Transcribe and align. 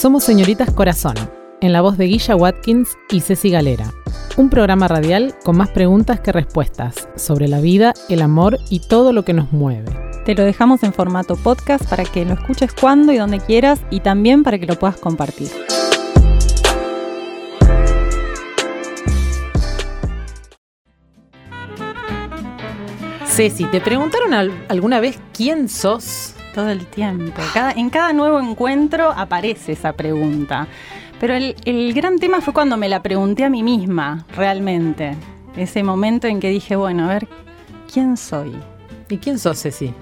Somos 0.00 0.24
Señoritas 0.24 0.70
Corazón, 0.70 1.12
en 1.60 1.74
la 1.74 1.82
voz 1.82 1.98
de 1.98 2.06
Guilla 2.06 2.34
Watkins 2.34 2.96
y 3.10 3.20
Ceci 3.20 3.50
Galera. 3.50 3.92
Un 4.38 4.48
programa 4.48 4.88
radial 4.88 5.34
con 5.44 5.58
más 5.58 5.68
preguntas 5.68 6.20
que 6.20 6.32
respuestas 6.32 7.06
sobre 7.16 7.48
la 7.48 7.60
vida, 7.60 7.92
el 8.08 8.22
amor 8.22 8.56
y 8.70 8.80
todo 8.80 9.12
lo 9.12 9.26
que 9.26 9.34
nos 9.34 9.52
mueve. 9.52 9.92
Te 10.24 10.34
lo 10.34 10.44
dejamos 10.44 10.84
en 10.84 10.94
formato 10.94 11.36
podcast 11.36 11.86
para 11.86 12.04
que 12.04 12.24
lo 12.24 12.32
escuches 12.32 12.72
cuando 12.72 13.12
y 13.12 13.18
donde 13.18 13.40
quieras 13.40 13.80
y 13.90 14.00
también 14.00 14.42
para 14.42 14.58
que 14.58 14.64
lo 14.64 14.78
puedas 14.78 14.96
compartir. 14.96 15.50
Ceci, 23.26 23.64
¿te 23.66 23.80
preguntaron 23.80 24.34
al- 24.34 24.64
alguna 24.68 25.00
vez 25.00 25.18
quién 25.32 25.68
sos? 25.68 26.34
Todo 26.54 26.70
el 26.70 26.86
tiempo. 26.86 27.40
Cada- 27.54 27.72
en 27.72 27.90
cada 27.90 28.12
nuevo 28.12 28.40
encuentro 28.40 29.10
aparece 29.10 29.72
esa 29.72 29.92
pregunta. 29.92 30.66
Pero 31.20 31.34
el, 31.34 31.54
el 31.64 31.92
gran 31.92 32.18
tema 32.18 32.40
fue 32.40 32.52
cuando 32.54 32.76
me 32.76 32.88
la 32.88 33.02
pregunté 33.02 33.44
a 33.44 33.50
mí 33.50 33.62
misma, 33.62 34.24
realmente. 34.34 35.14
Ese 35.56 35.82
momento 35.82 36.26
en 36.26 36.40
que 36.40 36.48
dije, 36.48 36.76
bueno, 36.76 37.04
a 37.04 37.08
ver, 37.08 37.28
¿quién 37.92 38.16
soy? 38.16 38.52
¿Y 39.08 39.18
quién 39.18 39.38
sos, 39.38 39.60
Ceci? 39.62 39.92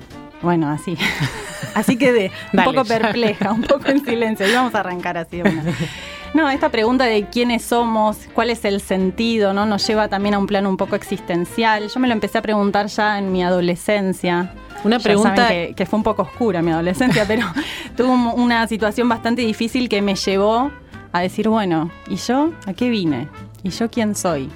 Bueno, 0.43 0.69
así. 0.71 0.97
Así 1.75 1.97
quedé, 1.97 2.31
un 2.53 2.57
Dale, 2.59 2.71
poco 2.73 2.85
ya. 2.85 2.99
perpleja, 2.99 3.53
un 3.53 3.63
poco 3.63 3.89
en 3.89 4.05
silencio. 4.05 4.49
Y 4.49 4.53
vamos 4.53 4.75
a 4.75 4.81
arrancar 4.81 5.17
así 5.19 5.39
de 5.39 5.43
una. 5.51 5.63
No, 6.35 6.49
esta 6.51 6.69
pregunta 6.69 7.05
de 7.05 7.25
quiénes 7.27 7.63
somos, 7.65 8.19
cuál 8.35 8.51
es 8.51 8.65
el 8.65 8.81
sentido, 8.81 9.53
¿no? 9.55 9.67
Nos 9.67 9.87
lleva 9.87 10.09
también 10.09 10.35
a 10.35 10.39
un 10.39 10.47
plano 10.47 10.69
un 10.69 10.77
poco 10.77 10.95
existencial. 10.95 11.89
Yo 11.89 12.01
me 12.01 12.07
lo 12.07 12.13
empecé 12.13 12.39
a 12.39 12.43
preguntar 12.43 12.87
ya 12.87 13.19
en 13.19 13.33
mi 13.33 13.43
adolescencia. 13.43 14.53
Una 14.85 14.99
Ya 14.99 15.03
pregunta 15.05 15.37
saben 15.37 15.69
que, 15.69 15.75
que 15.75 15.87
fue 15.87 15.97
un 15.97 16.03
poco 16.05 16.23
oscura 16.23 16.63
mi 16.63 16.71
adolescencia, 16.71 17.25
pero 17.27 17.47
tuve 17.97 18.09
un- 18.09 18.33
una 18.37 18.67
situación 18.69 19.09
bastante 19.09 19.43
difícil 19.43 19.89
que 19.89 20.03
me 20.03 20.15
llevó 20.15 20.71
a 21.13 21.21
decir, 21.21 21.49
bueno, 21.49 21.91
¿y 22.09 22.17
yo 22.17 22.51
a 22.67 22.73
qué 22.75 22.89
vine? 22.91 23.27
¿Y 23.63 23.71
yo 23.71 23.91
quién 23.91 24.15
soy? 24.15 24.49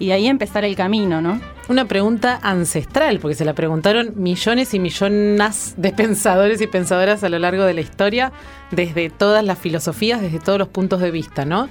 Y 0.00 0.06
de 0.06 0.14
ahí 0.14 0.26
empezar 0.26 0.64
el 0.64 0.74
camino, 0.74 1.20
¿no? 1.20 1.40
Una 1.68 1.84
pregunta 1.84 2.40
ancestral, 2.42 3.20
porque 3.20 3.36
se 3.36 3.44
la 3.44 3.54
preguntaron 3.54 4.14
millones 4.16 4.74
y 4.74 4.80
millones 4.80 5.74
de 5.76 5.92
pensadores 5.92 6.60
y 6.60 6.66
pensadoras 6.66 7.22
a 7.22 7.28
lo 7.28 7.38
largo 7.38 7.64
de 7.64 7.74
la 7.74 7.82
historia, 7.82 8.32
desde 8.72 9.10
todas 9.10 9.44
las 9.44 9.58
filosofías, 9.58 10.20
desde 10.20 10.40
todos 10.40 10.58
los 10.58 10.68
puntos 10.68 11.00
de 11.00 11.10
vista, 11.12 11.44
¿no? 11.44 11.68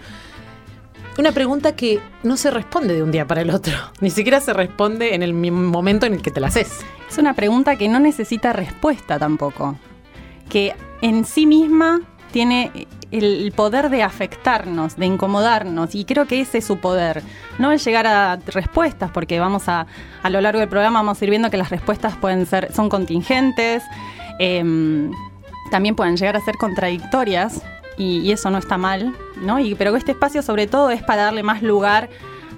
Una 1.18 1.34
pregunta 1.34 1.76
que 1.76 2.00
no 2.24 2.38
se 2.38 2.50
responde 2.50 2.94
de 2.94 3.04
un 3.04 3.12
día 3.12 3.28
para 3.28 3.42
el 3.42 3.50
otro, 3.50 3.74
ni 4.00 4.10
siquiera 4.10 4.40
se 4.40 4.54
responde 4.54 5.16
en 5.16 5.24
el 5.24 5.34
momento 5.34 6.06
en 6.06 6.14
el 6.14 6.22
que 6.22 6.32
te 6.32 6.40
la 6.40 6.48
haces. 6.48 6.80
Es 7.10 7.18
una 7.18 7.34
pregunta 7.34 7.76
que 7.76 7.90
no 7.90 8.00
necesita 8.00 8.54
respuesta 8.54 9.20
tampoco, 9.20 9.78
que 10.50 10.76
en 11.02 11.26
sí 11.26 11.46
misma 11.46 12.02
tiene 12.32 12.88
el 13.12 13.52
poder 13.56 13.90
de 13.90 14.04
afectarnos, 14.04 14.96
de 14.96 15.06
incomodarnos, 15.06 15.96
y 15.96 16.06
creo 16.06 16.28
que 16.28 16.42
ese 16.42 16.60
es 16.60 16.66
su 16.66 16.78
poder. 16.78 17.24
No 17.58 17.72
el 17.72 17.80
llegar 17.80 18.06
a 18.08 18.38
respuestas, 18.48 19.12
porque 19.12 19.40
vamos 19.40 19.68
a, 19.68 19.88
a 20.22 20.30
lo 20.30 20.42
largo 20.42 20.60
del 20.60 20.70
programa 20.70 21.00
vamos 21.00 21.22
a 21.22 21.26
ir 21.26 21.30
viendo 21.30 21.50
que 21.50 21.58
las 21.58 21.70
respuestas 21.70 22.16
pueden 22.18 22.46
ser, 22.46 22.72
son 22.74 22.90
contingentes, 22.90 23.84
em, 24.38 25.12
también 25.72 25.96
pueden 25.96 26.18
llegar 26.18 26.36
a 26.36 26.42
ser 26.42 26.56
contradictorias, 26.56 27.62
y, 27.98 28.20
y 28.20 28.32
eso 28.32 28.50
no 28.50 28.58
está 28.58 28.78
mal, 28.78 29.14
¿no? 29.42 29.60
Y, 29.60 29.76
pero 29.76 29.96
este 29.96 30.12
espacio 30.14 30.42
sobre 30.42 30.68
todo 30.68 30.90
es 30.90 31.04
para 31.04 31.24
darle 31.24 31.44
más 31.44 31.62
lugar 31.62 32.10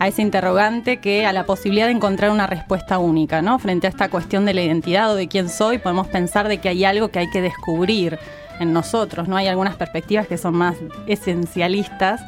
a 0.01 0.07
ese 0.07 0.23
interrogante 0.23 0.97
que 0.97 1.27
a 1.27 1.33
la 1.33 1.45
posibilidad 1.45 1.85
de 1.85 1.91
encontrar 1.91 2.31
una 2.31 2.47
respuesta 2.47 2.97
única, 2.97 3.43
¿no? 3.43 3.59
Frente 3.59 3.85
a 3.85 3.91
esta 3.91 4.09
cuestión 4.09 4.45
de 4.45 4.55
la 4.55 4.63
identidad 4.63 5.11
o 5.11 5.15
de 5.15 5.27
quién 5.27 5.47
soy, 5.47 5.77
podemos 5.77 6.07
pensar 6.07 6.47
de 6.47 6.57
que 6.57 6.69
hay 6.69 6.85
algo 6.85 7.09
que 7.09 7.19
hay 7.19 7.29
que 7.29 7.41
descubrir 7.41 8.17
en 8.59 8.73
nosotros, 8.73 9.27
¿no? 9.27 9.37
Hay 9.37 9.47
algunas 9.47 9.75
perspectivas 9.75 10.27
que 10.27 10.37
son 10.37 10.55
más 10.55 10.75
esencialistas, 11.07 12.21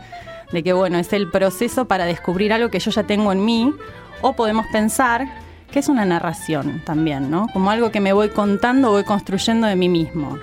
de 0.52 0.64
que, 0.64 0.74
bueno, 0.74 0.98
es 1.00 1.12
el 1.14 1.30
proceso 1.30 1.86
para 1.86 2.06
descubrir 2.06 2.54
algo 2.54 2.70
que 2.70 2.80
yo 2.80 2.92
ya 2.92 3.04
tengo 3.04 3.32
en 3.32 3.44
mí, 3.44 3.74
o 4.22 4.34
podemos 4.34 4.66
pensar 4.72 5.28
que 5.72 5.80
es 5.80 5.90
una 5.90 6.06
narración 6.06 6.81
también, 6.86 7.31
¿no? 7.31 7.47
Como 7.52 7.72
algo 7.72 7.92
que 7.92 8.00
me 8.00 8.14
voy 8.14 8.30
contando, 8.30 8.92
voy 8.92 9.03
construyendo 9.03 9.66
de 9.66 9.75
mí 9.75 9.90
mismo. 9.90 10.38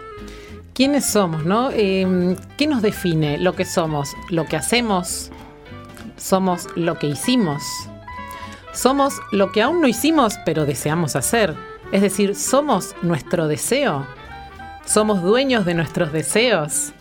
¿Quiénes 0.74 1.06
somos, 1.06 1.44
no? 1.44 1.70
Eh, 1.72 2.36
¿Qué 2.56 2.66
nos 2.66 2.82
define 2.82 3.38
lo 3.38 3.54
que 3.54 3.64
somos? 3.64 4.16
¿Lo 4.28 4.46
que 4.46 4.56
hacemos? 4.56 5.30
¿Somos 6.16 6.66
lo 6.74 6.98
que 6.98 7.06
hicimos? 7.06 7.62
¿Somos 8.72 9.20
lo 9.30 9.52
que 9.52 9.62
aún 9.62 9.80
no 9.80 9.88
hicimos 9.88 10.38
pero 10.44 10.64
deseamos 10.64 11.16
hacer? 11.16 11.54
Es 11.92 12.02
decir, 12.02 12.34
¿somos 12.34 12.94
nuestro 13.02 13.46
deseo? 13.46 14.06
¿Somos 14.84 15.22
dueños 15.22 15.64
de 15.64 15.74
nuestros 15.74 16.12
deseos? 16.12 16.92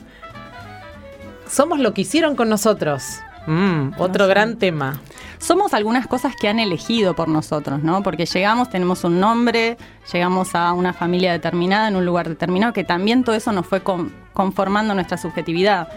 ¿Somos 1.48 1.80
lo 1.80 1.94
que 1.94 2.02
hicieron 2.02 2.36
con 2.36 2.50
nosotros? 2.50 3.04
Mm, 3.48 3.94
otro 3.98 4.26
sé. 4.26 4.30
gran 4.30 4.58
tema. 4.58 5.00
somos 5.40 5.74
algunas 5.74 6.06
cosas 6.06 6.34
que 6.40 6.50
han 6.50 6.60
elegido 6.60 7.16
por 7.16 7.30
nosotros, 7.30 7.82
¿no? 7.82 8.04
Porque 8.04 8.26
llegamos, 8.26 8.70
tenemos 8.70 9.06
un 9.06 9.20
nombre, 9.22 9.78
llegamos 10.12 10.54
a 10.54 10.74
una 10.74 10.92
familia 10.94 11.32
determinada, 11.32 11.88
en 11.88 11.96
un 11.96 12.06
lugar 12.06 12.28
determinado, 12.28 12.74
que 12.74 12.84
también 12.84 13.24
todo 13.24 13.34
eso 13.36 13.52
nos 13.54 13.66
fue 13.66 13.82
con- 13.82 14.14
conformando 14.34 14.94
nuestra 14.94 15.18
subjetividad. 15.18 15.88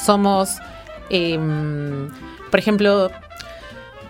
somos, 0.00 0.58
em, 1.10 2.08
por 2.52 2.60
ejemplo, 2.60 3.10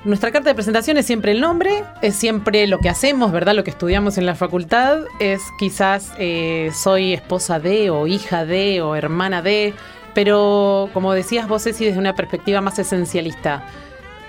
nuestra 0.08 0.32
carta 0.32 0.48
de 0.48 0.54
presentación 0.54 0.96
es 0.96 1.06
siempre 1.06 1.32
el 1.32 1.41
nombre, 1.41 1.84
es 2.00 2.16
siempre 2.16 2.66
lo 2.66 2.78
que 2.78 2.88
hacemos, 2.88 3.30
¿verdad? 3.30 3.54
Lo 3.54 3.62
que 3.62 3.70
estudiamos 3.70 4.16
en 4.16 4.24
la 4.24 4.34
facultad, 4.34 5.00
es 5.20 5.42
quizás 5.58 6.12
eh, 6.19 6.70
soy 6.74 7.12
esposa 7.12 7.60
de 7.60 7.91
o 7.91 8.06
hija 8.06 8.46
de 8.46 8.80
o 8.80 8.96
hermana 8.96 9.42
de, 9.42 9.74
pero 10.14 10.88
como 10.94 11.12
decías 11.12 11.46
vos, 11.46 11.62
Ceci, 11.62 11.84
desde 11.84 11.98
una 11.98 12.14
perspectiva 12.14 12.62
más 12.62 12.78
esencialista. 12.78 13.66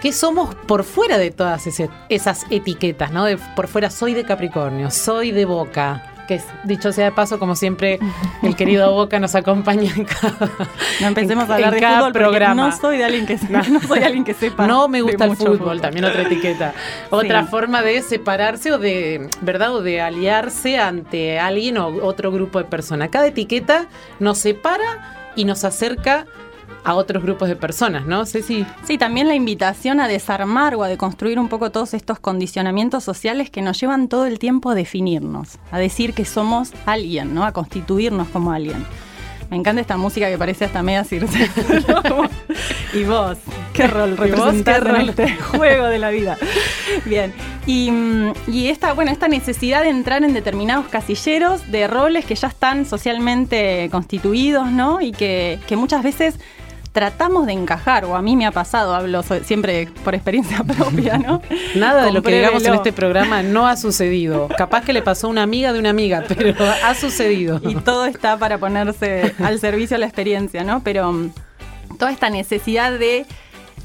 ¿Qué 0.02 0.12
somos 0.12 0.54
por 0.54 0.84
fuera 0.84 1.18
de 1.18 1.32
todas 1.32 1.66
esas 2.10 2.46
etiquetas, 2.50 3.12
¿no? 3.12 3.26
Por 3.56 3.68
fuera 3.68 3.90
soy 3.90 4.14
de 4.14 4.26
Capricornio, 4.26 4.92
soy 4.92 5.32
de 5.32 5.46
Boca, 5.46 6.09
que 6.30 6.40
dicho 6.64 6.92
sea 6.94 7.06
de 7.06 7.12
paso, 7.12 7.40
como 7.40 7.56
siempre, 7.56 7.98
el 8.44 8.56
querido 8.56 8.92
Boca 8.94 9.20
nos 9.20 9.34
acompaña 9.34 9.92
en 9.96 10.06
cada, 10.06 10.50
No 11.02 11.08
empecemos 11.08 11.46
en- 11.46 11.52
a 11.52 11.56
hablar 11.56 11.70
en 11.74 11.76
de 11.76 11.82
cada 11.82 11.98
fútbol 11.98 12.14
programa. 12.14 12.54
no 12.70 12.72
soy 12.78 12.98
de 13.00 13.04
alguien 13.04 13.26
que 13.26 13.38
no 13.50 13.82
soy 13.88 14.04
alguien 14.04 14.24
que 14.24 14.36
sepa. 14.36 14.68
No 14.68 14.88
me 14.88 15.02
gusta 15.02 15.26
el 15.26 15.36
fútbol, 15.36 15.82
también 15.82 16.06
otra 16.06 16.22
etiqueta. 16.22 16.74
Otra 17.10 17.46
forma 17.48 17.82
de 17.82 18.02
separarse 18.04 18.72
o 18.72 18.78
de, 18.78 19.28
¿verdad? 19.42 19.74
O 19.76 19.82
de 19.82 20.02
aliarse 20.02 20.78
ante 20.78 21.40
alguien 21.40 21.78
o 21.80 21.88
otro 22.06 22.32
grupo 22.32 22.60
de 22.60 22.66
personas. 22.66 23.10
Cada 23.10 23.26
etiqueta 23.28 23.88
nos 24.20 24.38
separa 24.38 25.32
y 25.36 25.46
nos 25.46 25.64
acerca 25.64 26.26
a 26.84 26.96
otros 26.96 27.24
grupos 27.24 27.50
de 27.50 27.56
personas, 27.56 28.06
¿no? 28.06 28.26
Ceci. 28.26 28.66
Sí, 28.84 28.98
también 28.98 29.28
la 29.28 29.36
invitación 29.36 30.00
a 30.00 30.08
desarmar 30.08 30.76
o 30.76 30.84
a 30.84 30.88
deconstruir 30.88 31.40
un 31.40 31.50
poco 31.50 31.72
todos 31.72 31.94
estos 31.94 32.20
condicionamientos 32.20 33.04
sociales 33.04 33.50
que 33.50 33.62
nos 33.62 33.80
llevan 33.80 34.08
todo 34.08 34.26
el 34.26 34.40
tiempo 34.40 34.70
a 34.70 34.76
definirnos, 34.76 35.60
a 35.72 35.80
decir 35.80 36.14
que 36.14 36.26
somos 36.26 36.72
alguien, 36.86 37.34
¿no? 37.34 37.46
A 37.46 37.52
constituirnos 37.52 38.28
como 38.30 38.52
alguien. 38.52 38.86
Me 39.50 39.58
encanta 39.58 39.82
esta 39.82 39.98
música 39.98 40.30
que 40.30 40.38
parece 40.38 40.66
hasta 40.66 40.84
media 40.84 41.04
circe. 41.04 41.50
y 42.94 43.04
vos, 43.04 43.38
qué 43.74 43.88
rol 43.88 44.12
¿Y 44.12 44.32
vos 44.32 44.54
qué 44.64 44.80
representás 44.80 44.86
en 44.86 45.10
este 45.10 45.36
juego 45.58 45.86
de 45.86 45.98
la 45.98 46.12
vida. 46.12 46.38
Bien. 47.06 47.34
Y, 47.66 47.90
mm, 47.90 48.34
y 48.48 48.68
esta, 48.68 48.94
bueno, 48.94 49.12
esta 49.12 49.28
necesidad 49.28 49.82
de 49.82 49.90
entrar 49.90 50.24
en 50.24 50.34
determinados 50.34 50.88
casilleros 50.88 51.72
de 51.72 51.88
roles 51.88 52.26
que 52.26 52.36
ya 52.36 52.48
están 52.48 52.86
socialmente 52.86 53.90
constituidos, 53.92 54.70
¿no? 54.70 55.02
Y 55.02 55.12
que, 55.12 55.60
que 55.68 55.76
muchas 55.76 56.04
veces 56.04 56.40
tratamos 56.92 57.46
de 57.46 57.54
encajar, 57.54 58.06
o 58.06 58.16
a 58.16 58.22
mí 58.22 58.36
me 58.36 58.46
ha 58.46 58.52
pasado, 58.52 58.96
hablo 58.96 59.24
siempre 59.24 59.88
por 60.04 60.16
experiencia 60.16 60.64
propia, 60.78 61.18
¿no? 61.18 61.42
Nada 61.76 62.06
de 62.06 62.12
lo 62.12 62.22
que 62.24 62.34
digamos 62.34 62.64
en 62.66 62.74
este 62.74 62.94
programa 62.94 63.44
no 63.44 63.68
ha 63.68 63.78
sucedido. 63.78 64.48
Capaz 64.58 64.84
que 64.84 64.94
le 64.94 65.02
pasó 65.02 65.28
a 65.28 65.30
una 65.30 65.44
amiga 65.44 65.74
de 65.74 65.80
una 65.80 65.90
amiga, 65.90 66.24
pero 66.28 66.56
ha 66.84 66.96
sucedido. 66.96 67.62
y 67.64 67.76
todo 67.76 68.06
está 68.06 68.38
para 68.38 68.58
ponerse 68.58 69.36
al 69.40 69.60
servicio 69.60 69.96
de 69.96 70.00
la 70.00 70.06
experiencia, 70.08 70.64
¿no? 70.64 70.82
Pero 70.84 71.12
mm, 71.12 71.32
toda 71.98 72.12
esta 72.12 72.30
necesidad 72.30 72.98
de, 72.98 73.26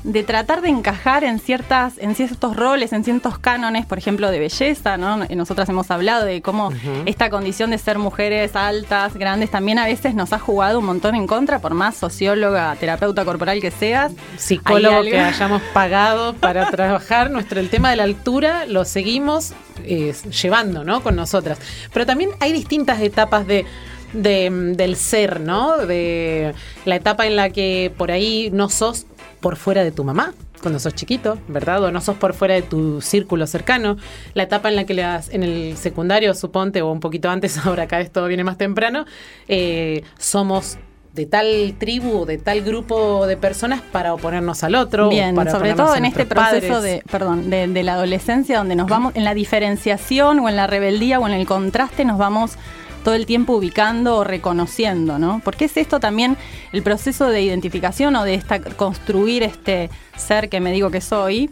de 0.04 0.22
tratar 0.22 0.60
de 0.60 0.68
encajar 0.68 1.24
en 1.24 1.38
ciertas, 1.38 1.94
en 1.96 2.14
ciertos 2.14 2.54
roles, 2.54 2.92
en 2.92 3.04
ciertos 3.04 3.38
cánones, 3.38 3.86
por 3.86 3.96
ejemplo, 3.96 4.30
de 4.30 4.38
belleza, 4.38 4.98
¿no? 4.98 5.24
Nosotras 5.24 5.68
hemos 5.70 5.90
hablado 5.90 6.26
de 6.26 6.42
cómo 6.42 6.70
esta 7.06 7.30
condición 7.30 7.70
de 7.70 7.78
ser 7.78 7.98
mujeres 7.98 8.54
altas, 8.54 9.14
grandes, 9.14 9.50
también 9.50 9.78
a 9.78 9.86
veces 9.86 10.14
nos 10.14 10.34
ha 10.34 10.38
jugado 10.38 10.78
un 10.78 10.84
montón 10.84 11.14
en 11.14 11.26
contra, 11.26 11.58
por 11.58 11.72
más 11.72 11.96
socióloga, 11.96 12.76
terapeuta 12.76 13.24
corporal 13.24 13.62
que 13.62 13.70
seas. 13.70 14.12
psicólogo 14.36 15.02
que 15.02 15.18
hayamos 15.18 15.62
pagado 15.72 16.34
para 16.34 16.70
trabajar 16.70 17.30
nuestro 17.30 17.58
el 17.58 17.70
tema 17.70 17.90
de 17.90 17.96
la 17.96 18.04
altura 18.04 18.66
lo 18.66 18.84
seguimos 18.84 19.54
eh, 19.84 20.14
llevando 20.42 20.84
no 20.84 21.02
con 21.02 21.16
nosotras. 21.16 21.58
Pero 21.92 22.04
también 22.04 22.30
hay 22.40 22.52
distintas 22.52 23.00
etapas 23.00 23.46
de, 23.46 23.64
de, 24.12 24.50
mm, 24.50 24.72
del 24.74 24.96
ser 24.96 25.40
no 25.40 25.78
de 25.78 26.54
la 26.84 26.96
etapa 26.96 27.26
en 27.26 27.36
la 27.36 27.50
que 27.50 27.92
por 27.96 28.10
ahí 28.10 28.50
no 28.52 28.68
sos 28.68 29.06
por 29.44 29.56
fuera 29.56 29.84
de 29.84 29.92
tu 29.92 30.04
mamá 30.04 30.32
cuando 30.62 30.78
sos 30.78 30.94
chiquito, 30.94 31.36
¿verdad? 31.48 31.84
O 31.84 31.92
no 31.92 32.00
sos 32.00 32.16
por 32.16 32.32
fuera 32.32 32.54
de 32.54 32.62
tu 32.62 33.02
círculo 33.02 33.46
cercano. 33.46 33.98
La 34.32 34.44
etapa 34.44 34.70
en 34.70 34.76
la 34.76 34.84
que 34.84 34.94
le 34.94 35.02
das 35.02 35.28
en 35.34 35.42
el 35.42 35.76
secundario, 35.76 36.32
suponte, 36.32 36.80
o 36.80 36.90
un 36.90 37.00
poquito 37.00 37.28
antes, 37.28 37.58
ahora 37.66 37.82
acá 37.82 38.00
esto 38.00 38.26
viene 38.26 38.42
más 38.42 38.56
temprano, 38.56 39.04
eh, 39.46 40.02
somos 40.16 40.78
de 41.12 41.26
tal 41.26 41.74
tribu, 41.78 42.24
de 42.24 42.38
tal 42.38 42.62
grupo 42.62 43.26
de 43.26 43.36
personas 43.36 43.82
para 43.82 44.14
oponernos 44.14 44.64
al 44.64 44.76
otro. 44.76 45.10
Bien, 45.10 45.34
para 45.34 45.50
sobre 45.50 45.74
todo 45.74 45.94
en 45.94 46.06
este 46.06 46.24
proceso 46.24 46.72
padres. 46.72 46.82
de, 46.82 47.02
perdón, 47.10 47.50
de, 47.50 47.68
de 47.68 47.82
la 47.82 47.92
adolescencia 47.92 48.56
donde 48.56 48.76
nos 48.76 48.88
vamos, 48.88 49.14
en 49.14 49.24
la 49.24 49.34
diferenciación 49.34 50.40
o 50.40 50.48
en 50.48 50.56
la 50.56 50.66
rebeldía 50.66 51.20
o 51.20 51.28
en 51.28 51.34
el 51.34 51.44
contraste 51.44 52.06
nos 52.06 52.16
vamos 52.16 52.56
todo 53.04 53.14
el 53.14 53.26
tiempo 53.26 53.52
ubicando 53.52 54.16
o 54.16 54.24
reconociendo, 54.24 55.18
¿no? 55.18 55.40
Porque 55.44 55.66
es 55.66 55.76
esto 55.76 56.00
también 56.00 56.36
el 56.72 56.82
proceso 56.82 57.28
de 57.28 57.42
identificación 57.42 58.16
o 58.16 58.24
de 58.24 58.34
esta, 58.34 58.58
construir 58.60 59.44
este 59.44 59.90
ser 60.16 60.48
que 60.48 60.58
me 60.60 60.72
digo 60.72 60.90
que 60.90 61.00
soy. 61.00 61.50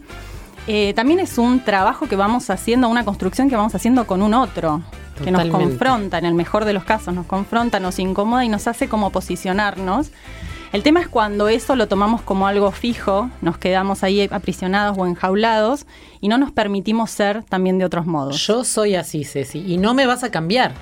eh, 0.67 0.93
también 0.95 1.19
es 1.19 1.37
un 1.37 1.59
trabajo 1.59 2.07
que 2.07 2.15
vamos 2.15 2.49
haciendo, 2.49 2.89
una 2.89 3.05
construcción 3.05 3.49
que 3.49 3.55
vamos 3.55 3.75
haciendo 3.75 4.07
con 4.07 4.21
un 4.21 4.33
otro, 4.33 4.81
que 5.23 5.29
nos 5.31 5.45
confronta, 5.47 6.17
en 6.17 6.25
el 6.25 6.33
mejor 6.33 6.65
de 6.65 6.73
los 6.73 6.83
casos, 6.83 7.13
nos 7.13 7.25
confronta, 7.25 7.79
nos 7.79 7.99
incomoda 7.99 8.43
y 8.45 8.49
nos 8.49 8.67
hace 8.67 8.87
como 8.87 9.11
posicionarnos. 9.11 10.11
El 10.71 10.81
tema 10.81 11.01
es 11.01 11.07
cuando 11.07 11.49
eso 11.49 11.75
lo 11.75 11.87
tomamos 11.87 12.23
como 12.23 12.47
algo 12.47 12.71
fijo, 12.71 13.29
nos 13.41 13.59
quedamos 13.59 14.03
ahí 14.03 14.27
aprisionados 14.31 14.97
o 14.97 15.05
enjaulados 15.05 15.85
y 16.19 16.29
no 16.29 16.39
nos 16.39 16.51
permitimos 16.51 17.11
ser 17.11 17.43
también 17.43 17.77
de 17.77 17.85
otros 17.85 18.07
modos. 18.07 18.47
Yo 18.47 18.63
soy 18.63 18.95
así, 18.95 19.23
Ceci, 19.23 19.59
y 19.59 19.77
no 19.77 19.93
me 19.93 20.07
vas 20.07 20.23
a 20.23 20.31
cambiar. 20.31 20.73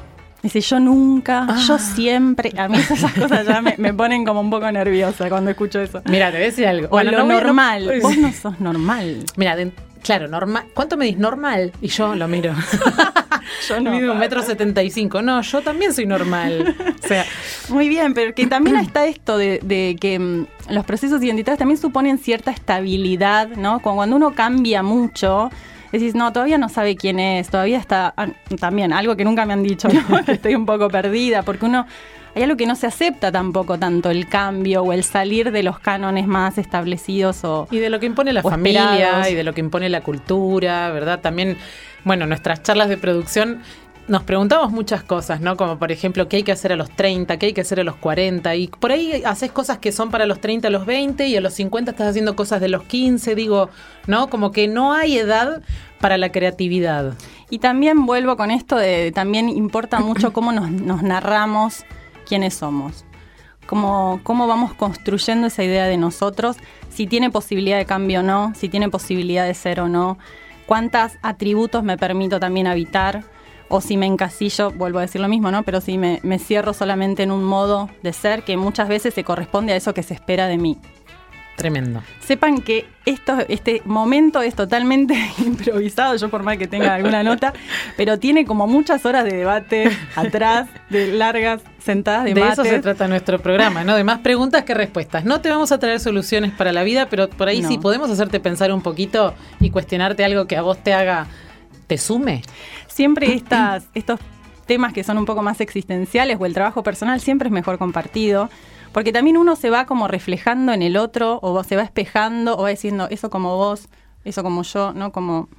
Dice, 0.43 0.59
yo 0.61 0.79
nunca, 0.79 1.45
Ah. 1.47 1.57
yo 1.67 1.77
siempre. 1.77 2.51
A 2.57 2.67
mí 2.67 2.77
esas 2.77 3.11
cosas 3.19 3.45
ya 3.45 3.61
me, 3.61 3.75
me 3.77 3.93
ponen 3.93 4.25
como 4.25 4.41
un 4.41 4.49
poco 4.49 4.71
nerviosa 4.71 5.29
cuando 5.29 5.51
escucho 5.51 5.79
eso. 5.79 6.01
Mira, 6.05 6.31
te 6.31 6.37
voy 6.37 6.43
a 6.43 6.45
decir 6.47 6.65
algo. 6.67 6.87
O 6.89 7.01
lo 7.03 7.11
no 7.11 7.25
voy 7.25 7.35
a- 7.35 7.39
no- 7.39 7.43
normal. 7.45 7.91
Vos 8.01 8.17
no 8.17 8.31
sos 8.33 8.59
normal. 8.59 9.23
Mira, 9.35 9.55
claro, 10.03 10.27
normal. 10.27 10.63
¿Cuánto 10.73 10.97
me 10.97 11.05
dis 11.05 11.17
normal? 11.17 11.71
Y 11.81 11.87
yo 11.89 12.15
lo 12.15 12.27
miro. 12.27 12.53
Yo 13.67 13.79
no. 13.79 13.91
Mido 13.91 14.13
un 14.13 14.19
metro 14.19 14.41
setenta 14.41 14.81
y 14.81 14.89
cinco. 14.89 15.21
No, 15.21 15.41
yo 15.41 15.61
también 15.61 15.93
soy 15.93 16.05
normal. 16.05 16.75
O 17.03 17.07
sea, 17.07 17.25
Muy 17.69 17.89
bien, 17.89 18.13
pero 18.13 18.33
que 18.33 18.47
también 18.47 18.77
está 18.77 19.05
esto 19.05 19.37
de, 19.37 19.59
de 19.63 19.97
que 19.99 20.17
mm, 20.19 20.45
los 20.69 20.85
procesos 20.85 21.21
identitarios 21.21 21.59
también 21.59 21.77
suponen 21.79 22.17
cierta 22.17 22.51
estabilidad, 22.51 23.49
¿no? 23.49 23.79
Cuando 23.81 24.15
uno 24.15 24.33
cambia 24.33 24.83
mucho, 24.83 25.51
decís, 25.91 26.15
no, 26.15 26.31
todavía 26.31 26.57
no 26.57 26.69
sabe 26.69 26.95
quién 26.95 27.19
es, 27.19 27.49
todavía 27.49 27.77
está, 27.77 28.13
ah, 28.15 28.27
también, 28.59 28.93
algo 28.93 29.15
que 29.15 29.25
nunca 29.25 29.45
me 29.45 29.53
han 29.53 29.63
dicho, 29.63 29.87
¿no? 30.09 30.23
que 30.23 30.33
estoy 30.33 30.55
un 30.55 30.65
poco 30.65 30.89
perdida, 30.89 31.43
porque 31.43 31.65
uno, 31.65 31.85
hay 32.33 32.43
algo 32.43 32.55
que 32.55 32.65
no 32.65 32.75
se 32.75 32.87
acepta 32.87 33.31
tampoco 33.31 33.77
tanto, 33.77 34.09
el 34.09 34.27
cambio 34.27 34.83
o 34.83 34.93
el 34.93 35.03
salir 35.03 35.51
de 35.51 35.63
los 35.63 35.79
cánones 35.79 36.27
más 36.27 36.57
establecidos 36.57 37.43
o... 37.43 37.67
y 37.71 37.79
de 37.79 37.89
lo 37.89 37.99
que 37.99 38.05
impone 38.05 38.31
la 38.31 38.41
familia 38.41 38.93
esperados. 38.93 39.29
y 39.29 39.35
de 39.35 39.43
lo 39.43 39.53
que 39.53 39.61
impone 39.61 39.89
la 39.89 40.01
cultura, 40.01 40.91
¿verdad? 40.91 41.19
También, 41.19 41.57
bueno, 42.03 42.25
nuestras 42.25 42.63
charlas 42.63 42.87
de 42.87 42.97
producción 42.97 43.61
nos 44.11 44.23
preguntamos 44.23 44.73
muchas 44.73 45.03
cosas, 45.03 45.39
¿no? 45.39 45.55
Como 45.55 45.79
por 45.79 45.89
ejemplo, 45.89 46.27
¿qué 46.27 46.35
hay 46.35 46.43
que 46.43 46.51
hacer 46.51 46.73
a 46.73 46.75
los 46.75 46.89
30? 46.89 47.37
¿Qué 47.37 47.45
hay 47.45 47.53
que 47.53 47.61
hacer 47.61 47.79
a 47.79 47.85
los 47.85 47.95
40? 47.95 48.53
Y 48.57 48.67
por 48.67 48.91
ahí 48.91 49.23
haces 49.23 49.53
cosas 49.53 49.77
que 49.77 49.93
son 49.93 50.11
para 50.11 50.25
los 50.25 50.41
30 50.41 50.67
a 50.67 50.71
los 50.71 50.85
20 50.85 51.27
y 51.27 51.37
a 51.37 51.41
los 51.41 51.53
50 51.53 51.91
estás 51.91 52.09
haciendo 52.09 52.35
cosas 52.35 52.59
de 52.59 52.67
los 52.67 52.83
15, 52.83 53.35
digo, 53.35 53.69
¿no? 54.07 54.29
Como 54.29 54.51
que 54.51 54.67
no 54.67 54.91
hay 54.91 55.17
edad 55.17 55.61
para 56.01 56.17
la 56.17 56.29
creatividad. 56.29 57.13
Y 57.49 57.59
también 57.59 58.05
vuelvo 58.05 58.35
con 58.35 58.51
esto 58.51 58.75
de, 58.75 59.13
también 59.13 59.47
importa 59.47 59.99
mucho 60.01 60.33
cómo 60.33 60.51
nos, 60.51 60.69
nos 60.69 61.03
narramos 61.03 61.85
quiénes 62.27 62.53
somos. 62.53 63.05
Cómo, 63.65 64.19
cómo 64.23 64.45
vamos 64.45 64.73
construyendo 64.73 65.47
esa 65.47 65.63
idea 65.63 65.85
de 65.85 65.95
nosotros, 65.95 66.57
si 66.89 67.07
tiene 67.07 67.29
posibilidad 67.29 67.77
de 67.77 67.85
cambio 67.85 68.19
o 68.19 68.23
no, 68.23 68.51
si 68.55 68.67
tiene 68.67 68.89
posibilidad 68.89 69.45
de 69.45 69.53
ser 69.53 69.79
o 69.79 69.87
no, 69.87 70.17
cuántos 70.65 71.13
atributos 71.21 71.81
me 71.81 71.97
permito 71.97 72.41
también 72.41 72.67
habitar, 72.67 73.23
o 73.71 73.81
si 73.81 73.97
me 73.97 74.05
encasillo, 74.05 74.71
vuelvo 74.71 74.99
a 74.99 75.01
decir 75.01 75.21
lo 75.21 75.27
mismo, 75.27 75.49
¿no? 75.49 75.63
Pero 75.63 75.81
si 75.81 75.97
me, 75.97 76.19
me 76.23 76.37
cierro 76.37 76.73
solamente 76.73 77.23
en 77.23 77.31
un 77.31 77.43
modo 77.43 77.89
de 78.03 78.13
ser 78.13 78.43
que 78.43 78.57
muchas 78.57 78.87
veces 78.87 79.13
se 79.13 79.23
corresponde 79.23 79.73
a 79.73 79.75
eso 79.77 79.93
que 79.93 80.03
se 80.03 80.13
espera 80.13 80.47
de 80.47 80.57
mí. 80.57 80.77
Tremendo. 81.55 82.01
Sepan 82.21 82.61
que 82.61 82.87
esto, 83.05 83.37
este 83.47 83.81
momento 83.85 84.41
es 84.41 84.55
totalmente 84.55 85.15
improvisado, 85.45 86.15
yo 86.15 86.29
por 86.29 86.43
más 86.43 86.57
que 86.57 86.67
tenga 86.67 86.95
alguna 86.95 87.23
nota, 87.23 87.53
pero 87.97 88.17
tiene 88.17 88.45
como 88.45 88.67
muchas 88.67 89.05
horas 89.05 89.25
de 89.25 89.35
debate 89.35 89.91
atrás, 90.15 90.69
de 90.89 91.11
largas 91.11 91.61
sentadas 91.77 92.25
de, 92.25 92.33
De, 92.33 92.47
eso 92.47 92.63
se 92.63 92.79
trata 92.79 93.07
nuestro 93.07 93.39
programa, 93.39 93.83
¿no? 93.83 93.95
De 93.95 94.03
más 94.03 94.19
preguntas 94.19 94.63
que 94.63 94.73
respuestas. 94.73 95.23
No 95.23 95.41
te 95.41 95.49
vamos 95.49 95.71
a 95.71 95.77
traer 95.79 95.99
soluciones 95.99 96.51
para 96.51 96.71
la 96.71 96.83
vida, 96.83 97.07
pero 97.09 97.29
por 97.29 97.47
ahí 97.47 97.61
No. 97.61 97.67
sí 97.67 97.77
podemos 97.77 98.09
hacerte 98.09 98.39
pensar 98.39 98.71
un 98.71 98.81
poquito 98.81 99.35
y 99.59 99.69
cuestionarte 99.69 100.23
algo 100.25 100.45
que 100.45 100.57
a 100.57 100.61
vos 100.61 100.81
te 100.81 100.93
haga, 100.93 101.27
te 101.91 101.97
sume. 101.97 102.41
Siempre 102.87 103.33
estas, 103.33 103.83
estos 103.93 104.17
temas 104.65 104.93
que 104.93 105.03
son 105.03 105.17
un 105.17 105.25
poco 105.25 105.41
más 105.41 105.59
existenciales 105.59 106.37
o 106.39 106.45
el 106.45 106.53
trabajo 106.53 106.83
personal 106.83 107.19
siempre 107.19 107.49
es 107.49 107.51
mejor 107.51 107.77
compartido. 107.77 108.49
Porque 108.93 109.11
también 109.11 109.35
uno 109.35 109.57
se 109.57 109.69
va 109.69 109.85
como 109.85 110.07
reflejando 110.07 110.71
en 110.71 110.83
el 110.83 110.95
otro, 110.95 111.39
o 111.41 111.61
se 111.65 111.75
va 111.75 111.81
espejando, 111.81 112.57
o 112.57 112.61
va 112.61 112.69
diciendo 112.69 113.07
eso 113.09 113.29
como 113.29 113.57
vos, 113.57 113.89
eso 114.23 114.41
como 114.41 114.63
yo, 114.63 114.93
¿no? 114.93 115.11
Como 115.11 115.49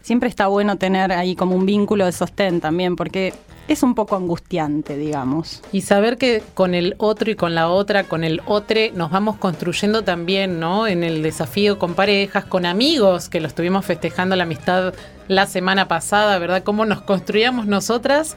siempre 0.00 0.30
está 0.30 0.46
bueno 0.46 0.76
tener 0.76 1.12
ahí 1.12 1.36
como 1.36 1.54
un 1.54 1.66
vínculo 1.66 2.06
de 2.06 2.12
sostén 2.12 2.62
también, 2.62 2.96
porque 2.96 3.34
es 3.68 3.82
un 3.82 3.94
poco 3.94 4.16
angustiante, 4.16 4.96
digamos. 4.96 5.62
Y 5.72 5.82
saber 5.82 6.16
que 6.16 6.42
con 6.54 6.74
el 6.74 6.94
otro 6.98 7.30
y 7.30 7.34
con 7.36 7.54
la 7.54 7.68
otra, 7.68 8.04
con 8.04 8.24
el 8.24 8.40
otro, 8.46 8.80
nos 8.94 9.10
vamos 9.10 9.36
construyendo 9.36 10.02
también, 10.02 10.58
¿no? 10.58 10.86
En 10.86 11.04
el 11.04 11.22
desafío 11.22 11.78
con 11.78 11.94
parejas, 11.94 12.44
con 12.44 12.66
amigos, 12.66 13.28
que 13.28 13.40
lo 13.40 13.46
estuvimos 13.46 13.84
festejando 13.84 14.36
la 14.36 14.44
amistad 14.44 14.94
la 15.28 15.46
semana 15.46 15.86
pasada, 15.86 16.38
¿verdad? 16.38 16.62
Cómo 16.62 16.84
nos 16.86 17.02
construíamos 17.02 17.66
nosotras. 17.66 18.36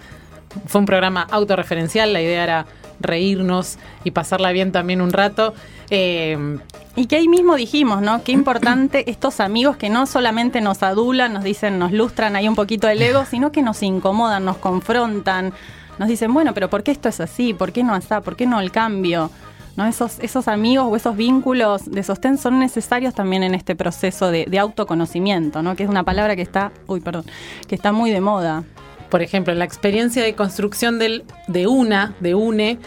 Fue 0.68 0.80
un 0.80 0.86
programa 0.86 1.26
autorreferencial, 1.32 2.12
la 2.12 2.22
idea 2.22 2.44
era 2.44 2.66
reírnos 3.04 3.78
y 4.04 4.12
pasarla 4.12 4.52
bien 4.52 4.72
también 4.72 5.02
un 5.02 5.12
rato. 5.12 5.54
Eh, 5.90 6.58
Y 6.96 7.06
que 7.06 7.16
ahí 7.16 7.28
mismo 7.30 7.56
dijimos, 7.56 8.02
¿no? 8.02 8.22
Qué 8.24 8.34
importante 8.34 9.04
estos 9.10 9.40
amigos 9.40 9.78
que 9.78 9.90
no 9.90 10.06
solamente 10.06 10.60
nos 10.60 10.84
adulan, 10.84 11.34
nos 11.34 11.44
dicen, 11.44 11.80
nos 11.80 11.92
lustran 11.94 12.36
ahí 12.36 12.48
un 12.48 12.56
poquito 12.56 12.90
el 12.90 13.02
ego, 13.02 13.24
sino 13.26 13.52
que 13.52 13.62
nos 13.62 13.82
incomodan, 13.82 14.44
nos 14.44 14.58
confrontan, 14.58 15.54
nos 16.00 16.10
dicen, 16.10 16.34
bueno, 16.34 16.54
pero 16.54 16.70
¿por 16.70 16.84
qué 16.84 16.92
esto 16.92 17.08
es 17.08 17.20
así? 17.22 17.54
¿Por 17.54 17.72
qué 17.72 17.84
no 17.84 17.94
así? 17.94 18.08
¿Por 18.24 18.36
qué 18.36 18.46
no 18.46 18.60
el 18.60 18.72
cambio? 18.72 19.30
¿No? 19.78 19.86
Esos, 19.86 20.20
esos 20.20 20.50
amigos 20.50 20.88
o 20.90 20.96
esos 20.98 21.16
vínculos 21.16 21.90
de 21.90 22.04
sostén 22.04 22.38
son 22.38 22.60
necesarios 22.60 23.14
también 23.14 23.44
en 23.44 23.56
este 23.56 23.74
proceso 23.74 24.30
de, 24.30 24.46
de 24.46 24.60
autoconocimiento, 24.60 25.62
¿no? 25.62 25.78
Que 25.78 25.84
es 25.84 25.90
una 25.90 26.04
palabra 26.04 26.36
que 26.36 26.42
está, 26.42 26.74
uy, 26.88 27.00
perdón, 27.00 27.24
que 27.70 27.76
está 27.76 27.94
muy 27.94 28.12
de 28.12 28.20
moda. 28.20 28.64
Por 29.12 29.22
ejemplo, 29.22 29.54
en 29.54 29.60
la 29.60 29.66
experiencia 29.66 30.24
de 30.24 30.34
construcción 30.34 30.98
del, 30.98 31.26
de 31.48 31.68
una, 31.68 32.16
de 32.22 32.34
UNE, 32.34 32.80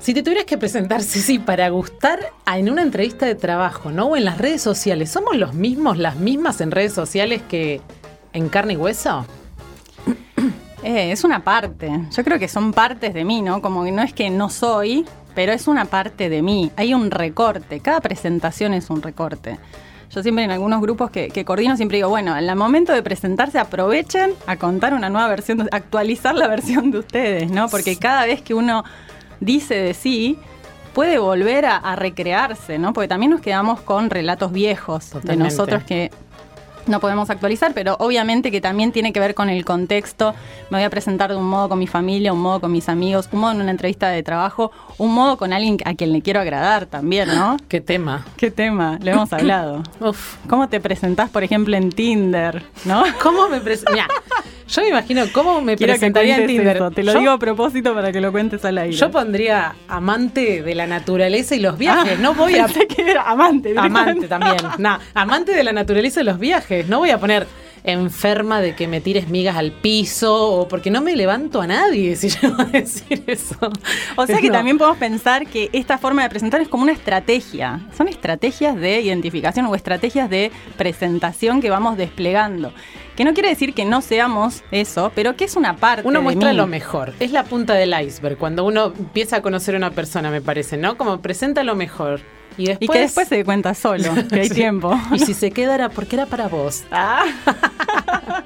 si 0.00 0.14
te 0.14 0.22
tuvieras 0.22 0.46
que 0.46 0.58
presentar, 0.58 1.02
sí, 1.02 1.38
para 1.38 1.68
gustar 1.68 2.18
en 2.52 2.70
una 2.70 2.82
entrevista 2.82 3.26
de 3.26 3.36
trabajo, 3.36 3.92
¿no? 3.92 4.06
O 4.06 4.16
en 4.16 4.24
las 4.24 4.38
redes 4.38 4.62
sociales, 4.62 5.10
¿somos 5.10 5.36
los 5.36 5.54
mismos, 5.54 5.98
las 5.98 6.16
mismas 6.16 6.60
en 6.60 6.72
redes 6.72 6.94
sociales 6.94 7.42
que 7.48 7.80
en 8.32 8.48
carne 8.48 8.72
y 8.72 8.76
hueso? 8.76 9.24
Eh, 10.82 11.10
es 11.10 11.24
una 11.24 11.42
parte. 11.42 11.90
Yo 12.12 12.22
creo 12.22 12.38
que 12.38 12.46
son 12.46 12.72
partes 12.72 13.12
de 13.12 13.24
mí, 13.24 13.42
¿no? 13.42 13.60
Como 13.60 13.82
que 13.82 13.90
no 13.90 14.02
es 14.02 14.12
que 14.12 14.30
no 14.30 14.48
soy, 14.48 15.04
pero 15.34 15.52
es 15.52 15.66
una 15.66 15.86
parte 15.86 16.28
de 16.28 16.42
mí. 16.42 16.70
Hay 16.76 16.94
un 16.94 17.10
recorte. 17.10 17.80
Cada 17.80 18.00
presentación 18.00 18.72
es 18.72 18.88
un 18.88 19.02
recorte. 19.02 19.58
Yo 20.16 20.22
siempre 20.22 20.44
en 20.44 20.50
algunos 20.50 20.80
grupos 20.80 21.10
que, 21.10 21.28
que 21.28 21.44
coordino 21.44 21.76
siempre 21.76 21.98
digo, 21.98 22.08
bueno, 22.08 22.38
en 22.38 22.48
el 22.48 22.56
momento 22.56 22.94
de 22.94 23.02
presentarse 23.02 23.58
aprovechen 23.58 24.32
a 24.46 24.56
contar 24.56 24.94
una 24.94 25.10
nueva 25.10 25.28
versión, 25.28 25.68
actualizar 25.72 26.34
la 26.34 26.48
versión 26.48 26.90
de 26.90 27.00
ustedes, 27.00 27.50
¿no? 27.50 27.68
Porque 27.68 27.96
cada 27.98 28.24
vez 28.24 28.40
que 28.40 28.54
uno 28.54 28.82
dice 29.40 29.74
de 29.74 29.92
sí, 29.92 30.38
puede 30.94 31.18
volver 31.18 31.66
a, 31.66 31.76
a 31.76 31.96
recrearse, 31.96 32.78
¿no? 32.78 32.94
Porque 32.94 33.08
también 33.08 33.30
nos 33.30 33.42
quedamos 33.42 33.82
con 33.82 34.08
relatos 34.08 34.52
viejos 34.52 35.10
de 35.22 35.36
nosotros 35.36 35.82
que 35.82 36.10
no 36.86 37.00
podemos 37.00 37.30
actualizar, 37.30 37.72
pero 37.74 37.96
obviamente 37.98 38.50
que 38.50 38.60
también 38.60 38.92
tiene 38.92 39.12
que 39.12 39.20
ver 39.20 39.34
con 39.34 39.48
el 39.48 39.64
contexto. 39.64 40.34
Me 40.70 40.78
voy 40.78 40.84
a 40.84 40.90
presentar 40.90 41.30
de 41.30 41.36
un 41.36 41.48
modo 41.48 41.68
con 41.68 41.78
mi 41.78 41.86
familia, 41.86 42.32
un 42.32 42.40
modo 42.40 42.60
con 42.60 42.72
mis 42.72 42.88
amigos, 42.88 43.28
un 43.32 43.40
modo 43.40 43.52
en 43.52 43.60
una 43.62 43.70
entrevista 43.70 44.08
de 44.08 44.22
trabajo, 44.22 44.72
un 44.98 45.14
modo 45.14 45.36
con 45.36 45.52
alguien 45.52 45.78
a 45.84 45.94
quien 45.94 46.12
le 46.12 46.22
quiero 46.22 46.40
agradar 46.40 46.86
también, 46.86 47.28
¿no? 47.28 47.56
¿Qué 47.68 47.80
tema? 47.80 48.24
¿Qué 48.36 48.50
tema? 48.50 48.98
Lo 49.02 49.12
hemos 49.12 49.32
hablado. 49.32 49.82
Uf. 50.00 50.36
¿Cómo 50.48 50.68
te 50.68 50.80
presentás, 50.80 51.30
por 51.30 51.44
ejemplo, 51.44 51.76
en 51.76 51.90
Tinder, 51.90 52.64
no? 52.84 53.04
¿Cómo 53.22 53.48
me 53.48 53.60
presentaría? 53.60 54.06
Yo 54.68 54.82
me 54.82 54.88
imagino 54.88 55.24
cómo 55.32 55.60
me 55.60 55.76
Quiero 55.76 55.92
presentaría 55.92 56.36
en 56.38 56.46
Tinder. 56.48 56.76
eso. 56.76 56.90
Te 56.90 57.04
lo 57.04 57.12
Yo- 57.12 57.18
digo 57.20 57.30
a 57.30 57.38
propósito 57.38 57.94
para 57.94 58.10
que 58.10 58.20
lo 58.20 58.32
cuentes 58.32 58.64
al 58.64 58.78
aire. 58.78 58.96
Yo 58.96 59.10
pondría 59.10 59.76
amante 59.88 60.62
de 60.62 60.74
la 60.74 60.86
naturaleza 60.88 61.54
y 61.54 61.60
los 61.60 61.78
viajes. 61.78 62.18
no 62.18 62.34
voy 62.34 62.56
a 62.56 62.64
Ah, 62.64 62.66
Pensé 62.66 62.86
que 62.88 63.10
era 63.10 63.22
amante. 63.22 63.72
Amante 63.76 64.26
también. 64.26 64.56
No, 64.78 64.98
amante 65.14 65.52
de 65.52 65.62
la 65.62 65.72
naturaleza 65.72 66.20
y 66.20 66.24
los 66.24 66.38
viajes. 66.40 66.88
No 66.88 66.98
voy 66.98 67.10
a 67.10 67.18
poner 67.18 67.46
enferma 67.86 68.60
de 68.60 68.74
que 68.74 68.88
me 68.88 69.00
tires 69.00 69.28
migas 69.28 69.56
al 69.56 69.72
piso 69.72 70.34
o 70.34 70.68
porque 70.68 70.90
no 70.90 71.00
me 71.00 71.16
levanto 71.16 71.60
a 71.60 71.66
nadie 71.66 72.16
si 72.16 72.28
yo 72.28 72.54
a 72.58 72.64
decir 72.64 73.22
eso. 73.26 73.70
O 74.16 74.26
sea 74.26 74.40
que 74.40 74.50
también 74.50 74.76
podemos 74.76 74.98
pensar 74.98 75.46
que 75.46 75.70
esta 75.72 75.98
forma 75.98 76.22
de 76.22 76.28
presentar 76.28 76.60
es 76.60 76.68
como 76.68 76.82
una 76.82 76.92
estrategia. 76.92 77.80
Son 77.96 78.08
estrategias 78.08 78.76
de 78.76 79.00
identificación 79.00 79.66
o 79.66 79.74
estrategias 79.74 80.28
de 80.28 80.50
presentación 80.76 81.60
que 81.60 81.70
vamos 81.70 81.96
desplegando. 81.96 82.72
Que 83.16 83.24
no 83.24 83.32
quiere 83.32 83.48
decir 83.48 83.72
que 83.72 83.86
no 83.86 84.02
seamos 84.02 84.62
eso, 84.70 85.10
pero 85.14 85.36
que 85.36 85.44
es 85.44 85.56
una 85.56 85.76
parte. 85.76 86.06
Uno 86.06 86.20
muestra 86.20 86.52
lo 86.52 86.66
mejor. 86.66 87.14
Es 87.18 87.32
la 87.32 87.44
punta 87.44 87.72
del 87.72 87.94
iceberg. 87.98 88.36
Cuando 88.36 88.64
uno 88.64 88.92
empieza 88.98 89.36
a 89.36 89.42
conocer 89.42 89.74
a 89.74 89.78
una 89.78 89.90
persona, 89.92 90.30
me 90.30 90.42
parece, 90.42 90.76
¿no? 90.76 90.98
Como 90.98 91.22
presenta 91.22 91.64
lo 91.64 91.74
mejor. 91.76 92.20
Y, 92.58 92.66
después, 92.66 92.90
que 92.90 92.98
después 93.00 93.28
se 93.28 93.36
dé 93.36 93.44
cuenta 93.44 93.74
solo, 93.74 94.10
que 94.30 94.40
hay 94.40 94.48
tiempo. 94.48 94.98
Y 95.12 95.18
si 95.18 95.34
se 95.34 95.50
queda 95.50 95.74
era 95.74 95.88
porque 95.90 96.16
era 96.16 96.26
para 96.26 96.48
vos. 96.48 96.84
Ah. 96.98 97.24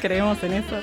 Creemos 0.00 0.42
en 0.42 0.52
eso. 0.54 0.76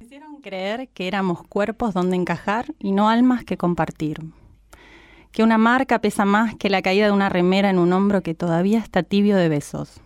Hicieron 0.00 0.40
creer 0.42 0.88
que 0.88 1.08
éramos 1.08 1.42
cuerpos 1.48 1.94
donde 1.94 2.16
encajar 2.16 2.66
y 2.78 2.92
no 2.92 3.08
almas 3.08 3.44
que 3.44 3.56
compartir 3.56 4.20
que 5.32 5.42
una 5.42 5.58
marca 5.58 6.00
pesa 6.00 6.24
más 6.24 6.54
que 6.54 6.70
la 6.70 6.82
caída 6.82 7.06
de 7.06 7.12
una 7.12 7.28
remera 7.28 7.70
en 7.70 7.78
un 7.78 7.92
hombro 7.92 8.22
que 8.22 8.34
todavía 8.34 8.78
está 8.78 9.02
tibio 9.02 9.36
de 9.36 9.48
besos. 9.48 10.00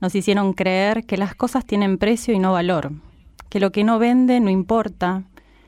Nos 0.00 0.14
hicieron 0.14 0.52
creer 0.52 1.04
que 1.04 1.16
las 1.16 1.34
cosas 1.34 1.64
tienen 1.64 1.98
precio 1.98 2.34
y 2.34 2.38
no 2.38 2.52
valor, 2.52 2.92
que 3.48 3.60
lo 3.60 3.72
que 3.72 3.84
no 3.84 3.98
vende 3.98 4.40
no 4.40 4.50
importa, 4.50 5.24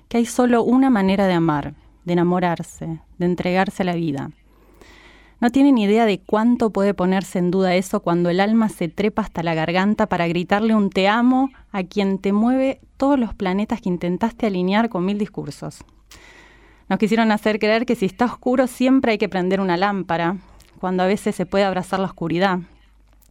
que 0.09 0.19
hay 0.19 0.27
solo 0.27 0.63
una 0.63 0.91
manera 0.91 1.27
de 1.27 1.35
amar, 1.35 1.75
de 2.05 2.13
enamorarse, 2.15 3.01
de 3.19 3.27
entregarse 3.27 3.83
a 3.83 3.87
la 3.87 3.95
vida. 3.95 4.31
No 5.41 5.51
tienen 5.51 5.77
idea 5.77 6.07
de 6.07 6.21
cuánto 6.21 6.71
puede 6.71 6.95
ponerse 6.95 7.39
en 7.39 7.51
duda 7.51 7.75
eso 7.75 8.01
cuando 8.01 8.31
el 8.31 8.41
alma 8.41 8.69
se 8.69 8.89
trepa 8.89 9.23
hasta 9.23 9.43
la 9.43 9.55
garganta 9.55 10.07
para 10.07 10.27
gritarle 10.27 10.75
un 10.75 10.91
te 10.91 11.09
amo 11.09 11.51
a 11.71 11.83
quien 11.83 12.19
te 12.19 12.33
mueve 12.33 12.81
todos 12.97 13.19
los 13.19 13.35
planetas 13.35 13.81
que 13.81 13.91
intentaste 13.91 14.47
alinear 14.47 14.89
con 14.89 15.05
mil 15.05 15.19
discursos. 15.19 15.85
Nos 16.89 16.99
quisieron 16.99 17.33
hacer 17.33 17.59
creer 17.59 17.87
que 17.87 17.97
si 17.97 18.07
está 18.07 18.27
oscuro 18.27 18.67
siempre 18.67 19.13
hay 19.13 19.19
que 19.19 19.29
prender 19.29 19.61
una 19.61 19.77
lámpara, 19.77 20.37
cuando 20.81 21.03
a 21.03 21.07
veces 21.07 21.35
se 21.35 21.47
puede 21.47 21.65
abrazar 21.65 21.99
la 21.99 22.07
oscuridad, 22.07 22.59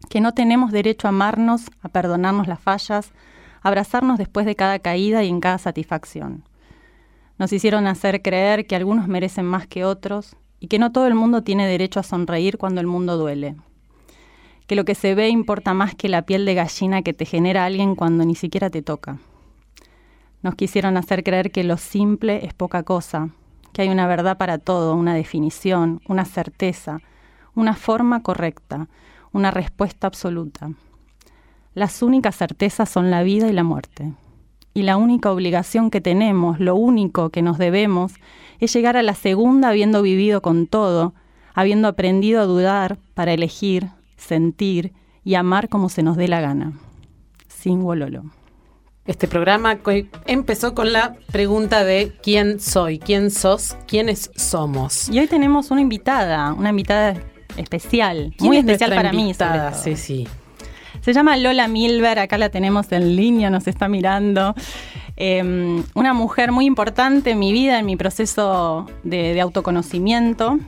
que 0.09 0.21
no 0.21 0.33
tenemos 0.33 0.71
derecho 0.71 1.07
a 1.07 1.09
amarnos, 1.09 1.69
a 1.81 1.89
perdonarnos 1.89 2.47
las 2.47 2.59
fallas, 2.59 3.11
a 3.61 3.67
abrazarnos 3.67 4.17
después 4.17 4.45
de 4.47 4.55
cada 4.55 4.79
caída 4.79 5.23
y 5.23 5.29
en 5.29 5.39
cada 5.39 5.59
satisfacción. 5.59 6.43
Nos 7.37 7.53
hicieron 7.53 7.85
hacer 7.85 8.21
creer 8.21 8.65
que 8.65 8.75
algunos 8.75 9.07
merecen 9.07 9.45
más 9.45 9.67
que 9.67 9.85
otros 9.85 10.35
y 10.59 10.67
que 10.67 10.79
no 10.79 10.91
todo 10.91 11.07
el 11.07 11.15
mundo 11.15 11.43
tiene 11.43 11.67
derecho 11.67 11.99
a 11.99 12.03
sonreír 12.03 12.57
cuando 12.57 12.81
el 12.81 12.87
mundo 12.87 13.17
duele. 13.17 13.55
Que 14.65 14.75
lo 14.75 14.85
que 14.85 14.95
se 14.95 15.13
ve 15.13 15.29
importa 15.29 15.73
más 15.73 15.93
que 15.93 16.09
la 16.09 16.23
piel 16.23 16.45
de 16.45 16.55
gallina 16.55 17.01
que 17.01 17.13
te 17.13 17.25
genera 17.25 17.65
alguien 17.65 17.95
cuando 17.95 18.25
ni 18.25 18.33
siquiera 18.33 18.69
te 18.69 18.81
toca. 18.81 19.19
Nos 20.41 20.55
quisieron 20.55 20.97
hacer 20.97 21.23
creer 21.23 21.51
que 21.51 21.63
lo 21.63 21.77
simple 21.77 22.45
es 22.45 22.53
poca 22.53 22.83
cosa, 22.83 23.29
que 23.73 23.81
hay 23.81 23.89
una 23.89 24.07
verdad 24.07 24.37
para 24.37 24.57
todo, 24.57 24.95
una 24.95 25.15
definición, 25.15 26.01
una 26.07 26.25
certeza, 26.25 26.99
una 27.55 27.75
forma 27.75 28.21
correcta, 28.21 28.87
una 29.31 29.51
respuesta 29.51 30.07
absoluta. 30.07 30.71
Las 31.73 32.01
únicas 32.03 32.35
certezas 32.35 32.89
son 32.89 33.09
la 33.09 33.23
vida 33.23 33.47
y 33.49 33.53
la 33.53 33.63
muerte. 33.63 34.13
Y 34.75 34.83
la 34.83 34.97
única 34.97 35.31
obligación 35.31 35.91
que 35.91 36.01
tenemos, 36.01 36.59
lo 36.59 36.75
único 36.75 37.29
que 37.29 37.41
nos 37.41 37.57
debemos, 37.57 38.13
es 38.59 38.73
llegar 38.73 38.95
a 38.95 39.03
la 39.03 39.15
segunda 39.15 39.69
habiendo 39.69 40.01
vivido 40.01 40.41
con 40.41 40.67
todo, 40.67 41.13
habiendo 41.53 41.87
aprendido 41.87 42.41
a 42.41 42.45
dudar 42.45 42.97
para 43.13 43.33
elegir, 43.33 43.89
sentir 44.17 44.93
y 45.23 45.35
amar 45.35 45.69
como 45.69 45.89
se 45.89 46.03
nos 46.03 46.17
dé 46.17 46.27
la 46.27 46.41
gana. 46.41 46.73
Sin 47.47 47.81
Wololo. 47.81 48.23
Este 49.05 49.27
programa 49.27 49.79
empezó 50.27 50.73
con 50.73 50.93
la 50.93 51.15
pregunta 51.29 51.83
de 51.83 52.13
quién 52.23 52.61
soy, 52.61 52.99
quién 52.99 53.31
sos, 53.31 53.75
quiénes 53.85 54.31
somos. 54.33 55.09
Y 55.09 55.19
hoy 55.19 55.27
tenemos 55.27 55.71
una 55.71 55.81
invitada, 55.81 56.53
una 56.53 56.69
invitada 56.69 57.15
especial, 57.57 58.33
muy 58.39 58.57
especial 58.57 58.95
para 58.95 59.11
mí. 59.11 59.33
Sí, 59.73 59.97
sí. 59.97 60.27
Se 61.01 61.11
llama 61.11 61.35
Lola 61.35 61.67
Milber, 61.67 62.17
acá 62.17 62.37
la 62.37 62.47
tenemos 62.47 62.93
en 62.93 63.17
línea, 63.17 63.49
nos 63.49 63.67
está 63.67 63.89
mirando. 63.89 64.55
Em, 65.17 65.83
una 65.95 66.13
mujer 66.13 66.53
muy 66.53 66.65
importante 66.65 67.31
en 67.31 67.39
mi 67.39 67.51
vida, 67.51 67.79
en 67.79 67.85
mi 67.85 67.97
proceso 67.97 68.87
de 69.03 69.39
autoconocimiento 69.41 70.59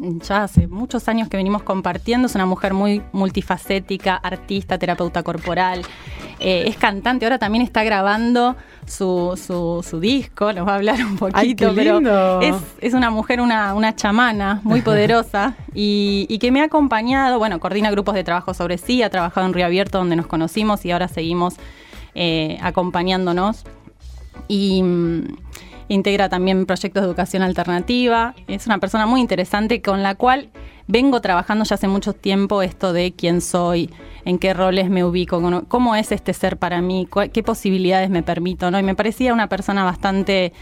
ya 0.00 0.44
hace 0.44 0.66
muchos 0.66 1.08
años 1.08 1.28
que 1.28 1.36
venimos 1.36 1.62
compartiendo, 1.62 2.26
es 2.26 2.34
una 2.34 2.46
mujer 2.46 2.72
muy 2.72 3.02
multifacética, 3.12 4.16
artista, 4.16 4.78
terapeuta 4.78 5.22
corporal, 5.22 5.82
eh, 6.38 6.64
es 6.66 6.76
cantante, 6.76 7.26
ahora 7.26 7.38
también 7.38 7.62
está 7.62 7.84
grabando 7.84 8.56
su, 8.86 9.38
su, 9.84 10.00
disco, 10.00 10.52
nos 10.52 10.66
va 10.66 10.72
a 10.72 10.76
hablar 10.76 11.04
un 11.04 11.16
poquito, 11.18 11.72
pero 11.74 12.00
es, 12.80 12.94
una 12.94 13.10
mujer, 13.10 13.40
una, 13.40 13.74
una 13.74 13.94
chamana 13.94 14.60
muy 14.64 14.80
poderosa 14.80 15.54
y, 15.74 16.38
que 16.38 16.50
me 16.50 16.62
ha 16.62 16.64
acompañado, 16.64 17.38
bueno, 17.38 17.60
coordina 17.60 17.90
grupos 17.90 18.14
de 18.14 18.24
trabajo 18.24 18.54
sobre 18.54 18.78
sí, 18.78 19.02
ha 19.02 19.10
trabajado 19.10 19.46
en 19.46 19.52
Río 19.52 19.66
Abierto 19.66 19.98
donde 19.98 20.16
nos 20.16 20.26
conocimos 20.26 20.84
y 20.86 20.92
ahora 20.92 21.08
seguimos 21.08 21.56
eh, 22.14 22.58
acompañándonos. 22.62 23.64
Y 24.48 24.82
integra 25.90 26.28
también 26.28 26.66
proyectos 26.66 27.02
de 27.02 27.08
educación 27.08 27.42
alternativa. 27.42 28.34
Es 28.46 28.66
una 28.66 28.78
persona 28.78 29.06
muy 29.06 29.20
interesante 29.20 29.82
con 29.82 30.02
la 30.02 30.14
cual 30.14 30.48
vengo 30.86 31.20
trabajando 31.20 31.64
ya 31.64 31.74
hace 31.74 31.88
mucho 31.88 32.12
tiempo 32.12 32.62
esto 32.62 32.92
de 32.92 33.12
quién 33.12 33.40
soy, 33.40 33.90
en 34.24 34.38
qué 34.38 34.54
roles 34.54 34.88
me 34.88 35.04
ubico, 35.04 35.40
cómo 35.68 35.96
es 35.96 36.12
este 36.12 36.32
ser 36.32 36.56
para 36.56 36.80
mí, 36.80 37.08
qué 37.32 37.42
posibilidades 37.42 38.08
me 38.08 38.22
permito. 38.22 38.68
Y 38.68 38.82
me 38.82 38.94
parecía 38.94 39.32
una 39.32 39.48
persona 39.48 39.84
bastante 39.84 40.52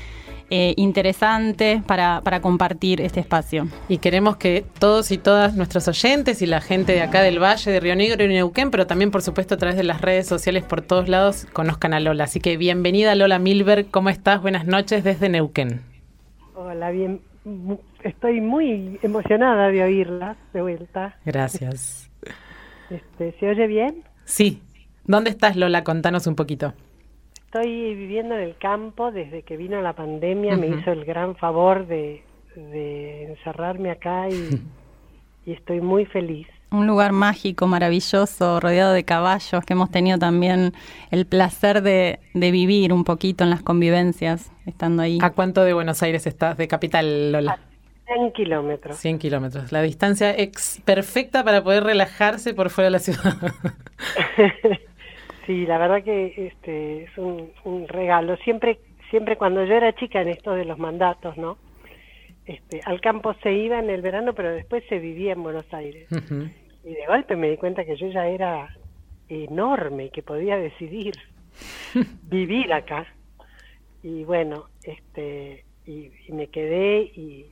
eh, 0.50 0.72
interesante 0.76 1.82
para, 1.86 2.22
compartir 2.40 3.00
este 3.02 3.20
espacio. 3.20 3.68
Y 3.88 3.98
queremos 3.98 4.36
que 4.36 4.64
todos 4.78 5.10
y 5.10 5.18
todas 5.18 5.54
nuestros 5.54 5.88
oyentes 5.88 6.40
y 6.40 6.46
la 6.46 6.62
gente 6.62 6.92
de 6.92 7.02
acá 7.02 7.20
del 7.20 7.42
Valle, 7.42 7.70
de 7.70 7.80
Río 7.80 7.94
Negro 7.94 8.24
y 8.24 8.28
Neuquén, 8.28 8.70
pero 8.70 8.86
también 8.86 9.10
por 9.10 9.20
supuesto 9.20 9.54
a 9.54 9.58
través 9.58 9.76
de 9.76 9.84
las 9.84 10.00
redes 10.00 10.26
sociales 10.26 10.64
por 10.64 10.80
todos 10.80 11.08
lados, 11.08 11.46
conozcan 11.52 11.92
a 11.92 12.00
Lola. 12.00 12.24
Así 12.24 12.40
que 12.40 12.56
bienvenida 12.56 13.14
Lola 13.14 13.38
Milberg, 13.38 13.90
¿cómo 13.90 14.08
estás? 14.08 14.40
Buenas 14.40 14.66
noches 14.66 15.04
desde 15.04 15.28
Neuquén. 15.28 15.82
Hola, 16.54 16.90
bien. 16.90 17.20
Estoy 18.02 18.40
muy 18.40 18.98
emocionada 19.02 19.68
de 19.68 19.82
oírla 19.82 20.36
de 20.54 20.62
vuelta. 20.62 21.16
Gracias. 21.24 22.10
Este, 22.90 23.34
¿Se 23.38 23.50
oye 23.50 23.66
bien? 23.66 24.02
Sí. 24.24 24.62
¿Dónde 25.04 25.30
estás, 25.30 25.56
Lola? 25.56 25.84
Contanos 25.84 26.26
un 26.26 26.36
poquito. 26.36 26.72
Estoy 27.48 27.94
viviendo 27.94 28.34
en 28.34 28.42
el 28.42 28.58
campo 28.58 29.10
desde 29.10 29.40
que 29.40 29.56
vino 29.56 29.80
la 29.80 29.94
pandemia, 29.94 30.54
me 30.54 30.66
hizo 30.66 30.92
el 30.92 31.06
gran 31.06 31.34
favor 31.34 31.86
de, 31.86 32.22
encerrarme 32.54 33.90
acá 33.90 34.28
y, 35.46 35.50
estoy 35.50 35.80
muy 35.80 36.04
feliz. 36.04 36.46
Un 36.70 36.86
lugar 36.86 37.12
mágico, 37.12 37.66
maravilloso, 37.66 38.60
rodeado 38.60 38.92
de 38.92 39.02
caballos, 39.04 39.64
que 39.64 39.72
hemos 39.72 39.90
tenido 39.90 40.18
también 40.18 40.74
el 41.10 41.24
placer 41.24 41.80
de, 41.80 42.18
vivir 42.34 42.92
un 42.92 43.04
poquito 43.04 43.44
en 43.44 43.50
las 43.50 43.62
convivencias, 43.62 44.52
estando 44.66 45.00
ahí. 45.00 45.18
¿A 45.22 45.30
cuánto 45.30 45.64
de 45.64 45.72
Buenos 45.72 46.02
Aires 46.02 46.26
estás, 46.26 46.58
de 46.58 46.68
capital, 46.68 47.32
Lola? 47.32 47.58
100 48.08 48.32
kilómetros. 48.32 48.98
100 48.98 49.18
kilómetros. 49.18 49.72
La 49.72 49.80
distancia 49.80 50.32
es 50.32 50.82
perfecta 50.84 51.42
para 51.44 51.64
poder 51.64 51.84
relajarse 51.84 52.52
por 52.52 52.68
fuera 52.68 52.88
de 52.88 52.90
la 52.90 52.98
ciudad. 52.98 53.36
Sí, 55.48 55.64
la 55.64 55.78
verdad 55.78 56.04
que 56.04 56.48
este 56.48 57.04
es 57.04 57.10
un, 57.16 57.88
regalo. 57.88 58.36
Siempre, 58.44 58.80
siempre 59.08 59.38
cuando 59.38 59.64
yo 59.64 59.72
era 59.72 59.94
chica 59.94 60.20
en 60.20 60.28
esto 60.28 60.52
de 60.52 60.66
los 60.66 60.78
mandatos, 60.78 61.38
¿no? 61.38 61.56
Este, 62.44 62.82
al 62.84 63.00
campo 63.00 63.32
se 63.42 63.54
iba 63.54 63.78
en 63.78 63.88
el 63.88 64.02
verano, 64.02 64.34
pero 64.34 64.50
después 64.50 64.84
se 64.90 64.98
vivía 64.98 65.32
en 65.32 65.42
Buenos 65.42 65.64
Aires. 65.72 66.06
Y 66.84 66.92
de 66.92 67.06
golpe 67.06 67.34
me 67.34 67.48
di 67.48 67.56
cuenta 67.56 67.86
que 67.86 67.96
yo 67.96 68.08
ya 68.08 68.28
era 68.28 68.76
enorme 69.30 70.04
y 70.04 70.10
que 70.10 70.22
podía 70.22 70.58
decidir 70.58 71.14
vivir 72.24 72.70
acá. 72.74 73.06
Y 74.02 74.24
bueno, 74.24 74.66
este, 74.82 75.64
y, 75.86 76.10
me 76.30 76.48
quedé 76.48 77.04
y, 77.04 77.46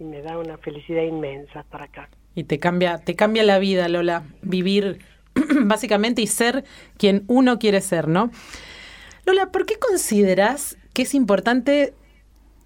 y, 0.00 0.02
me 0.02 0.22
da 0.22 0.38
una 0.38 0.58
felicidad 0.58 1.04
inmensa 1.04 1.60
estar 1.60 1.82
acá. 1.82 2.08
Y 2.34 2.44
te 2.44 2.58
cambia, 2.58 2.98
te 2.98 3.14
cambia 3.14 3.44
la 3.44 3.60
vida, 3.60 3.88
Lola, 3.88 4.24
vivir 4.42 4.98
básicamente, 5.64 6.22
y 6.22 6.26
ser 6.26 6.64
quien 6.96 7.24
uno 7.26 7.58
quiere 7.58 7.80
ser, 7.80 8.08
¿no? 8.08 8.30
Lola, 9.26 9.50
¿por 9.52 9.66
qué 9.66 9.78
consideras 9.78 10.78
que 10.94 11.02
es 11.02 11.14
importante 11.14 11.94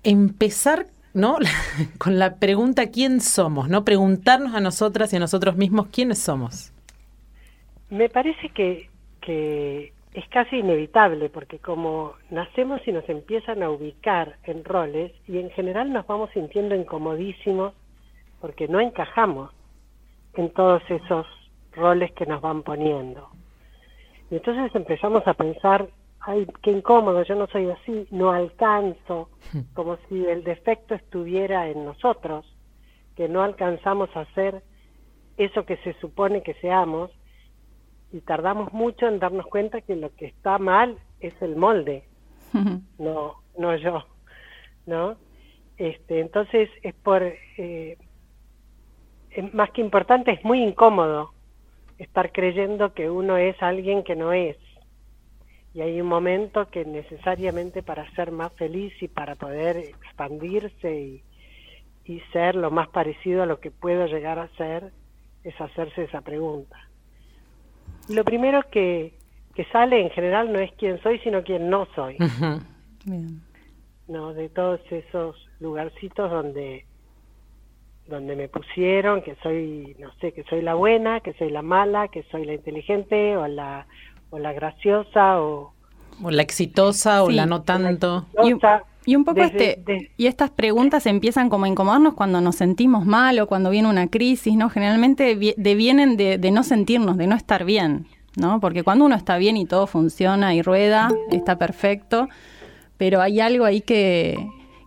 empezar 0.04 0.86
¿no? 1.14 1.36
con 1.98 2.18
la 2.18 2.36
pregunta 2.36 2.90
quién 2.90 3.20
somos, 3.20 3.68
¿no? 3.68 3.84
Preguntarnos 3.84 4.54
a 4.54 4.60
nosotras 4.60 5.12
y 5.12 5.16
a 5.16 5.20
nosotros 5.20 5.56
mismos 5.56 5.88
quiénes 5.88 6.18
somos. 6.18 6.72
Me 7.90 8.08
parece 8.08 8.48
que, 8.50 8.88
que 9.20 9.92
es 10.14 10.28
casi 10.28 10.56
inevitable 10.56 11.28
porque 11.28 11.58
como 11.58 12.14
nacemos 12.30 12.80
y 12.86 12.92
nos 12.92 13.08
empiezan 13.08 13.62
a 13.62 13.70
ubicar 13.70 14.36
en 14.44 14.64
roles 14.64 15.12
y 15.28 15.38
en 15.38 15.50
general 15.50 15.92
nos 15.92 16.06
vamos 16.06 16.30
sintiendo 16.32 16.74
incomodísimos 16.74 17.74
porque 18.40 18.68
no 18.68 18.80
encajamos 18.80 19.50
en 20.34 20.50
todos 20.50 20.82
esos 20.88 21.26
roles 21.72 22.12
que 22.12 22.26
nos 22.26 22.40
van 22.40 22.62
poniendo. 22.62 23.28
Y 24.30 24.36
entonces 24.36 24.74
empezamos 24.74 25.26
a 25.26 25.34
pensar, 25.34 25.88
ay, 26.20 26.46
qué 26.62 26.70
incómodo, 26.70 27.22
yo 27.22 27.34
no 27.34 27.46
soy 27.48 27.70
así, 27.70 28.06
no 28.10 28.30
alcanzo, 28.32 29.28
como 29.74 29.98
si 30.08 30.24
el 30.24 30.44
defecto 30.44 30.94
estuviera 30.94 31.68
en 31.68 31.84
nosotros, 31.84 32.46
que 33.16 33.28
no 33.28 33.42
alcanzamos 33.42 34.08
a 34.16 34.20
hacer 34.20 34.62
eso 35.36 35.64
que 35.66 35.76
se 35.78 35.92
supone 35.94 36.42
que 36.42 36.54
seamos 36.54 37.10
y 38.12 38.20
tardamos 38.20 38.72
mucho 38.72 39.06
en 39.06 39.18
darnos 39.18 39.46
cuenta 39.46 39.80
que 39.80 39.96
lo 39.96 40.14
que 40.14 40.26
está 40.26 40.58
mal 40.58 40.98
es 41.20 41.34
el 41.42 41.56
molde, 41.56 42.04
no, 42.98 43.36
no 43.58 43.76
yo, 43.76 44.04
¿no? 44.86 45.16
Este, 45.78 46.20
entonces 46.20 46.68
es 46.82 46.94
por, 46.94 47.22
eh, 47.22 47.98
más 49.52 49.70
que 49.70 49.80
importante, 49.80 50.32
es 50.32 50.44
muy 50.44 50.62
incómodo 50.62 51.32
estar 51.98 52.32
creyendo 52.32 52.94
que 52.94 53.10
uno 53.10 53.36
es 53.36 53.60
alguien 53.62 54.02
que 54.04 54.16
no 54.16 54.32
es. 54.32 54.56
Y 55.74 55.80
hay 55.80 56.00
un 56.00 56.06
momento 56.06 56.68
que 56.68 56.84
necesariamente 56.84 57.82
para 57.82 58.10
ser 58.14 58.30
más 58.30 58.52
feliz 58.54 58.92
y 59.00 59.08
para 59.08 59.36
poder 59.36 59.76
expandirse 59.76 61.00
y, 61.00 61.22
y 62.04 62.20
ser 62.32 62.54
lo 62.56 62.70
más 62.70 62.88
parecido 62.88 63.42
a 63.42 63.46
lo 63.46 63.60
que 63.60 63.70
puedo 63.70 64.06
llegar 64.06 64.38
a 64.38 64.48
ser, 64.56 64.92
es 65.44 65.58
hacerse 65.60 66.04
esa 66.04 66.20
pregunta. 66.20 66.76
Lo 68.08 68.24
primero 68.24 68.62
que, 68.70 69.14
que 69.54 69.64
sale 69.66 70.00
en 70.00 70.10
general 70.10 70.52
no 70.52 70.58
es 70.58 70.72
quién 70.72 71.00
soy, 71.02 71.18
sino 71.20 71.42
quién 71.42 71.70
no 71.70 71.86
soy. 71.94 72.16
No, 74.08 74.34
de 74.34 74.48
todos 74.48 74.80
esos 74.90 75.36
lugarcitos 75.60 76.30
donde 76.30 76.84
donde 78.12 78.36
me 78.36 78.48
pusieron 78.48 79.22
que 79.22 79.34
soy, 79.42 79.96
no 79.98 80.12
sé, 80.20 80.32
que 80.32 80.44
soy 80.44 80.62
la 80.62 80.74
buena, 80.74 81.20
que 81.20 81.32
soy 81.32 81.50
la 81.50 81.62
mala, 81.62 82.08
que 82.08 82.22
soy 82.30 82.44
la 82.44 82.54
inteligente 82.54 83.36
o 83.36 83.48
la 83.48 83.86
o 84.30 84.38
la 84.38 84.52
graciosa 84.52 85.40
o 85.40 85.72
o 86.22 86.30
la 86.30 86.42
exitosa 86.42 87.24
o 87.24 87.30
la 87.30 87.46
no 87.46 87.62
tanto. 87.62 88.26
Y, 89.04 89.16
un 89.16 89.24
poco 89.24 89.42
este 89.42 89.82
y 90.16 90.26
estas 90.26 90.50
preguntas 90.50 91.06
empiezan 91.06 91.48
como 91.48 91.64
a 91.64 91.68
incomodarnos 91.68 92.14
cuando 92.14 92.40
nos 92.40 92.54
sentimos 92.54 93.04
mal 93.04 93.40
o 93.40 93.48
cuando 93.48 93.70
viene 93.70 93.88
una 93.88 94.06
crisis, 94.06 94.54
¿no? 94.54 94.68
Generalmente 94.68 95.34
vienen 95.34 96.16
de, 96.16 96.38
de 96.38 96.50
no 96.52 96.62
sentirnos, 96.62 97.16
de 97.16 97.26
no 97.26 97.34
estar 97.34 97.64
bien, 97.64 98.06
¿no? 98.36 98.60
Porque 98.60 98.84
cuando 98.84 99.04
uno 99.06 99.16
está 99.16 99.38
bien 99.38 99.56
y 99.56 99.66
todo 99.66 99.88
funciona 99.88 100.54
y 100.54 100.62
rueda, 100.62 101.08
está 101.32 101.58
perfecto, 101.58 102.28
pero 102.96 103.20
hay 103.20 103.40
algo 103.40 103.64
ahí 103.64 103.80
que, 103.80 104.36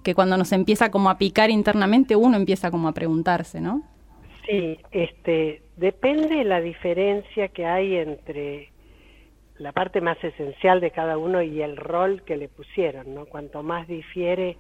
que 0.06 0.14
cuando 0.14 0.38
nos 0.38 0.52
empieza 0.52 0.92
como 0.92 1.10
a 1.10 1.18
picar 1.18 1.50
internamente, 1.50 2.16
uno 2.16 2.38
empieza 2.38 2.70
como 2.70 2.88
a 2.88 2.94
preguntarse, 2.94 3.60
¿no? 3.60 3.82
Sí, 4.46 4.80
este, 4.92 5.64
depende 5.78 6.44
la 6.44 6.62
diferencia 6.62 7.48
que 7.48 7.66
hay 7.66 7.96
entre 7.98 8.70
la 9.58 9.72
parte 9.72 10.02
más 10.02 10.24
esencial 10.24 10.80
de 10.80 10.92
cada 10.92 11.18
uno 11.18 11.42
y 11.42 11.64
el 11.64 11.76
rol 11.76 12.22
que 12.22 12.38
le 12.38 12.50
pusieron, 12.50 13.16
¿no? 13.16 13.26
Cuanto 13.26 13.64
más 13.64 13.88
difiere, 13.88 14.58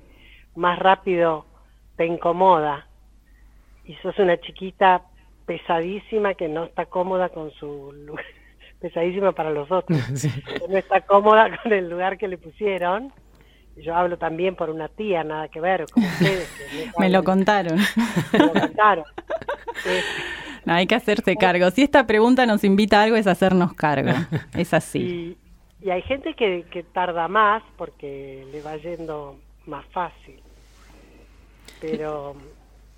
más 0.55 0.79
rápido 0.79 1.45
te 1.95 2.07
incomoda. 2.07 2.87
Y 3.83 3.93
sos 3.97 4.17
una 4.17 4.39
chiquita 4.41 5.03
pesadísima 5.45 6.33
que 6.33 6.47
no 6.47 6.63
está 6.63 6.87
cómoda 6.87 7.29
con 7.29 7.51
su 7.51 7.91
lugar, 7.93 8.25
pesadísima 8.81 9.33
para 9.33 9.51
los 9.51 9.71
otros, 9.71 9.99
no 10.69 10.75
está 10.75 11.01
cómoda 11.01 11.55
con 11.61 11.71
el 11.71 11.87
lugar 11.87 12.17
que 12.17 12.27
le 12.27 12.39
pusieron. 12.39 13.13
Yo 13.77 13.95
hablo 13.95 14.17
también 14.17 14.55
por 14.55 14.69
una 14.69 14.87
tía, 14.87 15.23
nada 15.23 15.47
que 15.49 15.59
ver, 15.59 15.85
con 15.91 16.03
ustedes. 16.03 16.49
me, 16.97 17.09
lo 17.09 17.23
contaron. 17.23 17.77
Me 18.31 18.39
lo 18.39 18.53
contaron. 18.53 19.05
No, 20.65 20.73
hay 20.73 20.87
que 20.87 20.95
hacerse 20.95 21.35
cargo. 21.35 21.69
Si 21.69 21.83
esta 21.83 22.07
pregunta 22.07 22.47
nos 22.47 22.63
invita 22.63 22.99
a 22.99 23.03
algo 23.03 23.15
es 23.15 23.27
hacernos 23.27 23.73
cargo. 23.73 24.13
Es 24.57 24.73
así. 24.73 25.37
Y, 25.83 25.89
hay 25.91 26.01
gente 26.01 26.33
que, 26.33 26.65
que 26.71 26.81
tarda 26.81 27.27
más 27.27 27.61
porque 27.77 28.47
le 28.51 28.63
va 28.63 28.75
yendo 28.77 29.37
más 29.67 29.85
fácil. 29.91 30.41
Pero... 31.79 32.35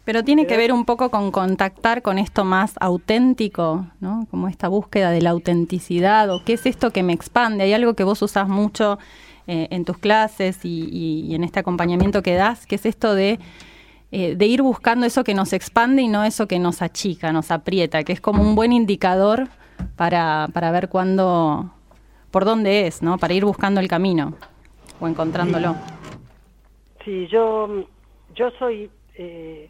Pero 0.05 0.24
tiene 0.24 0.48
que 0.48 0.55
ver 0.55 0.72
un 0.72 0.86
poco 0.86 1.12
con 1.12 1.31
contactar 1.31 2.01
con 2.01 2.17
esto 2.17 2.46
más 2.46 2.75
auténtico, 2.79 3.87
¿no? 4.00 4.25
Como 4.31 4.48
esta 4.48 4.70
búsqueda 4.70 5.11
de 5.11 5.22
la 5.22 5.31
autenticidad 5.31 6.33
o 6.33 6.46
qué 6.46 6.53
es 6.53 6.66
esto 6.66 6.92
que 6.92 7.03
me 7.03 7.11
expande. 7.11 7.66
Hay 7.66 7.74
algo 7.74 7.94
que 7.94 8.05
vos 8.05 8.22
usás 8.22 8.48
mucho 8.48 9.00
eh, 9.48 9.68
en 9.72 9.86
tus 9.86 9.98
clases 9.98 10.60
y, 10.64 11.33
en 11.33 11.44
este 11.44 11.60
acompañamiento 11.60 12.22
que 12.22 12.36
das, 12.36 12.66
que 12.66 12.75
es 12.75 12.86
esto 12.86 13.16
de 13.16 13.40
eh, 14.10 14.36
de 14.38 14.46
ir 14.46 14.62
buscando 14.62 15.05
eso 15.05 15.25
que 15.25 15.33
nos 15.33 15.51
expande 15.51 16.01
y 16.01 16.07
no 16.07 16.24
eso 16.24 16.48
que 16.48 16.60
nos 16.60 16.81
achica, 16.81 17.33
nos 17.33 17.51
aprieta, 17.51 18.05
que 18.05 18.14
es 18.14 18.22
como 18.22 18.42
un 18.42 18.55
buen 18.55 18.72
indicador 18.72 19.50
para, 19.98 20.48
para 20.53 20.72
ver 20.72 20.88
cuándo, 20.88 21.74
por 22.31 22.46
dónde 22.46 22.88
es, 22.88 23.01
¿no? 23.01 23.18
Para 23.18 23.33
ir 23.33 23.44
buscando 23.44 23.81
el 23.81 23.90
camino 23.90 24.33
o 25.01 25.07
encontrándolo. 25.10 25.75
Sí, 27.03 27.27
yo, 27.27 27.86
yo 28.33 28.51
soy, 28.60 28.90
eh, 29.16 29.70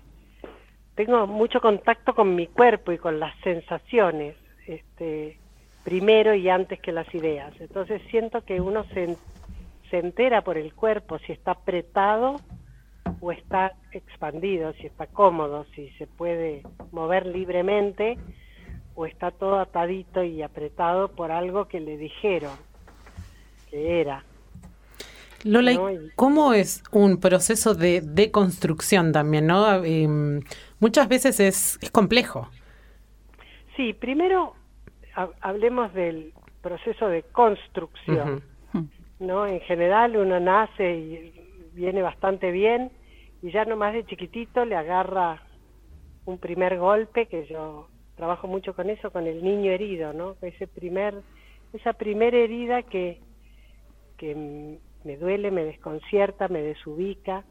tengo 0.95 1.25
mucho 1.25 1.59
contacto 1.59 2.13
con 2.13 2.35
mi 2.35 2.45
cuerpo 2.45 2.91
y 2.91 2.99
con 2.99 3.19
las 3.19 3.35
sensaciones, 3.41 4.35
este, 4.67 5.39
primero 5.83 6.35
y 6.35 6.49
antes 6.49 6.79
que 6.79 6.91
las 6.91 7.11
ideas. 7.15 7.53
Entonces 7.59 8.01
siento 8.11 8.41
que 8.41 8.61
uno 8.61 8.85
se, 8.93 9.15
se 9.89 9.99
entera 9.99 10.43
por 10.43 10.57
el 10.57 10.73
cuerpo 10.73 11.19
si 11.19 11.31
está 11.31 11.51
apretado 11.51 12.37
o 13.19 13.31
está 13.31 13.73
expandido, 13.91 14.73
si 14.73 14.87
está 14.87 15.07
cómodo, 15.07 15.65
si 15.75 15.89
se 15.91 16.07
puede 16.07 16.63
mover 16.91 17.25
libremente 17.25 18.17
o 18.95 19.05
está 19.05 19.31
todo 19.31 19.59
atadito 19.59 20.23
y 20.23 20.41
apretado 20.41 21.09
por 21.09 21.31
algo 21.31 21.67
que 21.67 21.79
le 21.79 21.97
dijeron 21.97 22.53
que 23.69 24.01
era. 24.01 24.23
Lola, 25.43 25.73
¿cómo 26.15 26.53
es 26.53 26.83
un 26.91 27.19
proceso 27.19 27.75
de 27.75 28.01
deconstrucción 28.01 29.11
también, 29.11 29.45
no? 29.47 29.83
Em, 29.83 30.41
muchas 30.79 31.07
veces 31.07 31.39
es, 31.39 31.77
es 31.81 31.91
complejo. 31.91 32.49
Sí, 33.75 33.93
primero 33.93 34.55
hablemos 35.41 35.93
del 35.93 36.33
proceso 36.61 37.07
de 37.07 37.23
construcción, 37.23 38.41
¿no? 39.19 39.47
En 39.47 39.59
general 39.61 40.17
uno 40.17 40.39
nace 40.39 40.95
y 40.95 41.33
viene 41.73 42.01
bastante 42.01 42.51
bien 42.51 42.91
y 43.41 43.51
ya 43.51 43.65
nomás 43.65 43.93
de 43.93 44.05
chiquitito 44.05 44.65
le 44.65 44.75
agarra 44.75 45.41
un 46.25 46.39
primer 46.39 46.77
golpe 46.77 47.27
que 47.27 47.45
yo 47.45 47.87
trabajo 48.15 48.47
mucho 48.47 48.73
con 48.73 48.89
eso 48.89 49.11
con 49.11 49.27
el 49.27 49.43
niño 49.43 49.71
herido 49.71 50.11
no 50.11 50.35
ese 50.41 50.67
primer 50.67 51.13
esa 51.73 51.93
primera 51.93 52.35
herida 52.35 52.81
que 52.83 53.19
que 54.17 54.79
me 55.03 55.17
duele 55.17 55.51
me 55.51 55.63
desconcierta 55.63 56.47
me 56.47 56.61
desubica 56.63 57.45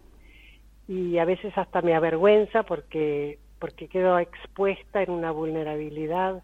y 0.89 1.19
a 1.19 1.25
veces 1.25 1.57
hasta 1.57 1.83
me 1.83 1.95
avergüenza 1.95 2.65
porque 2.65 3.39
porque 3.61 3.89
quedo 3.89 4.19
expuesta 4.19 5.03
en 5.03 5.11
una 5.11 5.31
vulnerabilidad 5.31 6.43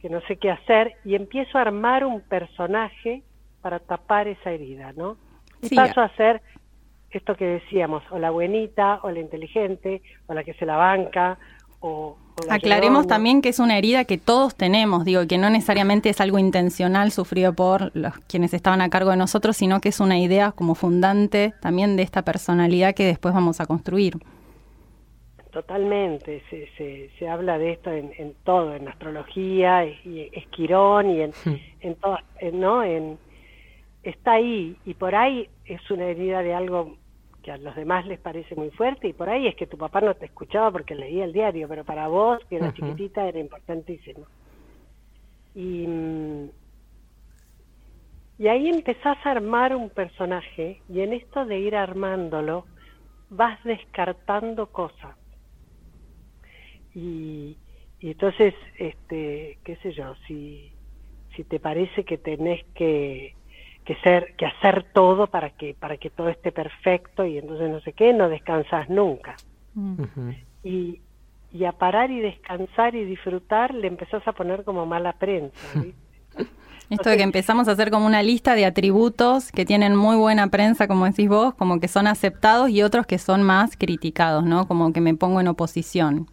que 0.00 0.08
no 0.08 0.20
sé 0.22 0.36
qué 0.36 0.50
hacer 0.50 0.94
y 1.04 1.14
empiezo 1.14 1.58
a 1.58 1.62
armar 1.62 2.04
un 2.04 2.22
personaje 2.22 3.22
para 3.60 3.78
tapar 3.78 4.28
esa 4.28 4.50
herida 4.50 4.92
no 4.96 5.16
y 5.60 5.74
paso 5.74 6.00
a 6.00 6.08
ser 6.16 6.40
esto 7.10 7.34
que 7.36 7.46
decíamos, 7.46 8.02
o 8.10 8.18
la 8.18 8.30
buenita, 8.30 9.00
o 9.02 9.10
la 9.10 9.20
inteligente, 9.20 10.02
o 10.26 10.34
la 10.34 10.44
que 10.44 10.54
se 10.54 10.66
la 10.66 10.76
banca, 10.76 11.38
o... 11.80 12.16
Aclaremos 12.50 13.08
también 13.08 13.42
que 13.42 13.48
es 13.48 13.58
una 13.58 13.78
herida 13.78 14.04
que 14.04 14.16
todos 14.16 14.54
tenemos, 14.54 15.04
digo, 15.04 15.26
que 15.26 15.38
no 15.38 15.50
necesariamente 15.50 16.10
es 16.10 16.20
algo 16.20 16.38
intencional 16.38 17.10
sufrido 17.10 17.52
por 17.52 17.90
los 17.96 18.16
quienes 18.28 18.54
estaban 18.54 18.80
a 18.80 18.90
cargo 18.90 19.10
de 19.10 19.16
nosotros, 19.16 19.56
sino 19.56 19.80
que 19.80 19.88
es 19.88 19.98
una 19.98 20.18
idea 20.18 20.52
como 20.52 20.76
fundante 20.76 21.54
también 21.60 21.96
de 21.96 22.04
esta 22.04 22.22
personalidad 22.22 22.94
que 22.94 23.04
después 23.04 23.34
vamos 23.34 23.60
a 23.60 23.66
construir. 23.66 24.18
Totalmente, 25.50 26.42
se, 26.50 26.68
se, 26.76 27.10
se 27.18 27.28
habla 27.28 27.58
de 27.58 27.72
esto 27.72 27.90
en, 27.90 28.12
en 28.18 28.34
todo, 28.44 28.74
en 28.74 28.86
astrología, 28.86 29.84
y 29.84 30.30
esquirón 30.32 31.10
y 31.10 31.22
en, 31.22 31.30
hmm. 31.30 31.56
en 31.80 31.94
todo, 31.96 32.18
¿no? 32.52 32.84
En, 32.84 33.18
está 34.10 34.32
ahí 34.32 34.76
y 34.84 34.94
por 34.94 35.14
ahí 35.14 35.48
es 35.64 35.90
una 35.90 36.06
herida 36.06 36.42
de 36.42 36.54
algo 36.54 36.96
que 37.42 37.52
a 37.52 37.58
los 37.58 37.74
demás 37.76 38.06
les 38.06 38.18
parece 38.18 38.54
muy 38.54 38.70
fuerte 38.70 39.08
y 39.08 39.12
por 39.12 39.28
ahí 39.28 39.46
es 39.46 39.54
que 39.54 39.66
tu 39.66 39.78
papá 39.78 40.00
no 40.00 40.14
te 40.14 40.26
escuchaba 40.26 40.70
porque 40.70 40.94
leía 40.94 41.24
el 41.24 41.32
diario, 41.32 41.68
pero 41.68 41.84
para 41.84 42.08
vos, 42.08 42.38
que 42.48 42.56
era 42.56 42.72
chiquitita, 42.72 43.28
era 43.28 43.38
importantísimo. 43.38 44.26
Y, 45.54 45.86
y 48.38 48.48
ahí 48.48 48.68
empezás 48.68 49.18
a 49.24 49.30
armar 49.30 49.74
un 49.74 49.90
personaje 49.90 50.80
y 50.88 51.00
en 51.00 51.12
esto 51.12 51.44
de 51.44 51.58
ir 51.58 51.76
armándolo 51.76 52.66
vas 53.30 53.62
descartando 53.64 54.66
cosas. 54.66 55.16
Y, 56.94 57.56
y 58.00 58.10
entonces, 58.10 58.54
este, 58.78 59.58
qué 59.64 59.76
sé 59.76 59.92
yo, 59.92 60.14
si 60.26 60.72
si 61.38 61.44
te 61.44 61.60
parece 61.60 62.04
que 62.04 62.18
tenés 62.18 62.64
que, 62.74 63.36
que 63.88 63.94
ser, 64.02 64.34
que 64.36 64.44
hacer 64.44 64.84
todo 64.92 65.28
para 65.28 65.48
que, 65.48 65.72
para 65.72 65.96
que 65.96 66.10
todo 66.10 66.28
esté 66.28 66.52
perfecto 66.52 67.24
y 67.24 67.38
entonces 67.38 67.70
no 67.70 67.80
sé 67.80 67.94
qué, 67.94 68.12
no 68.12 68.28
descansas 68.28 68.90
nunca. 68.90 69.34
Ujú. 69.74 70.34
Y, 70.62 71.00
y 71.54 71.64
a 71.64 71.72
parar 71.72 72.10
y 72.10 72.20
descansar 72.20 72.94
y 72.94 73.06
disfrutar 73.06 73.72
le 73.72 73.88
empezás 73.88 74.28
a 74.28 74.32
poner 74.32 74.62
como 74.64 74.84
mala 74.84 75.14
prensa. 75.14 75.56
¿viste? 75.80 76.44
Esto 76.90 77.08
de 77.08 77.16
que 77.16 77.22
empezamos 77.22 77.66
a 77.66 77.72
hacer 77.72 77.90
como 77.90 78.04
una 78.04 78.22
lista 78.22 78.54
de 78.54 78.66
atributos 78.66 79.50
que 79.52 79.64
tienen 79.64 79.96
muy 79.96 80.16
buena 80.16 80.48
prensa, 80.48 80.86
como 80.86 81.06
decís 81.06 81.30
vos, 81.30 81.54
como 81.54 81.80
que 81.80 81.88
son 81.88 82.06
aceptados 82.06 82.68
y 82.68 82.82
otros 82.82 83.06
que 83.06 83.16
son 83.16 83.42
más 83.42 83.74
criticados, 83.74 84.44
¿no? 84.44 84.68
Como 84.68 84.92
que 84.92 85.00
me 85.00 85.14
pongo 85.14 85.40
en 85.40 85.48
oposición. 85.48 86.26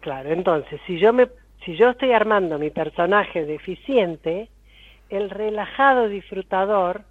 Claro, 0.00 0.30
entonces, 0.32 0.80
si 0.86 0.98
yo 0.98 1.12
me 1.12 1.28
si 1.66 1.76
yo 1.76 1.90
estoy 1.90 2.12
armando 2.12 2.58
mi 2.58 2.70
personaje 2.70 3.44
deficiente, 3.44 4.48
el 5.10 5.30
relajado 5.30 6.08
disfrutador 6.08 7.04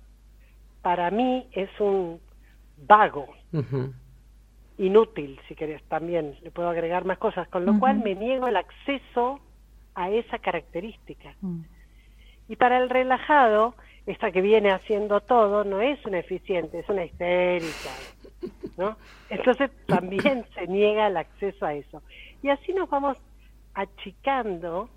para 0.81 1.11
mí 1.11 1.47
es 1.51 1.69
un 1.79 2.19
vago, 2.77 3.27
inútil, 4.77 5.39
si 5.47 5.55
querés 5.55 5.83
también, 5.83 6.37
le 6.41 6.51
puedo 6.51 6.69
agregar 6.69 7.03
más 7.03 7.17
cosas, 7.17 7.47
con 7.49 7.65
lo 7.65 7.77
cual 7.77 7.99
me 7.99 8.15
niego 8.15 8.47
el 8.47 8.55
acceso 8.55 9.41
a 9.93 10.09
esa 10.09 10.39
característica. 10.39 11.35
Mm. 11.41 11.61
Y 12.47 12.55
para 12.55 12.77
el 12.77 12.89
relajado, 12.89 13.75
esta 14.05 14.31
que 14.31 14.41
viene 14.41 14.71
haciendo 14.71 15.19
todo 15.19 15.65
no 15.65 15.81
es 15.81 16.03
una 16.05 16.19
eficiente, 16.19 16.79
es 16.79 16.89
una 16.89 17.03
histérica, 17.03 17.91
¿no? 18.77 18.95
Entonces 19.29 19.69
también 19.85 20.45
se 20.55 20.65
niega 20.67 21.07
el 21.07 21.17
acceso 21.17 21.65
a 21.65 21.73
eso. 21.73 22.01
Y 22.41 22.49
así 22.49 22.73
nos 22.73 22.89
vamos 22.89 23.17
achicando 23.73 24.89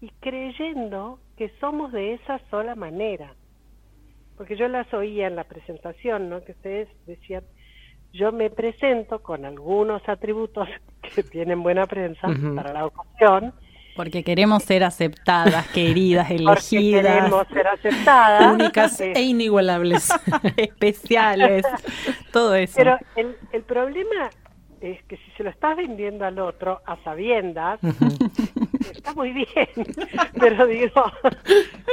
y 0.00 0.10
creyendo 0.20 1.18
que 1.36 1.50
somos 1.60 1.92
de 1.92 2.14
esa 2.14 2.40
sola 2.50 2.74
manera. 2.74 3.34
Porque 4.36 4.56
yo 4.56 4.66
las 4.68 4.92
oía 4.92 5.26
en 5.26 5.36
la 5.36 5.44
presentación, 5.44 6.28
¿no? 6.28 6.42
Que 6.44 6.52
ustedes 6.52 6.88
decían, 7.06 7.44
yo 8.12 8.32
me 8.32 8.50
presento 8.50 9.20
con 9.22 9.44
algunos 9.44 10.02
atributos 10.08 10.68
que 11.14 11.22
tienen 11.22 11.62
buena 11.62 11.86
prensa 11.86 12.28
para 12.54 12.72
la 12.72 12.86
ocasión, 12.86 13.52
Porque 13.96 14.24
queremos 14.24 14.64
ser 14.64 14.82
aceptadas, 14.82 15.68
queridas, 15.68 16.26
porque 16.28 16.42
elegidas, 16.42 17.16
queremos 17.16 17.46
ser 17.48 17.66
aceptadas. 17.68 18.52
Únicas 18.54 19.00
Eh, 19.00 19.12
e 19.14 19.22
inigualables. 19.22 20.08
especiales, 20.56 21.64
todo 22.32 22.54
eso. 22.56 22.74
Pero 22.76 22.98
el, 23.16 23.36
el 23.52 23.62
problema 23.62 24.30
es 24.80 25.02
que 25.04 25.16
si 25.16 25.30
se 25.36 25.44
lo 25.44 25.50
estás 25.50 25.76
vendiendo 25.76 26.24
al 26.26 26.38
otro 26.40 26.80
a 26.86 26.96
sabiendas, 27.04 27.78
está 28.92 29.14
muy 29.14 29.32
bien. 29.32 29.46
Pero 30.40 30.66
digo, 30.66 31.04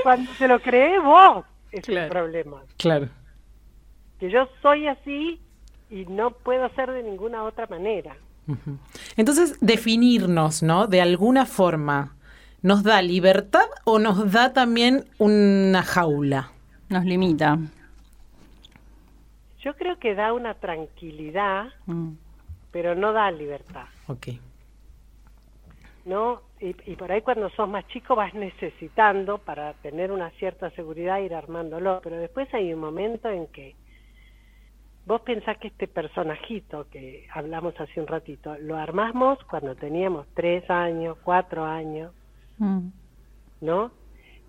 cuando 0.04 0.32
se 0.34 0.48
lo 0.48 0.60
crees 0.62 1.02
vos, 1.04 1.46
es 1.72 1.86
Claro. 1.86 2.06
el 2.06 2.10
problema. 2.12 2.62
claro. 2.78 3.10
Que 4.20 4.30
yo 4.30 4.48
soy 4.62 4.88
así 4.88 5.40
y 5.90 6.06
no 6.06 6.32
puedo 6.32 6.70
ser 6.76 6.92
de 6.92 7.02
ninguna 7.04 7.44
otra 7.44 7.66
manera. 7.68 8.16
Entonces, 9.18 9.58
definirnos, 9.62 10.62
¿no? 10.62 10.88
De 10.88 11.02
alguna 11.02 11.46
forma, 11.46 12.16
¿nos 12.62 12.84
da 12.84 13.02
libertad 13.02 13.66
o 13.86 13.98
nos 14.00 14.32
da 14.32 14.52
también 14.54 15.06
una 15.18 15.82
jaula? 15.84 16.52
Nos 16.90 17.06
limita. 17.06 17.58
Yo 19.64 19.76
creo 19.76 19.98
que 20.00 20.16
da 20.16 20.34
una 20.34 20.56
tranquilidad, 20.56 21.68
Mm. 21.86 22.14
pero 22.72 22.94
no 22.96 23.14
da 23.14 23.32
libertad. 23.32 23.86
Ok. 24.08 24.28
¿no? 26.06 26.42
Y, 26.62 26.76
y 26.92 26.96
por 26.96 27.12
ahí 27.12 27.22
cuando 27.22 27.50
sos 27.52 27.68
más 27.68 27.88
chico 27.88 28.16
vas 28.16 28.34
necesitando 28.34 29.40
para 29.40 29.74
tener 29.76 30.12
una 30.12 30.30
cierta 30.32 30.70
seguridad 30.72 31.20
ir 31.20 31.34
armándolo, 31.34 32.00
pero 32.04 32.18
después 32.18 32.54
hay 32.54 32.72
un 32.74 32.80
momento 32.80 33.30
en 33.30 33.48
que 33.48 33.76
vos 35.08 35.22
pensás 35.22 35.58
que 35.58 35.70
este 35.70 35.88
personajito 35.88 36.88
que 36.92 37.26
hablamos 37.34 37.74
hace 37.80 38.00
un 38.00 38.06
ratito, 38.08 38.56
lo 38.60 38.78
armamos 38.78 39.40
cuando 39.46 39.76
teníamos 39.76 40.28
tres 40.36 40.70
años, 40.70 41.18
cuatro 41.24 41.66
años, 41.66 42.14
Mm. 42.60 42.90
¿no? 43.62 43.92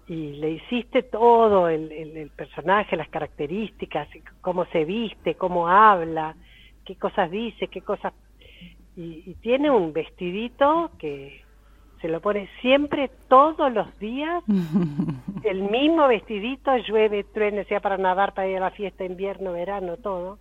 Y 0.06 0.32
le 0.34 0.50
hiciste 0.50 1.04
todo, 1.04 1.68
el, 1.68 1.90
el- 1.92 2.16
el 2.18 2.30
personaje, 2.30 2.96
las 2.96 3.08
características, 3.08 4.06
cómo 4.42 4.66
se 4.66 4.84
viste, 4.84 5.36
cómo 5.36 5.66
habla, 5.68 6.36
qué 6.84 6.96
cosas 6.96 7.30
dice, 7.30 7.68
qué 7.68 7.80
cosas... 7.80 8.12
Y, 8.96 9.22
y 9.30 9.34
tiene 9.40 9.70
un 9.70 9.94
vestidito 9.94 10.90
que 10.98 11.41
se 12.02 12.08
lo 12.08 12.20
pone 12.20 12.50
siempre, 12.60 13.10
todos 13.28 13.72
los 13.72 13.98
días, 13.98 14.44
el 15.44 15.62
mismo 15.62 16.08
vestidito, 16.08 16.76
llueve, 16.76 17.24
truene, 17.24 17.64
sea 17.64 17.80
para 17.80 17.96
nadar, 17.96 18.34
para 18.34 18.48
ir 18.48 18.58
a 18.58 18.60
la 18.60 18.70
fiesta, 18.72 19.04
invierno, 19.04 19.52
verano, 19.52 19.96
todo, 19.96 20.38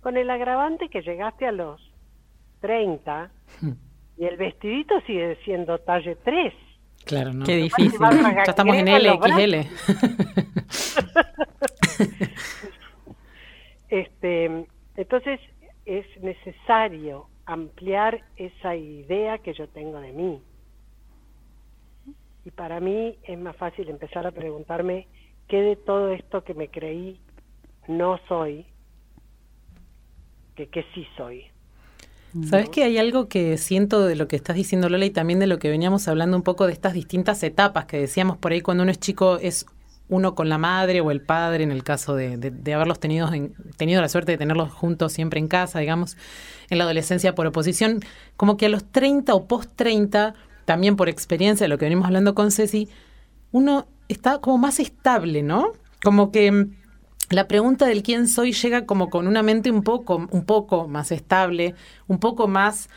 con 0.00 0.16
el 0.16 0.30
agravante 0.30 0.88
que 0.88 1.02
llegaste 1.02 1.46
a 1.46 1.52
los 1.52 1.80
30 2.60 3.30
y 4.16 4.24
el 4.24 4.36
vestidito 4.36 5.00
sigue 5.02 5.36
siendo 5.44 5.78
talle 5.78 6.16
3. 6.24 6.54
Claro, 7.04 7.32
¿no? 7.32 7.44
Qué 7.44 7.56
difícil. 7.56 7.98
Ya 8.00 8.44
estamos 8.46 8.76
en 8.76 8.86
los 8.86 9.02
LXL. 9.02 9.54
Este, 13.90 14.66
entonces 14.96 15.40
es 15.86 16.04
necesario 16.22 17.26
ampliar 17.46 18.22
esa 18.36 18.76
idea 18.76 19.38
que 19.38 19.54
yo 19.54 19.66
tengo 19.68 19.98
de 20.00 20.12
mí. 20.12 20.42
Y 22.48 22.50
para 22.50 22.80
mí 22.80 23.18
es 23.24 23.38
más 23.38 23.54
fácil 23.56 23.90
empezar 23.90 24.26
a 24.26 24.30
preguntarme 24.32 25.06
qué 25.48 25.60
de 25.60 25.76
todo 25.76 26.12
esto 26.12 26.44
que 26.44 26.54
me 26.54 26.68
creí 26.68 27.20
no 27.88 28.18
soy, 28.26 28.64
que 30.56 30.68
qué 30.68 30.82
sí 30.94 31.06
soy. 31.18 31.44
¿Sabes 32.48 32.70
que 32.70 32.84
hay 32.84 32.96
algo 32.96 33.28
que 33.28 33.58
siento 33.58 34.06
de 34.06 34.16
lo 34.16 34.28
que 34.28 34.36
estás 34.36 34.56
diciendo, 34.56 34.88
Lola, 34.88 35.04
y 35.04 35.10
también 35.10 35.40
de 35.40 35.46
lo 35.46 35.58
que 35.58 35.68
veníamos 35.68 36.08
hablando 36.08 36.38
un 36.38 36.42
poco 36.42 36.66
de 36.66 36.72
estas 36.72 36.94
distintas 36.94 37.42
etapas 37.42 37.84
que 37.84 37.98
decíamos 37.98 38.38
por 38.38 38.52
ahí 38.52 38.62
cuando 38.62 38.82
uno 38.82 38.92
es 38.92 38.98
chico 38.98 39.36
es 39.42 39.66
uno 40.08 40.34
con 40.34 40.48
la 40.48 40.56
madre 40.56 41.02
o 41.02 41.10
el 41.10 41.20
padre, 41.20 41.64
en 41.64 41.70
el 41.70 41.84
caso 41.84 42.14
de, 42.16 42.38
de- 42.38 42.50
de 42.50 42.72
haberlos 42.74 42.98
tenido, 42.98 43.30
en- 43.34 43.52
tenido 43.76 44.00
la 44.00 44.08
suerte 44.08 44.32
de 44.32 44.38
tenerlos 44.38 44.72
juntos 44.72 45.12
siempre 45.12 45.38
en 45.38 45.48
casa, 45.48 45.80
digamos, 45.80 46.16
en 46.70 46.78
la 46.78 46.84
adolescencia 46.84 47.34
por 47.34 47.46
oposición, 47.46 48.00
como 48.38 48.56
que 48.56 48.66
a 48.66 48.68
los 48.70 48.90
30 48.90 49.34
o 49.34 49.46
post 49.46 49.70
30, 49.76 50.34
también 50.68 50.96
por 50.96 51.08
experiencia 51.08 51.64
de 51.64 51.68
lo 51.68 51.78
que 51.78 51.86
venimos 51.86 52.04
hablando 52.04 52.34
con 52.34 52.50
Ceci, 52.50 52.90
uno 53.52 53.86
está 54.08 54.38
como 54.42 54.58
más 54.58 54.80
estable, 54.80 55.42
¿no? 55.42 55.72
Como 56.04 56.30
que 56.30 56.52
mm, 56.52 56.74
la 57.30 57.48
pregunta 57.48 57.86
del 57.86 58.02
quién 58.02 58.28
soy 58.28 58.52
llega 58.52 58.84
como 58.84 59.08
con 59.08 59.26
una 59.26 59.42
mente 59.42 59.70
un 59.70 59.82
poco, 59.82 60.28
un 60.30 60.44
poco 60.44 60.86
más 60.86 61.10
estable, 61.10 61.74
un 62.06 62.18
poco 62.18 62.48
más 62.48 62.90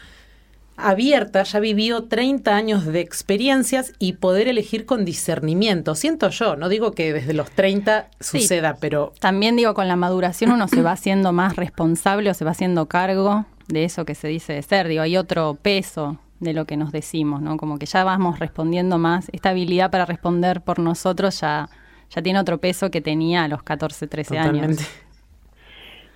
abierta, 0.76 1.44
ya 1.44 1.62
vivió 1.62 2.04
30 2.04 2.54
años 2.54 2.86
de 2.86 3.00
experiencias 3.00 3.94
y 4.00 4.14
poder 4.14 4.50
elegir 4.50 4.86
con 4.86 5.06
discernimiento. 5.06 5.96
Siento 5.96 6.28
yo, 6.30 6.58
no 6.58 6.68
digo 6.68 6.92
que 6.92 7.14
desde 7.14 7.34
los 7.34 7.52
30 7.52 8.10
Sí. 8.20 8.42
suceda, 8.42 8.76
pero 8.82 9.14
También 9.22 9.56
digo, 9.56 9.74
con 9.74 9.88
la 9.88 9.96
maduración 9.96 10.52
uno 10.52 10.68
se 10.68 10.82
va 10.82 10.92
haciendo 10.92 11.32
más 11.32 11.56
responsable 11.56 12.30
o 12.30 12.34
se 12.34 12.44
va 12.44 12.52
haciendo 12.52 12.88
cargo 12.88 13.46
de 13.70 13.86
eso 13.86 14.04
que 14.04 14.16
se 14.16 14.28
dice 14.28 14.52
de 14.52 14.62
ser. 14.62 14.90
Digo, 14.90 15.04
hay 15.04 15.16
otro 15.16 15.58
peso 15.62 16.18
de 16.42 16.54
lo 16.54 16.66
que 16.66 16.76
nos 16.76 16.92
decimos, 16.92 17.42
¿no? 17.42 17.56
Como 17.56 17.78
que 17.78 17.86
ya 17.86 18.04
vamos 18.04 18.40
respondiendo 18.40 18.98
más. 18.98 19.30
Esta 19.32 19.52
habilidad 19.52 19.92
para 19.92 20.06
responder 20.06 20.62
por 20.62 20.80
nosotros 20.80 21.40
ya, 21.40 21.70
ya 22.10 22.22
tiene 22.22 22.40
otro 22.40 22.58
peso 22.58 22.92
que 22.92 23.00
tenía 23.00 23.44
a 23.44 23.48
los 23.48 23.64
14, 23.64 24.08
13 24.08 24.36
totalmente. 24.36 24.66
años. 24.66 25.06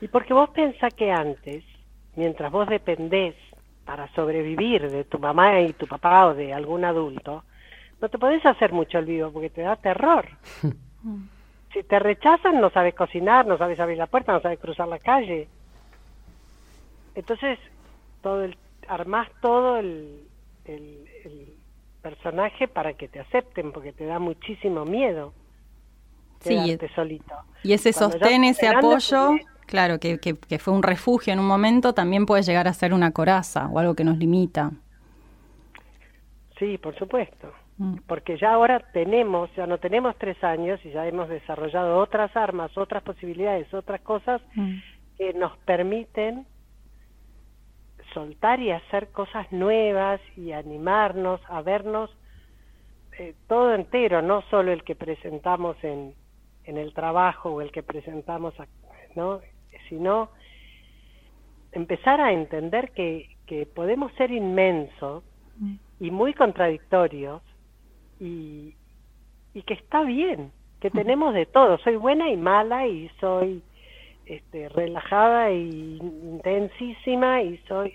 Y 0.01 0.07
porque 0.07 0.33
vos 0.33 0.49
pensás 0.49 0.93
que 0.93 1.11
antes, 1.11 1.63
mientras 2.15 2.51
vos 2.51 2.67
dependés 2.67 3.35
para 3.85 4.11
sobrevivir 4.13 4.89
de 4.89 5.03
tu 5.03 5.19
mamá 5.19 5.61
y 5.61 5.73
tu 5.73 5.87
papá 5.87 6.27
o 6.27 6.33
de 6.33 6.53
algún 6.53 6.83
adulto, 6.83 7.43
no 8.01 8.09
te 8.09 8.17
podés 8.17 8.45
hacer 8.45 8.73
mucho 8.73 8.97
el 8.97 9.05
vivo 9.05 9.31
porque 9.31 9.51
te 9.51 9.61
da 9.61 9.75
terror. 9.75 10.27
si 11.71 11.83
te 11.83 11.99
rechazan, 11.99 12.59
no 12.59 12.71
sabes 12.71 12.95
cocinar, 12.95 13.45
no 13.45 13.57
sabes 13.57 13.79
abrir 13.79 13.97
la 13.97 14.07
puerta, 14.07 14.33
no 14.33 14.41
sabes 14.41 14.59
cruzar 14.59 14.87
la 14.87 14.99
calle. 14.99 15.47
Entonces, 17.13 17.59
todo 18.21 18.43
el, 18.43 18.57
armás 18.87 19.29
todo 19.41 19.77
el, 19.77 20.27
el, 20.65 21.05
el 21.23 21.53
personaje 22.01 22.67
para 22.67 22.93
que 22.93 23.07
te 23.07 23.19
acepten, 23.19 23.71
porque 23.71 23.93
te 23.93 24.05
da 24.05 24.19
muchísimo 24.19 24.85
miedo 24.85 25.33
Sí, 26.41 26.77
solito. 26.93 27.33
Y 27.63 27.73
ese 27.73 27.91
Cuando 27.91 28.19
sostén, 28.19 28.43
sos 28.43 28.51
ese 28.51 28.67
apoyo, 28.67 29.31
claro, 29.65 29.99
que, 29.99 30.19
que, 30.19 30.35
que 30.35 30.59
fue 30.59 30.73
un 30.73 30.83
refugio 30.83 31.33
en 31.33 31.39
un 31.39 31.47
momento, 31.47 31.93
también 31.93 32.25
puede 32.25 32.43
llegar 32.43 32.67
a 32.67 32.73
ser 32.73 32.93
una 32.93 33.11
coraza 33.11 33.67
o 33.69 33.79
algo 33.79 33.95
que 33.95 34.03
nos 34.03 34.17
limita. 34.17 34.71
Sí, 36.59 36.77
por 36.77 36.95
supuesto. 36.97 37.51
Mm. 37.77 37.97
Porque 38.07 38.37
ya 38.37 38.53
ahora 38.53 38.79
tenemos, 38.93 39.49
ya 39.55 39.67
no 39.67 39.79
tenemos 39.79 40.15
tres 40.17 40.41
años 40.43 40.79
y 40.85 40.91
ya 40.91 41.07
hemos 41.07 41.27
desarrollado 41.29 41.97
otras 41.97 42.35
armas, 42.35 42.77
otras 42.77 43.03
posibilidades, 43.03 43.73
otras 43.73 44.01
cosas 44.01 44.41
Mm. 44.55 44.75
que 45.17 45.33
nos 45.33 45.57
permiten 45.59 46.45
soltar 48.15 48.59
y 48.61 48.71
hacer 48.71 49.09
cosas 49.09 49.51
nuevas 49.51 50.19
y 50.35 50.53
animarnos 50.53 51.39
a 51.47 51.61
vernos 51.61 52.09
eh, 53.19 53.35
todo 53.47 53.75
entero, 53.75 54.21
no 54.21 54.41
solo 54.49 54.71
el 54.71 54.83
que 54.83 54.95
presentamos 54.95 55.77
en, 55.83 56.15
en 56.63 56.77
el 56.77 56.93
trabajo 56.93 57.51
o 57.51 57.61
el 57.61 57.71
que 57.71 57.83
presentamos, 57.83 58.55
¿no? 59.15 59.41
sino 59.89 60.29
empezar 61.71 62.19
a 62.21 62.31
entender 62.31 62.91
que, 62.91 63.29
que 63.45 63.65
podemos 63.65 64.11
ser 64.13 64.31
inmensos 64.31 65.23
mm. 65.57 65.75
y 65.99 66.11
muy 66.11 66.33
contradictorios 66.33 67.41
y, 68.19 68.73
y 69.53 69.61
que 69.61 69.75
está 69.75 70.01
bien, 70.03 70.51
que 70.79 70.89
tenemos 70.89 71.33
de 71.33 71.45
todo. 71.45 71.77
Soy 71.79 71.97
buena 71.97 72.29
y 72.29 72.37
mala 72.37 72.87
y 72.87 73.09
soy 73.19 73.61
este, 74.25 74.69
relajada 74.69 75.51
y 75.51 75.97
intensísima 75.97 77.41
y 77.43 77.57
soy 77.67 77.93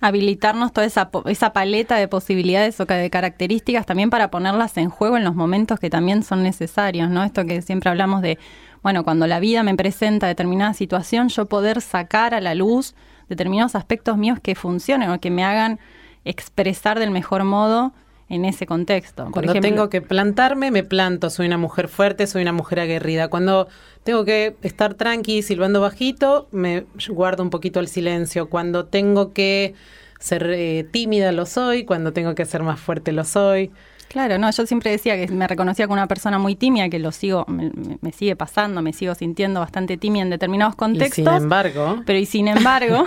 habilitarnos 0.00 0.72
toda 0.72 0.86
esa, 0.86 1.10
esa 1.26 1.52
paleta 1.52 1.96
de 1.96 2.08
posibilidades 2.08 2.78
o 2.80 2.84
de 2.84 3.10
características 3.10 3.86
también 3.86 4.10
para 4.10 4.30
ponerlas 4.30 4.76
en 4.76 4.90
juego 4.90 5.16
en 5.16 5.24
los 5.24 5.34
momentos 5.34 5.80
que 5.80 5.90
también 5.90 6.22
son 6.22 6.42
necesarios, 6.42 7.10
¿no? 7.10 7.24
Esto 7.24 7.44
que 7.44 7.62
siempre 7.62 7.90
hablamos 7.90 8.22
de, 8.22 8.38
bueno, 8.82 9.04
cuando 9.04 9.26
la 9.26 9.40
vida 9.40 9.62
me 9.62 9.74
presenta 9.74 10.26
determinada 10.26 10.74
situación, 10.74 11.28
yo 11.28 11.46
poder 11.46 11.80
sacar 11.80 12.34
a 12.34 12.40
la 12.40 12.54
luz 12.54 12.94
determinados 13.28 13.74
aspectos 13.74 14.16
míos 14.16 14.38
que 14.40 14.54
funcionen 14.54 15.10
o 15.10 15.20
que 15.20 15.30
me 15.30 15.44
hagan 15.44 15.80
expresar 16.24 16.98
del 16.98 17.10
mejor 17.10 17.44
modo 17.44 17.92
en 18.28 18.44
ese 18.44 18.66
contexto. 18.66 19.28
Cuando 19.30 19.54
tengo 19.54 19.88
que 19.88 20.02
plantarme, 20.02 20.70
me 20.70 20.82
planto, 20.82 21.30
soy 21.30 21.46
una 21.46 21.58
mujer 21.58 21.88
fuerte, 21.88 22.26
soy 22.26 22.42
una 22.42 22.52
mujer 22.52 22.80
aguerrida. 22.80 23.28
Cuando 23.28 23.68
tengo 24.02 24.24
que 24.24 24.56
estar 24.62 24.94
tranqui, 24.94 25.42
silbando 25.42 25.80
bajito, 25.80 26.48
me 26.50 26.86
guardo 27.08 27.42
un 27.42 27.50
poquito 27.50 27.78
el 27.78 27.88
silencio. 27.88 28.48
Cuando 28.48 28.86
tengo 28.86 29.32
que 29.32 29.74
ser 30.18 30.50
eh, 30.50 30.84
tímida, 30.90 31.30
lo 31.30 31.46
soy. 31.46 31.84
Cuando 31.84 32.12
tengo 32.12 32.34
que 32.34 32.44
ser 32.44 32.62
más 32.62 32.80
fuerte, 32.80 33.12
lo 33.12 33.24
soy. 33.24 33.70
Claro, 34.08 34.38
no, 34.38 34.50
yo 34.50 34.66
siempre 34.66 34.90
decía 34.90 35.16
que 35.16 35.30
me 35.32 35.46
reconocía 35.46 35.86
como 35.86 35.94
una 35.94 36.06
persona 36.06 36.38
muy 36.38 36.54
tímida, 36.54 36.88
que 36.88 36.98
lo 36.98 37.12
sigo, 37.12 37.44
me, 37.48 38.12
sigue 38.12 38.36
pasando, 38.36 38.80
me 38.80 38.92
sigo 38.92 39.14
sintiendo 39.14 39.60
bastante 39.60 39.96
tímida 39.96 40.22
en 40.22 40.30
determinados 40.30 40.76
contextos. 40.76 41.16
sin 41.16 41.28
embargo. 41.28 42.02
Pero 42.06 42.18
y 42.18 42.26
sin 42.26 42.48
embargo, 42.48 43.04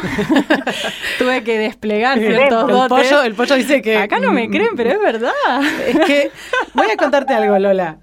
tuve 1.19 1.43
que 1.43 1.57
desplegar 1.57 2.19
ciertos 2.19 2.69
el 2.69 2.87
Pollo, 2.89 3.23
el 3.23 3.33
pollo 3.33 3.55
dice 3.55 3.81
que. 3.81 3.97
Acá 3.97 4.19
no 4.19 4.31
me 4.31 4.49
creen, 4.49 4.75
pero 4.75 4.91
es 4.91 4.99
verdad. 4.99 5.31
Es 5.87 5.99
que 6.05 6.31
voy 6.73 6.87
a 6.91 6.97
contarte 6.97 7.33
algo, 7.33 7.57
Lola. 7.57 7.97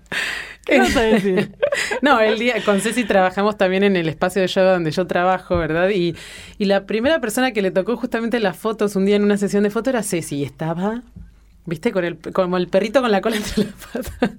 ¿Qué 0.65 0.79
vas 0.81 0.97
a 0.97 1.03
decir? 1.03 1.53
No, 2.03 2.21
el 2.21 2.39
día 2.39 2.55
con 2.65 2.81
Ceci 2.81 3.05
trabajamos 3.05 3.57
también 3.57 3.85
en 3.85 3.97
el 3.97 4.09
espacio 4.09 4.43
de 4.43 4.49
yoga 4.49 4.73
donde 4.73 4.91
yo 4.91 5.07
trabajo, 5.07 5.57
¿verdad? 5.57 5.91
Y, 5.91 6.17
y 6.59 6.65
la 6.65 6.87
primera 6.87 7.21
persona 7.21 7.53
que 7.53 7.63
le 7.63 7.71
tocó 7.71 7.97
justamente 7.97 8.41
las 8.41 8.57
fotos 8.57 8.97
un 8.97 9.05
día 9.05 9.17
en 9.17 9.25
una 9.25 9.37
sesión 9.37 9.63
de 9.63 9.71
fotos 9.71 9.93
era 9.93 10.03
Ceci. 10.03 10.37
Y 10.37 10.45
estaba 10.45 11.03
¿Viste? 11.67 11.93
Con 11.93 12.05
el, 12.05 12.19
como 12.33 12.57
el 12.57 12.69
perrito 12.69 13.01
con 13.01 13.11
la 13.11 13.21
cola 13.21 13.37
entre 13.37 13.65
las 13.65 13.75
patas. 13.75 14.31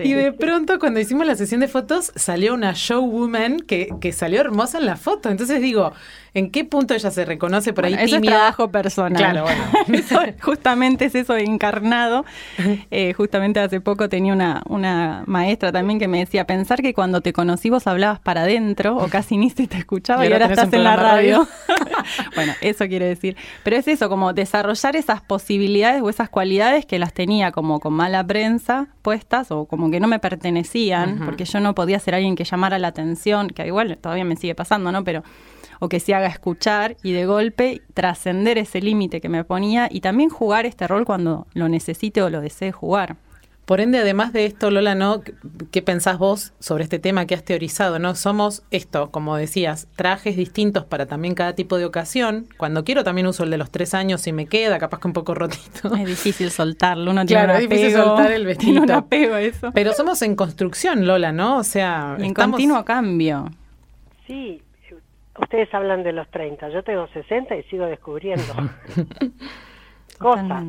Y 0.00 0.12
de 0.12 0.32
pronto, 0.32 0.78
cuando 0.78 1.00
hicimos 1.00 1.26
la 1.26 1.36
sesión 1.36 1.60
de 1.60 1.68
fotos, 1.68 2.12
salió 2.16 2.54
una 2.54 2.72
showwoman 2.74 3.60
que, 3.60 3.88
que 4.00 4.12
salió 4.12 4.40
hermosa 4.40 4.78
en 4.78 4.86
la 4.86 4.96
foto. 4.96 5.30
Entonces 5.30 5.60
digo, 5.60 5.92
¿en 6.34 6.50
qué 6.50 6.64
punto 6.64 6.94
ella 6.94 7.10
se 7.10 7.24
reconoce 7.24 7.72
por 7.72 7.84
ahí 7.86 7.94
eso 7.94 8.16
Es 8.16 8.22
trabajo 8.22 8.70
personal. 8.70 9.16
Claro, 9.16 9.44
bueno. 9.44 10.34
justamente 10.40 11.06
es 11.06 11.14
eso 11.14 11.36
encarnado. 11.36 12.24
Eh, 12.90 13.12
justamente 13.14 13.60
hace 13.60 13.80
poco 13.80 14.08
tenía 14.08 14.32
una, 14.32 14.62
una 14.68 15.24
maestra 15.26 15.72
también 15.72 15.98
que 15.98 16.08
me 16.08 16.18
decía, 16.18 16.46
pensar 16.46 16.82
que 16.82 16.94
cuando 16.94 17.20
te 17.20 17.32
conocí 17.32 17.70
vos 17.70 17.86
hablabas 17.86 18.20
para 18.20 18.42
adentro 18.42 18.96
o 18.96 19.08
casi 19.08 19.36
ni 19.36 19.50
se 19.50 19.66
te 19.66 19.78
escuchaba 19.78 20.26
y, 20.26 20.32
ahora 20.32 20.46
estás 20.46 20.72
en 20.72 20.84
la 20.84 20.96
radio. 20.96 21.46
bueno, 22.34 22.52
eso 22.60 22.86
quiere 22.86 23.06
decir. 23.06 23.36
Pero 23.62 23.76
es 23.76 23.88
eso, 23.88 24.08
como 24.08 24.32
desarrollar 24.32 24.96
esas 24.96 25.20
posibilidades 25.22 26.02
o 26.02 26.10
esas 26.10 26.28
cualidades 26.28 26.86
que 26.86 26.98
las 26.98 27.12
tenía 27.12 27.52
como 27.52 27.80
con 27.80 27.94
mala 27.94 28.26
prensa 28.26 28.88
puestas 29.02 29.50
o 29.50 29.66
como 29.72 29.90
que 29.90 30.00
no 30.00 30.06
me 30.06 30.18
pertenecían, 30.18 31.22
porque 31.24 31.46
yo 31.46 31.58
no 31.58 31.74
podía 31.74 31.98
ser 31.98 32.14
alguien 32.14 32.36
que 32.36 32.44
llamara 32.44 32.78
la 32.78 32.88
atención, 32.88 33.48
que 33.48 33.66
igual 33.66 33.96
todavía 33.96 34.22
me 34.22 34.36
sigue 34.36 34.54
pasando, 34.54 34.92
¿no? 34.92 35.02
Pero 35.02 35.22
o 35.80 35.88
que 35.88 35.98
se 35.98 36.12
haga 36.12 36.26
escuchar 36.26 36.98
y 37.02 37.12
de 37.12 37.24
golpe 37.24 37.80
trascender 37.94 38.58
ese 38.58 38.82
límite 38.82 39.22
que 39.22 39.30
me 39.30 39.44
ponía 39.44 39.88
y 39.90 40.02
también 40.02 40.28
jugar 40.28 40.66
este 40.66 40.86
rol 40.86 41.06
cuando 41.06 41.46
lo 41.54 41.70
necesite 41.70 42.20
o 42.20 42.28
lo 42.28 42.42
desee 42.42 42.70
jugar. 42.70 43.16
Por 43.64 43.80
ende, 43.80 43.98
además 43.98 44.32
de 44.32 44.44
esto, 44.44 44.72
Lola, 44.72 44.96
¿no? 44.96 45.22
¿Qué 45.70 45.82
pensás 45.82 46.18
vos 46.18 46.52
sobre 46.58 46.82
este 46.82 46.98
tema 46.98 47.26
que 47.26 47.34
has 47.36 47.44
teorizado? 47.44 48.00
¿No? 48.00 48.16
Somos 48.16 48.64
esto, 48.72 49.10
como 49.12 49.36
decías, 49.36 49.86
trajes 49.94 50.36
distintos 50.36 50.84
para 50.84 51.06
también 51.06 51.34
cada 51.36 51.54
tipo 51.54 51.78
de 51.78 51.84
ocasión. 51.84 52.46
Cuando 52.56 52.82
quiero 52.82 53.04
también 53.04 53.28
uso 53.28 53.44
el 53.44 53.50
de 53.50 53.58
los 53.58 53.70
tres 53.70 53.94
años 53.94 54.26
y 54.26 54.32
me 54.32 54.46
queda, 54.46 54.80
capaz 54.80 54.98
que 54.98 55.06
un 55.06 55.12
poco 55.12 55.34
rotito. 55.34 55.94
Es 55.94 56.06
difícil 56.06 56.50
soltarlo, 56.50 57.12
uno 57.12 57.24
tiene 57.24 57.44
claro, 57.44 57.58
es 57.58 57.68
difícil 57.68 57.92
soltar 57.92 58.32
el 58.32 58.46
vestido. 58.46 58.72
Tiene 58.82 58.92
apego 58.92 59.36
eso. 59.36 59.70
Pero 59.72 59.92
somos 59.92 60.20
en 60.22 60.34
construcción, 60.34 61.06
Lola, 61.06 61.30
¿no? 61.30 61.58
O 61.58 61.64
sea, 61.64 62.16
en 62.18 62.34
continuo 62.34 62.84
cambio. 62.84 63.48
Sí, 64.26 64.60
ustedes 65.40 65.72
hablan 65.72 66.02
de 66.02 66.12
los 66.12 66.28
30, 66.30 66.68
yo 66.70 66.82
tengo 66.82 67.06
60 67.08 67.56
y 67.56 67.62
sigo 67.64 67.86
descubriendo. 67.86 68.44
cosas, 70.22 70.64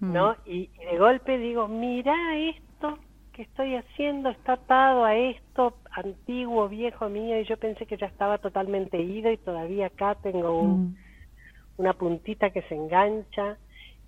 ¿no? 0.00 0.32
Mm. 0.32 0.34
Y, 0.46 0.66
de 0.68 0.98
golpe 0.98 1.38
digo, 1.38 1.68
mira 1.68 2.14
esto 2.36 2.98
que 3.32 3.42
estoy 3.42 3.76
haciendo, 3.76 4.30
está 4.30 4.54
atado 4.54 5.04
a 5.04 5.16
esto 5.16 5.74
antiguo, 5.92 6.68
viejo 6.68 7.08
mío, 7.08 7.40
y 7.40 7.44
yo 7.44 7.56
pensé 7.56 7.86
que 7.86 7.96
ya 7.96 8.06
estaba 8.06 8.38
totalmente 8.38 9.00
ido 9.00 9.30
y 9.30 9.36
todavía 9.36 9.86
acá 9.86 10.16
tengo 10.16 10.60
un, 10.60 10.82
mm. 10.82 10.96
una 11.78 11.92
puntita 11.92 12.50
que 12.50 12.62
se 12.62 12.74
engancha 12.74 13.56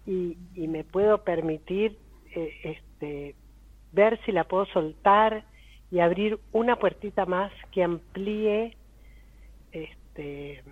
y, 0.06 0.36
y 0.54 0.68
me 0.68 0.84
puedo 0.84 1.22
permitir 1.22 1.96
eh, 2.34 2.54
este, 2.64 3.34
ver 3.92 4.20
si 4.24 4.32
la 4.32 4.44
puedo 4.44 4.66
soltar 4.66 5.44
y 5.90 6.00
abrir 6.00 6.38
una 6.52 6.76
puertita 6.76 7.26
más 7.26 7.52
que 7.72 7.82
amplíe 7.82 8.76
este, 9.72 10.62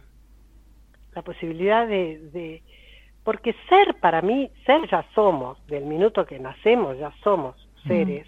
la 1.14 1.22
posibilidad 1.22 1.86
de 1.86 2.62
porque 3.28 3.54
ser 3.68 3.94
para 4.00 4.22
mí, 4.22 4.50
ser 4.64 4.88
ya 4.90 5.04
somos, 5.14 5.58
del 5.66 5.84
minuto 5.84 6.24
que 6.24 6.38
nacemos 6.38 6.96
ya 6.96 7.12
somos 7.22 7.54
seres. 7.86 8.26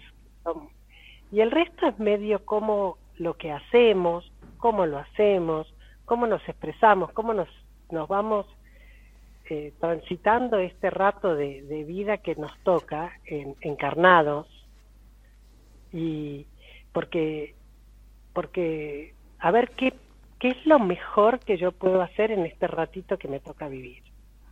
y 1.31 1.39
el 1.39 1.49
resto 1.49 1.87
es 1.87 1.97
medio 1.97 2.45
como 2.45 2.99
lo 3.17 3.35
que 3.35 3.51
hacemos, 3.51 4.31
cómo 4.57 4.85
lo 4.85 4.99
hacemos, 4.99 5.73
cómo 6.05 6.27
nos 6.27 6.47
expresamos, 6.47 7.11
cómo 7.13 7.33
nos, 7.33 7.49
nos 7.89 8.07
vamos 8.07 8.45
eh, 9.49 9.73
transitando 9.79 10.59
este 10.59 10.91
rato 10.91 11.33
de, 11.33 11.83
vida 11.87 12.17
que 12.17 12.35
nos 12.35 12.55
toca 12.59 13.11
encarnados. 13.25 14.45
Y 15.91 16.45
porque, 16.93 17.55
porque 18.33 19.15
a 19.39 19.49
ver 19.49 19.71
qué, 19.71 19.95
qué 20.37 20.49
es 20.49 20.63
lo 20.67 20.77
mejor 20.77 21.39
que 21.39 21.57
yo 21.57 21.71
puedo 21.71 22.03
hacer 22.03 22.29
en 22.29 22.45
este 22.45 22.67
ratito 22.67 23.17
que 23.17 23.27
me 23.27 23.39
toca 23.39 23.67
vivir. 23.67 24.03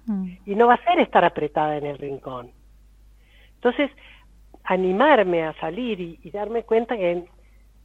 Mm. 0.10 0.38
Y 0.48 0.56
no 0.56 0.66
va 0.66 0.74
a 0.74 0.84
ser 0.84 1.00
estar 1.00 1.24
apretada 1.24 1.78
en 1.78 1.86
el 1.86 1.98
rincón. 2.00 2.52
Entonces, 3.56 3.92
animarme 4.64 5.44
a 5.44 5.54
salir 5.60 6.00
y, 6.00 6.32
darme 6.32 6.64
cuenta 6.64 6.98
que, 6.98 7.26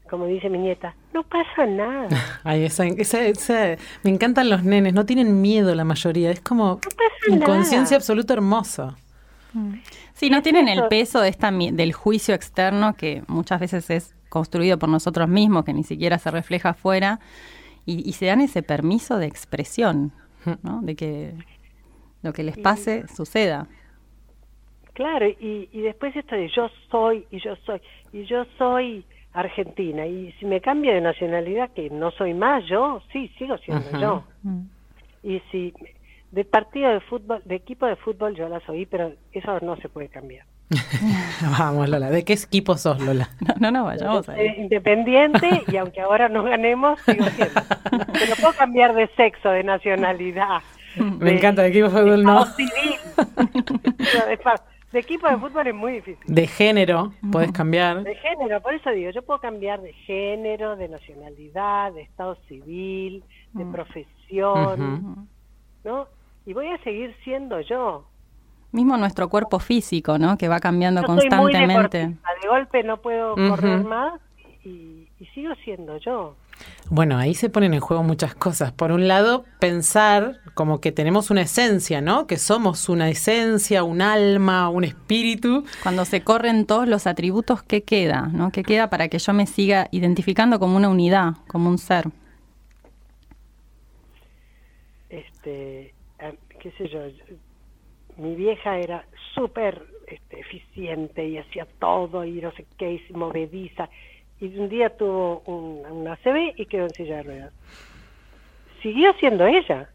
como 0.09 0.25
dice 0.25 0.49
mi 0.49 0.57
nieta, 0.57 0.95
no 1.13 1.23
pasa 1.25 1.67
nada. 1.67 2.09
Ay, 2.45 2.65
esa, 2.65 2.87
esa, 2.87 3.77
me 4.03 4.11
encantan 4.11 4.49
los 4.49 4.65
nenes, 4.65 4.95
no 4.95 5.05
tienen 5.05 5.43
miedo 5.43 5.75
la 5.75 5.85
mayoría, 5.85 6.31
es 6.31 6.41
como 6.41 6.81
inconsciencia 7.29 7.99
absoluta 7.99 8.33
hermosa. 8.33 8.97
Mm. 9.53 9.75
Sí, 10.15 10.31
no 10.31 10.41
tienen 10.41 10.69
el 10.69 10.89
peso 10.89 11.21
de 11.21 11.29
esta, 11.29 11.51
del 11.51 11.93
juicio 11.93 12.35
externo 12.35 12.95
que 12.95 13.23
muchas 13.29 13.61
veces 13.61 13.91
es 13.91 14.15
construido 14.31 14.79
por 14.79 14.89
nosotros 14.89 15.29
mismos, 15.29 15.67
que 15.67 15.75
ni 15.75 15.85
siquiera 15.85 16.19
se 16.19 16.31
refleja 16.31 16.71
afuera, 16.71 17.21
y, 17.85 18.09
y 18.09 18.15
se 18.15 18.27
dan 18.27 18.41
ese 18.41 18.63
permiso 18.63 19.19
de 19.19 19.27
expresión, 19.27 20.13
¿no? 20.63 20.81
De 20.81 20.97
que 20.97 21.35
lo 22.25 22.33
que 22.33 22.43
les 22.43 22.59
pase 22.59 23.07
suceda. 23.07 23.69
Claro, 24.95 25.29
y, 25.29 25.69
y 25.73 25.81
después 25.83 26.17
esto 26.17 26.35
de 26.35 26.49
yo 26.49 26.69
soy 26.91 27.27
y 27.31 27.41
yo 27.41 27.55
soy, 27.65 27.81
y 28.13 28.25
yo 28.25 28.45
soy 28.59 29.05
argentina, 29.33 30.07
y 30.07 30.33
si 30.39 30.47
me 30.47 30.61
cambio 30.61 30.95
de 30.95 31.01
nacionalidad, 31.01 31.71
que 31.71 31.91
no 31.91 32.11
soy 32.13 32.35
más 32.35 32.65
yo, 32.67 33.03
sí, 33.13 33.29
sigo 33.37 33.59
siendo 33.59 34.01
yo. 34.01 34.25
Mm. 34.43 34.61
Y 35.25 35.43
si 35.51 35.75
de 36.31 36.45
partido 36.45 36.91
de 36.91 37.01
fútbol, 37.01 37.43
de 37.45 37.57
equipo 37.57 37.87
de 37.87 37.97
fútbol 37.97 38.35
yo 38.35 38.49
la 38.49 38.61
soy, 38.61 38.87
pero 38.87 39.13
eso 39.33 39.59
no 39.61 39.77
se 39.77 39.89
puede 39.89 40.09
cambiar. 40.09 40.47
Vamos, 41.59 41.89
Lola. 41.89 42.11
¿De 42.11 42.25
qué 42.25 42.33
equipo 42.35 42.77
sos, 42.77 43.01
Lola? 43.01 43.29
No, 43.41 43.71
no, 43.71 43.71
no 43.71 43.85
vayamos 43.85 44.29
a 44.29 44.43
Independiente 44.43 45.63
y 45.67 45.77
aunque 45.77 46.01
ahora 46.01 46.29
no 46.29 46.43
ganemos, 46.43 47.01
sigo 47.03 47.25
siendo. 47.27 47.61
Pero 48.13 48.37
puedo 48.41 48.53
cambiar 48.55 48.95
de 48.95 49.09
sexo, 49.17 49.51
de 49.51 49.65
nacionalidad, 49.65 50.63
Me 51.19 51.37
encanta, 51.37 51.63
de 51.63 51.69
equipo 51.69 51.89
de 51.89 51.93
fútbol 51.93 52.25
no. 52.25 52.45
de 54.93 54.99
equipo 54.99 55.29
de 55.29 55.37
fútbol 55.39 55.67
es 55.67 55.75
muy 55.75 55.93
difícil. 55.95 56.25
De 56.27 56.47
género, 56.47 57.13
puedes 57.33 57.53
cambiar. 57.53 58.03
De 58.03 58.15
género, 58.17 58.61
por 58.61 58.75
eso 58.75 58.91
digo, 58.91 59.11
yo 59.11 59.23
puedo 59.23 59.41
cambiar 59.41 59.81
de 59.81 59.93
género, 59.93 60.77
de 60.77 60.89
nacionalidad, 60.89 61.93
de 61.93 62.03
estado 62.03 62.37
civil, 62.49 63.25
de 63.53 63.65
profesión, 63.67 65.29
¿no? 65.85 66.09
Y 66.47 66.53
voy 66.53 66.69
a 66.69 66.79
seguir 66.79 67.15
siendo 67.25 67.61
yo. 67.61 68.07
Mismo 68.73 68.97
nuestro 68.97 69.29
cuerpo 69.29 69.61
físico, 69.61 70.19
¿no? 70.19 70.37
Que 70.37 70.49
va 70.49 70.59
cambiando 70.61 71.03
constantemente. 71.05 71.99
de 71.99 72.49
golpe 72.49 72.83
no 72.83 72.97
puedo 72.99 73.35
correr 73.35 73.85
más 73.85 74.21
y, 74.65 75.09
y 75.19 75.27
sigo 75.35 75.55
siendo 75.65 75.97
yo. 75.99 76.37
Bueno, 76.91 77.17
ahí 77.17 77.35
se 77.35 77.51
ponen 77.51 77.75
en 77.75 77.81
juego 77.81 78.03
muchas 78.03 78.35
cosas. 78.35 78.73
Por 78.73 78.93
un 78.93 79.09
lado, 79.09 79.45
pensar 79.59 80.41
como 80.55 80.81
que 80.81 80.93
tenemos 80.93 81.31
una 81.31 81.43
esencia, 81.43 82.01
¿no? 82.01 82.27
Que 82.27 82.37
somos 82.37 82.89
una 82.89 83.09
esencia, 83.11 83.85
un 83.85 84.01
alma, 84.01 84.69
un 84.69 84.85
espíritu. 84.85 85.65
Cuando 85.83 86.05
se 86.05 86.23
corren 86.23 86.67
todos 86.67 86.89
los 86.89 87.07
atributos, 87.07 87.63
¿qué 87.63 87.83
queda? 87.83 88.29
¿no? 88.33 88.51
¿Qué 88.51 88.63
queda 88.63 88.89
para 88.89 89.09
que 89.09 89.19
yo 89.19 89.33
me 89.33 89.47
siga 89.47 89.89
identificando 89.91 90.59
como 90.59 90.77
una 90.77 90.89
unidad, 90.89 91.35
como 91.49 91.69
un 91.69 91.79
ser? 91.79 92.07
Este, 95.09 95.95
qué 96.61 96.71
sé 96.79 96.89
yo, 96.89 97.01
mi 98.17 98.35
vieja 98.35 98.79
era 98.79 99.05
súper 99.35 99.85
este, 100.07 100.41
eficiente 100.41 101.27
y 101.27 101.39
hacía 101.39 101.67
todo 101.79 102.25
y 102.25 102.41
no 102.41 102.53
sé 102.53 102.65
qué, 102.79 102.95
y 103.09 103.13
movediza 103.13 103.89
y 104.41 104.59
un 104.59 104.69
día 104.69 104.91
tuvo 104.91 105.43
un, 105.47 105.85
una 105.91 106.17
CB 106.17 106.55
y 106.57 106.67
quedó 106.67 106.85
en 106.85 106.91
silla 106.91 107.17
de 107.17 107.23
ruedas. 107.23 107.53
Siguió 108.83 109.13
siendo 109.15 109.47
ella. 109.47 109.89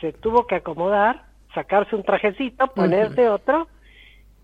Se 0.00 0.12
tuvo 0.12 0.46
que 0.46 0.56
acomodar, 0.56 1.24
sacarse 1.54 1.96
un 1.96 2.02
trajecito, 2.02 2.68
ponerse 2.68 3.28
otro 3.28 3.68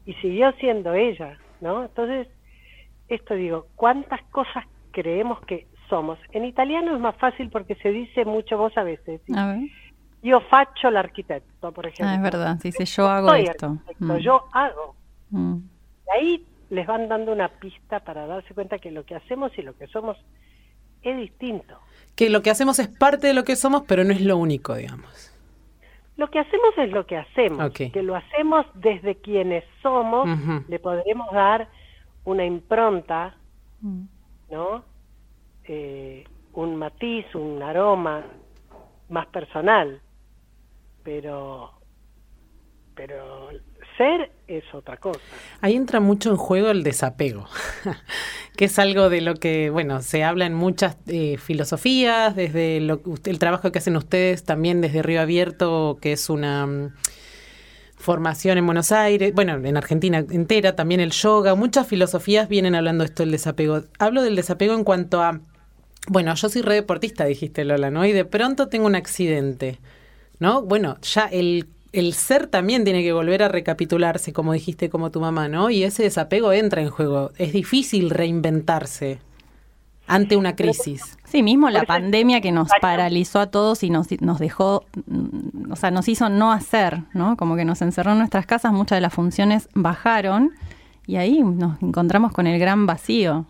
y 0.06 0.14
siguió 0.14 0.52
siendo 0.52 0.94
ella, 0.94 1.38
¿no? 1.60 1.84
Entonces, 1.84 2.28
esto 3.08 3.34
digo, 3.34 3.66
¿cuántas 3.76 4.22
cosas 4.30 4.64
creemos 4.90 5.40
que 5.46 5.66
somos? 5.88 6.18
En 6.32 6.44
italiano 6.44 6.94
es 6.94 7.00
más 7.00 7.16
fácil 7.16 7.50
porque 7.50 7.74
se 7.76 7.90
dice 7.90 8.24
mucho 8.24 8.56
vos 8.56 8.76
a 8.76 8.82
veces. 8.82 9.20
Yo 10.22 10.40
faccio 10.40 10.96
arquitecto, 10.96 11.72
por 11.72 11.86
ejemplo. 11.86 12.06
Ah, 12.08 12.14
es 12.14 12.22
verdad, 12.22 12.56
dice 12.62 12.84
yo 12.84 13.08
hago 13.08 13.34
esto. 13.34 13.78
Mm. 13.98 14.16
Yo 14.18 14.44
hago. 14.52 14.94
Mm. 15.30 15.58
ahí 16.14 16.46
les 16.68 16.86
van 16.86 17.08
dando 17.08 17.32
una 17.32 17.48
pista 17.48 18.00
para 18.00 18.26
darse 18.26 18.54
cuenta 18.54 18.78
que 18.78 18.90
lo 18.90 19.04
que 19.04 19.14
hacemos 19.14 19.52
y 19.58 19.62
lo 19.62 19.76
que 19.76 19.86
somos 19.88 20.16
es 21.02 21.16
distinto. 21.16 21.78
Que 22.14 22.30
lo 22.30 22.42
que 22.42 22.50
hacemos 22.50 22.78
es 22.78 22.88
parte 22.88 23.26
de 23.26 23.34
lo 23.34 23.44
que 23.44 23.56
somos, 23.56 23.82
pero 23.86 24.04
no 24.04 24.12
es 24.12 24.20
lo 24.20 24.36
único, 24.36 24.74
digamos. 24.74 25.31
Lo 26.16 26.31
que 26.31 26.38
hacemos 26.38 26.77
es 26.77 26.90
lo 26.90 27.07
que 27.07 27.16
hacemos, 27.16 27.72
que 27.72 28.03
lo 28.03 28.14
hacemos 28.14 28.66
desde 28.75 29.16
quienes 29.16 29.64
somos, 29.83 30.29
le 30.68 30.79
podremos 30.79 31.31
dar 31.33 31.68
una 32.25 32.44
impronta, 32.44 33.35
mm. 33.81 34.03
¿no? 34.51 34.85
Eh, 35.64 36.25
un 36.55 36.77
matiz, 36.77 37.25
un 37.35 37.62
aroma 37.62 38.25
más 39.09 39.27
personal, 39.29 40.01
pero, 41.03 41.72
pero 42.94 43.48
ser 43.96 44.31
es 44.46 44.64
otra 44.72 44.96
cosa. 44.96 45.20
Ahí 45.61 45.76
entra 45.76 46.00
mucho 46.00 46.31
en 46.31 46.37
juego 46.37 46.70
el 46.70 46.83
desapego, 46.83 47.46
que 48.57 48.66
es 48.66 48.78
algo 48.78 49.09
de 49.09 49.20
lo 49.20 49.35
que, 49.35 49.70
bueno, 49.70 50.02
se 50.02 50.24
habla 50.24 50.46
en 50.46 50.55
muchas 50.55 50.96
eh, 51.07 51.38
filosofías, 51.38 52.37
desde 52.37 52.81
lo, 52.81 53.00
el 53.24 53.38
trabajo 53.38 53.72
que 53.72 53.78
hacen 53.78 53.96
ustedes 53.96 54.44
también 54.44 54.81
desde 54.81 55.02
Río 55.02 55.20
Abierto, 55.20 55.98
que 56.00 56.12
es 56.12 56.28
una 56.28 56.66
mm, 56.66 56.94
formación 57.96 58.59
en 58.59 58.66
Buenos 58.66 58.92
Aires, 58.92 59.33
bueno, 59.35 59.55
en 59.55 59.76
Argentina 59.76 60.18
entera, 60.18 60.74
también 60.74 61.00
el 61.00 61.12
yoga, 61.12 61.55
muchas 61.55 61.87
filosofías 61.87 62.48
vienen 62.48 62.74
hablando 62.74 63.05
esto 63.05 63.22
del 63.22 63.33
desapego. 63.33 63.83
Hablo 63.98 64.22
del 64.22 64.37
desapego 64.37 64.74
en 64.74 64.85
cuanto 64.85 65.22
a, 65.22 65.40
bueno, 66.09 66.35
yo 66.35 66.48
soy 66.48 66.62
re 66.62 66.74
deportista, 66.74 67.24
dijiste 67.24 67.64
Lola, 67.64 67.90
¿no? 67.90 68.05
Y 68.05 68.12
de 68.12 68.24
pronto 68.24 68.68
tengo 68.68 68.87
un 68.87 68.96
accidente, 68.96 69.78
¿no? 70.40 70.62
Bueno, 70.62 70.98
ya 71.00 71.26
el 71.26 71.68
el 71.92 72.14
ser 72.14 72.46
también 72.46 72.85
tiene 72.85 73.02
que 73.02 73.12
volver 73.12 73.42
a 73.42 73.48
recapitularse, 73.48 74.33
como 74.33 74.52
dijiste, 74.52 74.88
como 74.88 75.11
tu 75.11 75.20
mamá, 75.20 75.48
¿no? 75.48 75.70
Y 75.70 75.85
ese 75.85 76.05
desapego 76.05 76.52
entra 76.52 76.81
en 76.81 76.90
juego. 76.90 77.33
Es 77.37 77.52
difícil 77.52 78.11
reinventarse 78.11 79.18
ante 80.07 80.37
una 80.37 80.57
crisis. 80.57 81.18
Sí, 81.24 81.42
mismo 81.42 81.70
la 81.70 81.85
pandemia 81.85 82.40
que 82.40 82.52
nos 82.52 82.68
paralizó 82.81 83.40
a 83.40 83.50
todos 83.50 83.83
y 83.83 83.90
nos, 83.90 84.09
nos 84.20 84.38
dejó, 84.38 84.85
mm, 85.07 85.72
o 85.72 85.76
sea, 85.76 85.90
nos 85.90 86.09
hizo 86.09 86.28
no 86.28 86.52
hacer, 86.52 86.98
¿no? 87.14 87.37
Como 87.37 87.57
que 87.57 87.64
nos 87.64 87.83
encerró 87.83 88.12
en 88.12 88.18
nuestras 88.18 88.46
casas, 88.46 88.72
muchas 88.72 88.96
de 88.96 89.00
las 89.02 89.14
funciones 89.14 89.68
bajaron 89.74 90.52
y 91.07 91.16
ahí 91.16 91.42
nos 91.42 91.83
encontramos 91.83 92.33
con 92.33 92.46
el 92.46 92.59
gran 92.59 92.87
vacío. 92.87 93.46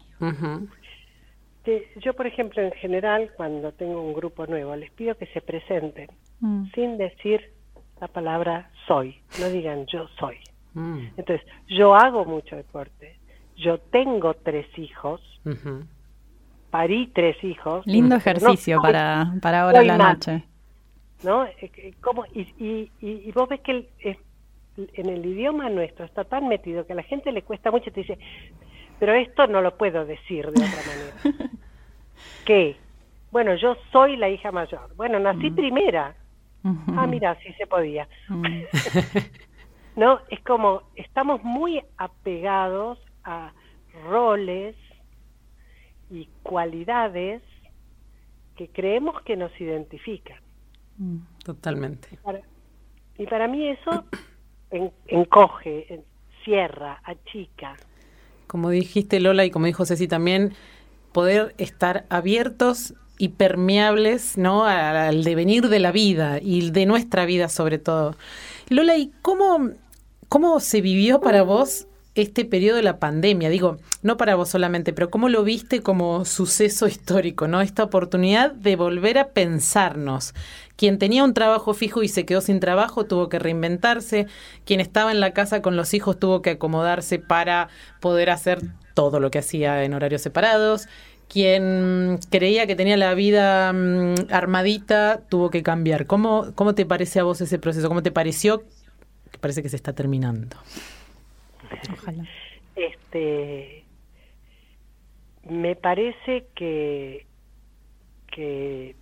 Yo, 2.01 2.15
por 2.15 2.27
ejemplo, 2.27 2.61
en 2.61 2.73
general, 2.73 3.31
cuando 3.37 3.73
tengo 3.73 4.03
un 4.03 4.15
grupo 4.15 4.47
nuevo, 4.47 4.75
les 4.75 4.91
pido 4.91 5.17
que 5.17 5.27
se 5.27 5.41
presenten 5.41 6.09
mm. 6.41 6.73
sin 6.75 6.99
decir 6.99 7.52
la 8.03 8.09
palabra 8.09 8.69
soy, 8.89 9.17
no 9.41 9.49
digan 9.49 9.87
yo 9.87 10.09
soy. 10.19 10.37
Mm. 10.75 11.07
Entonces, 11.17 11.47
yo 11.69 11.95
hago 11.95 12.25
mucho 12.25 12.57
deporte, 12.57 13.17
yo 13.57 13.79
tengo 13.79 14.35
tres 14.35 14.67
hijos, 14.77 15.21
parí 16.71 17.13
tres 17.15 17.37
hijos. 17.45 17.87
Lindo 17.87 18.17
ejercicio 18.17 18.83
para, 18.83 19.35
para 19.41 19.63
ahora 19.63 19.85
la 19.85 19.99
noche. 19.99 20.43
¿No? 21.23 21.45
Eh, 21.45 21.55
eh, 21.61 21.95
¿Cómo? 22.01 22.25
Y, 22.35 22.41
y, 22.59 22.91
y, 23.01 23.31
vos 23.31 23.49
ves 23.49 23.61
que 23.61 23.89
en 24.77 25.09
el 25.09 25.25
idioma 25.25 25.69
nuestro 25.69 26.05
está 26.05 26.25
tan 26.25 26.49
metido 26.49 26.85
que 26.85 26.95
a 26.95 26.97
la 26.97 27.05
gente 27.05 27.31
le 27.31 27.43
cuesta 27.43 27.71
mucho 27.71 27.91
y 27.91 27.93
te 27.93 28.01
dice, 28.01 28.19
pero 28.99 29.15
esto 29.15 29.47
no 29.47 29.63
lo 29.63 29.77
puedo 29.77 30.05
decir 30.05 30.51
de 30.51 30.61
otra 30.61 30.83
manera. 30.89 31.51
¿Qué? 32.47 32.75
Bueno, 33.31 33.55
yo 33.55 33.77
soy 33.93 34.17
la 34.17 34.29
hija 34.29 34.51
mayor. 34.51 34.93
Bueno, 34.97 35.21
nací 35.21 35.51
mm. 35.51 35.55
primera. 35.55 36.17
Ah, 36.65 37.07
mira, 37.07 37.37
sí 37.43 37.53
se 37.55 37.67
podía. 37.67 38.09
Mm. 38.29 38.45
no, 39.97 40.21
es 40.31 40.41
como 40.41 40.83
estamos 40.95 41.43
muy 41.43 41.83
apegados 41.97 42.99
a 43.25 43.53
roles 44.05 44.77
y 46.11 46.29
cualidades 46.43 47.43
que 48.57 48.69
creemos 48.69 49.21
que 49.23 49.37
nos 49.37 49.51
identifican. 49.61 50.39
Mm, 50.99 51.19
totalmente. 51.45 52.09
Y 53.19 53.27
para, 53.27 53.49
mí 53.49 53.69
eso 53.69 54.05
encoge, 55.07 56.05
cierra, 56.45 57.01
achica. 57.05 57.77
Como 58.47 58.71
dijiste 58.71 59.21
Lola 59.21 59.45
y 59.45 59.51
como 59.51 59.67
dijo 59.67 59.85
Ceci 59.87 60.09
también, 60.09 60.53
poder 61.13 61.55
estar 61.59 62.05
abiertos 62.11 62.95
y 63.23 63.29
permeables 63.29 64.37
¿no? 64.37 64.65
al 64.65 65.23
devenir 65.23 65.69
de 65.69 65.79
la 65.79 65.93
vida 65.93 66.41
y 66.43 66.73
de 66.73 66.87
nuestra 66.87 67.25
vida 67.25 67.49
sobre 67.49 67.79
todo. 67.79 68.17
Lola, 68.69 68.97
¿y 68.97 69.13
cómo, 69.23 69.71
cómo 70.29 70.59
se 70.59 70.81
vivió 70.81 71.21
para 71.21 71.45
vos 71.45 71.87
este 72.17 72.45
periodo 72.45 72.79
de 72.79 72.83
la 72.83 72.99
pandemia? 72.99 73.49
Digo, 73.49 73.79
no 74.03 74.17
para 74.17 74.35
vos 74.35 74.49
solamente, 74.49 74.93
pero 74.93 75.09
¿cómo 75.09 75.29
lo 75.29 75.45
viste 75.45 75.83
como 75.83 76.25
suceso 76.25 76.89
histórico, 76.89 77.47
¿no? 77.47 77.61
Esta 77.61 77.85
oportunidad 77.85 78.51
de 78.51 78.75
volver 78.75 79.19
a 79.19 79.29
pensarnos. 79.29 80.35
Quien 80.75 80.99
tenía 80.99 81.23
un 81.23 81.33
trabajo 81.33 81.75
fijo 81.75 82.03
y 82.03 82.09
se 82.09 82.27
quedó 82.27 82.41
sin 82.41 82.59
trabajo 82.59 83.05
tuvo 83.05 83.29
que 83.29 83.39
reinventarse. 83.39 84.27
Quien 84.65 84.81
estaba 84.81 85.13
en 85.13 85.21
la 85.21 85.33
casa 85.33 85.63
con 85.63 85.77
los 85.77 85.95
hijos 85.95 86.19
tuvo 86.19 86.43
que 86.43 86.51
acomodarse 86.51 87.21
para 87.21 87.69
poder 88.01 88.31
hacer 88.31 88.63
todo 88.95 89.21
lo 89.21 89.31
que 89.31 89.39
hacía 89.39 89.85
en 89.85 89.95
horarios 89.95 90.23
separados 90.23 90.89
quien 91.33 92.19
creía 92.31 92.67
que 92.67 92.77
tenía 92.77 92.99
la 92.99 93.15
vida 93.15 93.73
mm, 93.73 94.31
armadita 94.31 95.23
tuvo 95.31 95.49
que 95.49 95.63
cambiar. 95.63 96.07
¿Cómo, 96.07 96.53
¿Cómo 96.55 96.75
te 96.75 96.85
parece 96.85 97.21
a 97.21 97.23
vos 97.25 97.41
ese 97.41 97.59
proceso? 97.59 97.89
¿Cómo 97.89 98.03
te 98.03 98.11
pareció? 98.11 98.63
Que 99.31 99.39
parece 99.41 99.63
que 99.63 99.71
se 99.71 99.77
está 99.77 99.95
terminando. 99.95 100.59
Ojalá. 101.91 102.25
Este, 102.77 103.85
me 105.49 105.75
parece 105.75 106.47
que, 106.55 107.25
que 108.31 108.95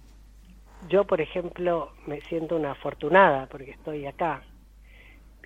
yo, 0.88 1.04
por 1.04 1.20
ejemplo, 1.20 1.92
me 2.06 2.20
siento 2.22 2.54
una 2.54 2.72
afortunada 2.72 3.46
porque 3.46 3.72
estoy 3.72 4.06
acá 4.06 4.44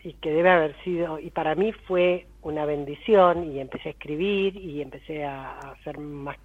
y 0.02 0.12
que 0.14 0.30
debe 0.30 0.50
haber 0.50 0.76
sido, 0.84 1.18
y 1.18 1.30
para 1.30 1.54
mí 1.54 1.72
fue 1.72 2.26
una 2.42 2.66
bendición 2.66 3.50
y 3.50 3.58
empecé 3.58 3.88
a 3.88 3.92
escribir 3.92 4.54
y 4.58 4.82
empecé 4.82 5.24
a 5.24 5.58
hacer 5.70 5.96
más 5.96 6.36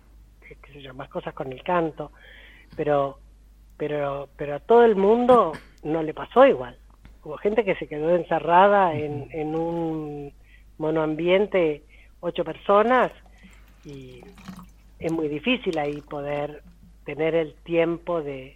qué 0.56 0.74
sé 0.74 0.82
yo, 0.82 0.94
más 0.94 1.10
cosas 1.10 1.34
con 1.34 1.52
el 1.52 1.64
canto, 1.64 2.12
pero, 2.76 3.20
pero, 3.78 4.30
pero 4.36 4.56
a 4.56 4.60
todo 4.60 4.84
el 4.84 4.96
mundo 4.96 5.54
no 5.84 6.04
le 6.04 6.14
pasó 6.14 6.46
igual. 6.46 6.78
Hubo 7.24 7.38
gente 7.38 7.64
que 7.64 7.76
se 7.76 7.88
quedó 7.88 8.16
encerrada 8.16 8.94
en, 8.94 9.28
en 9.32 9.56
un 9.56 10.34
monoambiente, 10.78 11.84
ocho 12.22 12.44
personas, 12.44 13.12
y 13.84 14.22
es 15.00 15.12
muy 15.12 15.28
difícil 15.28 15.78
ahí 15.78 16.02
poder 16.02 16.64
tener 17.06 17.36
el 17.36 17.56
tiempo 17.64 18.22
de, 18.22 18.56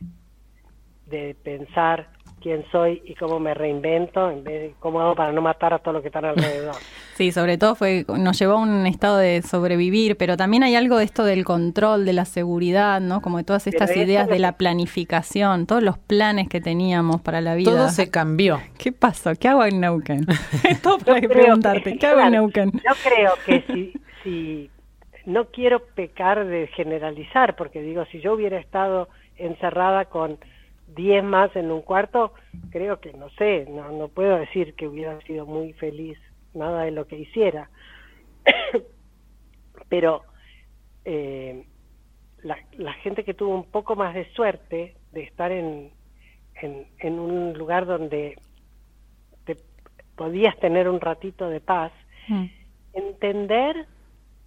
de 1.06 1.36
pensar 1.44 2.10
quién 2.44 2.66
soy 2.72 3.02
y 3.06 3.16
cómo 3.16 3.40
me 3.40 3.54
reinvento 3.54 4.30
en 4.30 4.44
vez 4.44 4.62
de 4.62 4.76
cómo 4.80 5.00
hago 5.00 5.16
para 5.16 5.32
no 5.32 5.42
matar 5.42 5.74
a 5.74 5.80
todo 5.80 5.94
lo 5.94 6.02
que 6.02 6.10
están 6.10 6.26
alrededor. 6.26 6.76
Sí, 7.14 7.32
sobre 7.32 7.60
todo 7.60 7.76
fue 7.76 8.06
nos 8.08 8.40
llevó 8.40 8.54
a 8.54 8.62
un 8.62 8.88
estado 8.88 9.20
de 9.20 9.44
sobrevivir, 9.44 10.18
pero 10.18 10.36
también 10.36 10.64
hay 10.64 10.76
algo 10.76 10.98
de 10.98 11.06
esto 11.06 11.24
del 11.24 11.46
control, 11.46 12.06
de 12.06 12.14
la 12.14 12.26
seguridad, 12.26 13.02
¿no? 13.02 13.22
Como 13.22 13.38
de 13.38 13.44
todas 13.44 13.68
estas 13.68 13.96
ideas 13.96 14.28
de 14.28 14.40
la 14.40 14.54
planificación, 14.54 15.68
todos 15.68 15.84
los 15.84 16.00
planes 16.00 16.50
que 16.50 16.60
teníamos 16.60 17.22
para 17.22 17.40
la 17.40 17.54
vida. 17.54 17.70
Todo 17.70 17.90
se 17.90 18.10
cambió. 18.10 18.60
¿Qué 18.80 18.92
pasó? 18.92 19.34
¿Qué 19.40 19.48
hago 19.48 19.64
en 19.64 19.80
Neuquén? 19.80 20.26
Esto 20.68 20.98
para 20.98 21.22
preguntarte, 21.22 22.00
¿qué 22.00 22.08
hago 22.08 22.22
en 22.22 22.32
Neuquén? 22.32 22.72
Yo 22.72 22.94
creo 23.04 23.34
que 23.46 23.64
si, 23.72 23.94
si 24.24 24.72
no 25.26 25.46
quiero 25.52 25.86
pecar 25.94 26.48
de 26.48 26.66
generalizar, 26.76 27.56
porque 27.56 27.84
digo, 27.84 28.06
si 28.06 28.22
yo 28.22 28.34
hubiera 28.34 28.58
estado 28.58 29.08
encerrada 29.38 30.06
con 30.06 30.40
10 30.96 31.24
más 31.24 31.56
en 31.56 31.72
un 31.72 31.82
cuarto, 31.82 32.34
creo 32.70 33.00
que 33.00 33.14
no 33.14 33.30
sé, 33.32 33.66
no, 33.70 33.92
no 33.92 34.08
puedo 34.08 34.38
decir 34.38 34.76
que 34.76 34.88
hubiera 34.88 35.20
sido 35.22 35.46
muy 35.46 35.74
feliz 35.74 36.18
nada 36.54 36.84
de 36.84 36.92
lo 36.92 37.08
que 37.08 37.18
hiciera. 37.18 37.70
Pero 39.90 40.24
eh, 41.06 41.66
la, 42.44 42.58
la, 42.78 42.94
gente 42.94 43.24
que 43.24 43.34
tuvo 43.34 43.56
un 43.56 43.66
poco 43.66 43.96
más 43.96 44.14
de 44.14 44.26
suerte 44.34 44.96
de 45.12 45.24
estar 45.24 45.52
en, 45.52 45.92
en, 46.62 46.88
en 47.00 47.20
un 47.20 47.54
lugar 47.54 47.86
donde 47.86 48.38
te 49.46 49.58
podías 50.16 50.58
tener 50.60 50.90
un 50.90 51.00
ratito 51.00 51.50
de 51.50 51.60
paz, 51.62 51.92
mm. 52.28 52.46
entender 52.94 53.88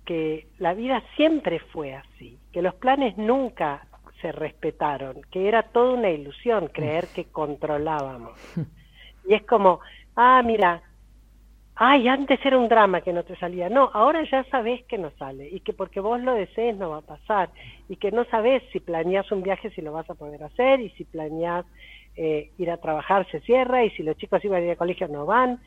que 0.04 0.46
la 0.58 0.74
vida 0.74 1.02
siempre 1.16 1.58
fue 1.58 1.94
así, 1.94 2.38
que 2.52 2.62
los 2.62 2.74
planes 2.74 3.18
nunca 3.18 3.86
se 4.20 4.32
respetaron, 4.32 5.20
que 5.30 5.48
era 5.48 5.62
toda 5.62 5.94
una 5.94 6.10
ilusión 6.10 6.68
creer 6.68 7.06
que 7.14 7.24
controlábamos. 7.26 8.38
Y 9.28 9.34
es 9.34 9.42
como, 9.42 9.80
ah, 10.14 10.40
mira, 10.44 10.82
ay, 11.74 12.08
antes 12.08 12.38
era 12.44 12.58
un 12.58 12.68
drama 12.68 13.02
que 13.02 13.12
no 13.12 13.24
te 13.24 13.36
salía. 13.36 13.68
No, 13.68 13.90
ahora 13.92 14.22
ya 14.30 14.44
sabes 14.44 14.84
que 14.84 14.98
no 14.98 15.10
sale 15.18 15.48
y 15.48 15.60
que 15.60 15.72
porque 15.72 16.00
vos 16.00 16.20
lo 16.20 16.34
desees 16.34 16.76
no 16.76 16.90
va 16.90 16.98
a 16.98 17.02
pasar 17.02 17.50
y 17.88 17.96
que 17.96 18.10
no 18.10 18.24
sabes 18.26 18.62
si 18.72 18.80
planeas 18.80 19.30
un 19.30 19.42
viaje 19.42 19.70
si 19.70 19.82
lo 19.82 19.92
vas 19.92 20.08
a 20.08 20.14
poder 20.14 20.42
hacer 20.42 20.80
y 20.80 20.90
si 20.90 21.04
planeas 21.04 21.66
eh, 22.16 22.50
ir 22.56 22.70
a 22.70 22.78
trabajar 22.78 23.30
se 23.30 23.40
cierra 23.40 23.84
y 23.84 23.90
si 23.90 24.02
los 24.02 24.16
chicos 24.16 24.42
iban 24.44 24.62
a 24.62 24.64
ir 24.64 24.70
al 24.70 24.76
colegio 24.76 25.06
no 25.08 25.26
van 25.26 25.60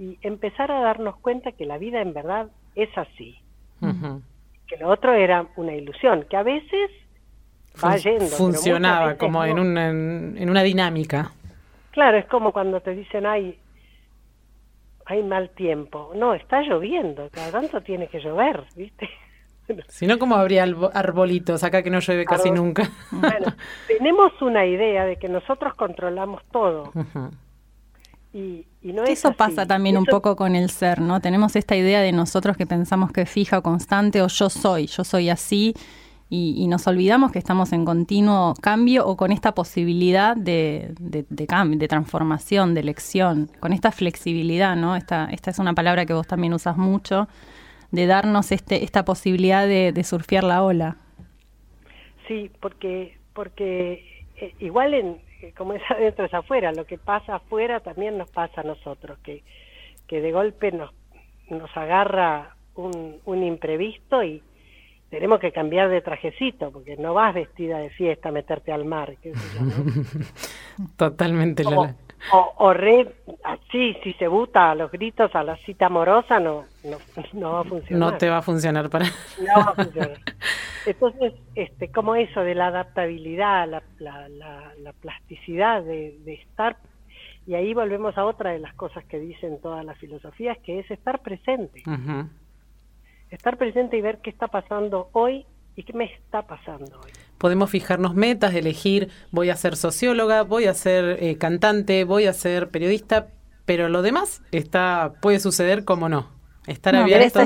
y 0.00 0.18
empezar 0.22 0.72
a 0.72 0.80
darnos 0.80 1.16
cuenta 1.18 1.52
que 1.52 1.66
la 1.66 1.78
vida 1.78 2.00
en 2.00 2.12
verdad 2.12 2.48
es 2.74 2.88
así. 2.96 3.38
Que 4.66 4.76
lo 4.78 4.88
otro 4.88 5.12
era 5.12 5.46
una 5.56 5.74
ilusión, 5.74 6.26
que 6.28 6.36
a 6.36 6.42
veces 6.42 6.90
Funcionaba 7.74 9.16
como 9.16 9.44
en, 9.44 9.58
una, 9.58 9.88
en, 9.88 10.50
una 10.50 10.62
dinámica. 10.62 11.32
Claro, 11.92 12.18
es 12.18 12.26
como 12.26 12.52
cuando 12.52 12.80
te 12.80 12.94
dicen, 12.94 13.26
hay, 13.26 13.58
hay 15.06 15.22
mal 15.22 15.50
tiempo. 15.50 16.12
No, 16.14 16.34
está 16.34 16.62
lloviendo, 16.62 17.28
cada 17.30 17.50
tanto 17.50 17.80
tiene 17.80 18.08
que 18.08 18.20
llover, 18.20 18.64
¿viste? 18.76 19.08
Si 19.86 20.04
no, 20.04 20.18
¿cómo 20.18 20.34
habría 20.34 20.64
arbolitos 20.64 21.62
acá 21.62 21.84
que 21.84 21.90
no 21.90 22.00
llueve 22.00 22.24
casi 22.24 22.50
nunca? 22.50 22.90
Bueno, 23.12 23.54
tenemos 23.86 24.32
una 24.42 24.66
idea 24.66 25.04
de 25.04 25.14
que 25.16 25.28
nosotros 25.28 25.74
controlamos 25.74 26.42
todo. 26.50 26.90
Y, 28.32 28.66
no 28.82 29.04
Eso 29.04 29.32
pasa 29.32 29.66
también 29.66 29.96
un 29.96 30.06
poco 30.06 30.34
con 30.34 30.56
el 30.56 30.70
ser, 30.70 31.00
¿no? 31.00 31.20
Tenemos 31.20 31.54
esta 31.54 31.76
idea 31.76 32.00
de 32.00 32.10
nosotros 32.10 32.56
que 32.56 32.66
pensamos 32.66 33.12
que 33.12 33.22
es 33.22 33.30
fija 33.30 33.58
o 33.58 33.62
constante 33.62 34.22
o 34.22 34.26
yo 34.26 34.50
soy, 34.50 34.86
yo 34.86 35.04
soy 35.04 35.30
así 35.30 35.74
y, 36.32 36.68
nos 36.68 36.86
olvidamos 36.86 37.32
que 37.32 37.40
estamos 37.40 37.72
en 37.72 37.84
continuo 37.84 38.54
cambio 38.62 39.04
o 39.04 39.16
con 39.16 39.32
esta 39.32 39.52
posibilidad 39.52 40.36
de, 40.36 40.94
de, 41.00 41.46
cambio, 41.48 41.76
de 41.76 41.88
transformación, 41.88 42.72
de 42.72 42.80
elección, 42.80 43.50
con 43.58 43.72
esta 43.72 43.90
flexibilidad, 43.90 44.76
¿no? 44.76 44.94
Esta, 44.94 45.28
esta 45.32 45.50
es 45.50 45.58
una 45.58 45.74
palabra 45.74 46.06
que 46.06 46.12
vos 46.12 46.28
también 46.28 46.54
usas 46.54 46.76
mucho, 46.76 47.26
de 47.90 48.06
darnos 48.06 48.52
este, 48.52 48.84
esta 48.84 49.04
posibilidad 49.04 49.66
de, 49.66 50.04
surfear 50.04 50.44
la 50.44 50.62
ola. 50.62 50.96
Sí, 52.28 52.48
porque, 52.60 53.18
porque 53.34 54.24
eh, 54.36 54.54
igual 54.60 54.94
en, 54.94 55.20
eh, 55.42 55.52
como 55.58 55.72
es 55.72 55.82
adentro 55.90 56.26
es 56.26 56.32
afuera, 56.32 56.70
lo 56.70 56.86
que 56.86 56.96
pasa 56.96 57.34
afuera 57.36 57.80
también 57.80 58.16
nos 58.16 58.30
pasa 58.30 58.60
a 58.60 58.64
nosotros, 58.64 59.18
que, 59.24 59.42
que 60.06 60.20
de 60.20 60.30
golpe 60.30 60.70
nos, 60.70 60.92
nos 61.48 61.76
agarra 61.76 62.54
un, 62.76 63.16
un 63.24 63.42
imprevisto 63.42 64.22
y, 64.22 64.44
tenemos 65.10 65.40
que 65.40 65.52
cambiar 65.52 65.90
de 65.90 66.00
trajecito, 66.00 66.70
porque 66.70 66.96
no 66.96 67.14
vas 67.14 67.34
vestida 67.34 67.78
de 67.78 67.90
fiesta 67.90 68.28
a 68.28 68.32
meterte 68.32 68.72
al 68.72 68.84
mar. 68.84 69.14
Totalmente. 70.96 71.64
O, 71.66 71.88
o, 72.32 72.54
o, 72.58 72.72
re, 72.72 73.12
así, 73.44 73.96
si 74.04 74.12
se 74.14 74.28
buta 74.28 74.70
a 74.70 74.74
los 74.74 74.90
gritos 74.92 75.34
a 75.34 75.42
la 75.42 75.56
cita 75.58 75.86
amorosa, 75.86 76.38
no, 76.38 76.64
no, 76.84 76.98
no, 77.32 77.52
va 77.52 77.60
a 77.60 77.64
funcionar. 77.64 78.12
No 78.12 78.18
te 78.18 78.30
va 78.30 78.38
a 78.38 78.42
funcionar 78.42 78.88
para... 78.88 79.06
No 79.06 79.56
va 79.56 79.72
a 79.72 79.74
funcionar. 79.84 80.18
Entonces, 80.86 81.34
este, 81.56 81.90
como 81.90 82.14
eso 82.14 82.40
de 82.40 82.54
la 82.54 82.68
adaptabilidad, 82.68 83.68
la, 83.68 83.82
la, 83.98 84.28
la, 84.28 84.92
plasticidad 84.92 85.82
de, 85.82 86.18
de 86.24 86.34
estar 86.34 86.76
y 87.46 87.54
ahí 87.54 87.74
volvemos 87.74 88.16
a 88.16 88.24
otra 88.26 88.50
de 88.50 88.60
las 88.60 88.74
cosas 88.74 89.04
que 89.06 89.18
dicen 89.18 89.60
todas 89.60 89.84
las 89.84 89.98
filosofías, 89.98 90.56
que 90.58 90.78
es 90.78 90.90
estar 90.90 91.20
presente 91.20 91.82
estar 93.30 93.56
presente 93.56 93.96
y 93.96 94.00
ver 94.00 94.18
qué 94.18 94.30
está 94.30 94.48
pasando 94.48 95.08
hoy 95.12 95.46
y 95.76 95.84
qué 95.84 95.92
me 95.92 96.04
está 96.04 96.42
pasando 96.42 97.00
hoy. 97.02 97.10
Podemos 97.38 97.70
fijarnos 97.70 98.14
metas, 98.14 98.54
elegir, 98.54 99.10
voy 99.30 99.50
a 99.50 99.56
ser 99.56 99.76
socióloga, 99.76 100.42
voy 100.42 100.66
a 100.66 100.74
ser 100.74 101.22
eh, 101.22 101.38
cantante, 101.38 102.04
voy 102.04 102.26
a 102.26 102.32
ser 102.32 102.68
periodista, 102.68 103.28
pero 103.64 103.88
lo 103.88 104.02
demás 104.02 104.42
está 104.52 105.14
puede 105.22 105.40
suceder 105.40 105.84
como 105.84 106.08
no. 106.08 106.28
Estar 106.66 106.94
no, 106.94 107.00
abierto. 107.00 107.40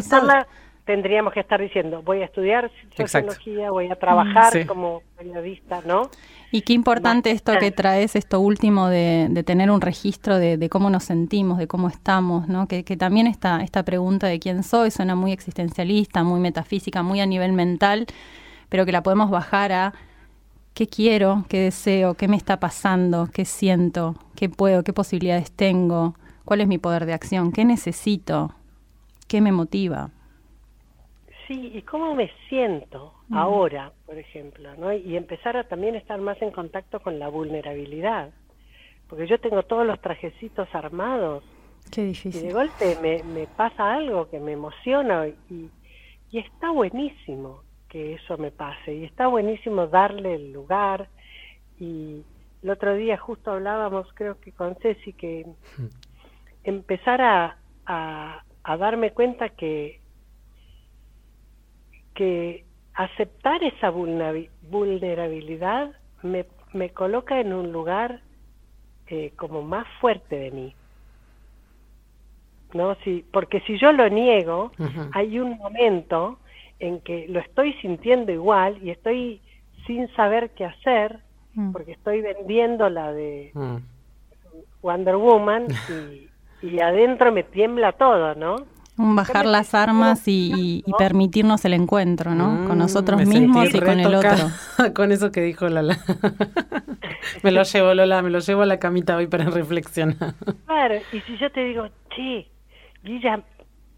Tendríamos 0.84 1.32
que 1.32 1.40
estar 1.40 1.60
diciendo, 1.60 2.02
voy 2.02 2.20
a 2.20 2.26
estudiar 2.26 2.70
sociología, 2.96 3.70
voy 3.70 3.90
a 3.90 3.96
trabajar 3.96 4.66
como 4.66 5.02
periodista, 5.16 5.80
¿no? 5.86 6.10
Y 6.50 6.62
qué 6.62 6.72
importante 6.72 7.30
esto 7.30 7.52
que 7.58 7.72
traes, 7.72 8.14
esto 8.14 8.38
último 8.38 8.88
de, 8.88 9.42
tener 9.44 9.70
un 9.70 9.80
registro 9.80 10.38
de, 10.38 10.68
cómo 10.68 10.90
nos 10.90 11.04
sentimos, 11.04 11.58
de 11.58 11.66
cómo 11.66 11.88
estamos, 11.88 12.48
¿no? 12.48 12.68
Que, 12.68 12.82
también 12.96 13.26
esta, 13.26 13.62
esta 13.62 13.82
pregunta 13.82 14.26
de 14.26 14.38
quién 14.38 14.62
soy 14.62 14.90
suena 14.90 15.14
muy 15.14 15.32
existencialista, 15.32 16.22
muy 16.22 16.38
metafísica, 16.38 17.02
muy 17.02 17.20
a 17.20 17.26
nivel 17.26 17.52
mental, 17.52 18.06
pero 18.68 18.84
que 18.84 18.92
la 18.92 19.02
podemos 19.02 19.30
bajar 19.30 19.72
a 19.72 19.94
qué 20.74 20.86
quiero, 20.86 21.44
qué 21.48 21.60
deseo, 21.60 22.14
qué 22.14 22.28
me 22.28 22.36
está 22.36 22.60
pasando, 22.60 23.28
qué 23.32 23.44
siento, 23.44 24.16
qué 24.36 24.48
puedo, 24.48 24.84
qué 24.84 24.92
posibilidades 24.92 25.50
tengo, 25.50 26.14
cuál 26.44 26.60
es 26.60 26.68
mi 26.68 26.78
poder 26.78 27.06
de 27.06 27.14
acción, 27.14 27.52
qué 27.52 27.64
necesito, 27.64 28.52
qué 29.26 29.40
me 29.40 29.50
motiva. 29.50 30.10
Sí, 31.46 31.72
y 31.74 31.82
cómo 31.82 32.14
me 32.14 32.30
siento 32.48 33.12
ahora, 33.30 33.92
por 34.06 34.18
ejemplo, 34.18 34.74
¿no? 34.76 34.92
Y 34.92 35.16
empezar 35.16 35.56
a 35.56 35.64
también 35.64 35.94
estar 35.94 36.18
más 36.18 36.40
en 36.40 36.50
contacto 36.50 37.00
con 37.00 37.18
la 37.18 37.28
vulnerabilidad. 37.28 38.30
Porque 39.08 39.26
yo 39.26 39.38
tengo 39.38 39.62
todos 39.64 39.86
los 39.86 40.00
trajecitos 40.00 40.68
armados. 40.74 41.44
Qué 41.90 42.04
difícil. 42.04 42.42
Y 42.42 42.46
de 42.46 42.52
golpe 42.54 42.96
me, 43.02 43.22
me 43.24 43.46
pasa 43.46 43.94
algo 43.94 44.30
que 44.30 44.40
me 44.40 44.52
emociona 44.52 45.26
y, 45.28 45.70
y 46.30 46.38
está 46.38 46.70
buenísimo 46.70 47.62
que 47.90 48.14
eso 48.14 48.38
me 48.38 48.50
pase. 48.50 48.94
Y 48.94 49.04
está 49.04 49.26
buenísimo 49.26 49.86
darle 49.86 50.36
el 50.36 50.52
lugar. 50.52 51.08
Y 51.78 52.22
el 52.62 52.70
otro 52.70 52.94
día 52.94 53.18
justo 53.18 53.50
hablábamos, 53.50 54.08
creo 54.14 54.40
que 54.40 54.52
con 54.52 54.76
Ceci, 54.76 55.12
que 55.12 55.44
empezar 56.64 57.20
a, 57.20 57.58
a 57.86 58.76
darme 58.78 59.12
cuenta 59.12 59.50
que 59.50 60.00
que 62.14 62.64
aceptar 62.94 63.62
esa 63.64 63.90
vulnerabilidad 63.90 65.90
me, 66.22 66.46
me 66.72 66.90
coloca 66.90 67.40
en 67.40 67.52
un 67.52 67.72
lugar 67.72 68.20
eh, 69.08 69.32
como 69.36 69.62
más 69.62 69.86
fuerte 70.00 70.36
de 70.36 70.50
mí. 70.50 70.74
¿No? 72.72 72.96
Si, 73.04 73.24
porque 73.32 73.60
si 73.60 73.78
yo 73.78 73.92
lo 73.92 74.08
niego, 74.08 74.72
hay 75.12 75.38
un 75.38 75.56
momento 75.58 76.38
en 76.80 77.00
que 77.00 77.28
lo 77.28 77.38
estoy 77.38 77.74
sintiendo 77.74 78.32
igual 78.32 78.78
y 78.82 78.90
estoy 78.90 79.40
sin 79.86 80.08
saber 80.16 80.50
qué 80.50 80.64
hacer, 80.64 81.20
mm. 81.54 81.72
porque 81.72 81.92
estoy 81.92 82.20
vendiendo 82.20 82.88
la 82.88 83.12
de 83.12 83.52
mm. 83.54 83.76
Wonder 84.82 85.16
Woman 85.16 85.68
y, 85.88 86.28
y 86.66 86.80
adentro 86.80 87.30
me 87.30 87.44
tiembla 87.44 87.92
todo, 87.92 88.34
¿no? 88.34 88.56
Un 88.96 89.16
bajar 89.16 89.44
las 89.44 89.74
armas 89.74 90.22
y, 90.26 90.84
permitirnos 90.98 91.64
el 91.64 91.74
encuentro, 91.74 92.34
¿no? 92.34 92.68
con 92.68 92.76
mm, 92.76 92.78
nosotros 92.78 93.26
mismos 93.26 93.74
y 93.74 93.80
con 93.80 93.98
el 93.98 94.14
otro. 94.14 94.50
con 94.94 95.10
eso 95.10 95.32
que 95.32 95.40
dijo 95.40 95.68
Lala. 95.68 95.98
me 97.42 97.50
lo 97.50 97.62
llevo, 97.64 97.94
Lola, 97.94 98.22
me 98.22 98.30
lo 98.30 98.38
llevo 98.38 98.62
a 98.62 98.66
la 98.66 98.78
camita 98.78 99.16
hoy 99.16 99.26
para 99.26 99.44
reflexionar. 99.46 100.34
Claro, 100.66 100.94
y 101.12 101.20
si 101.20 101.36
yo 101.38 101.50
te 101.50 101.64
digo, 101.64 101.88
che, 102.14 102.48
Guilla, 103.02 103.42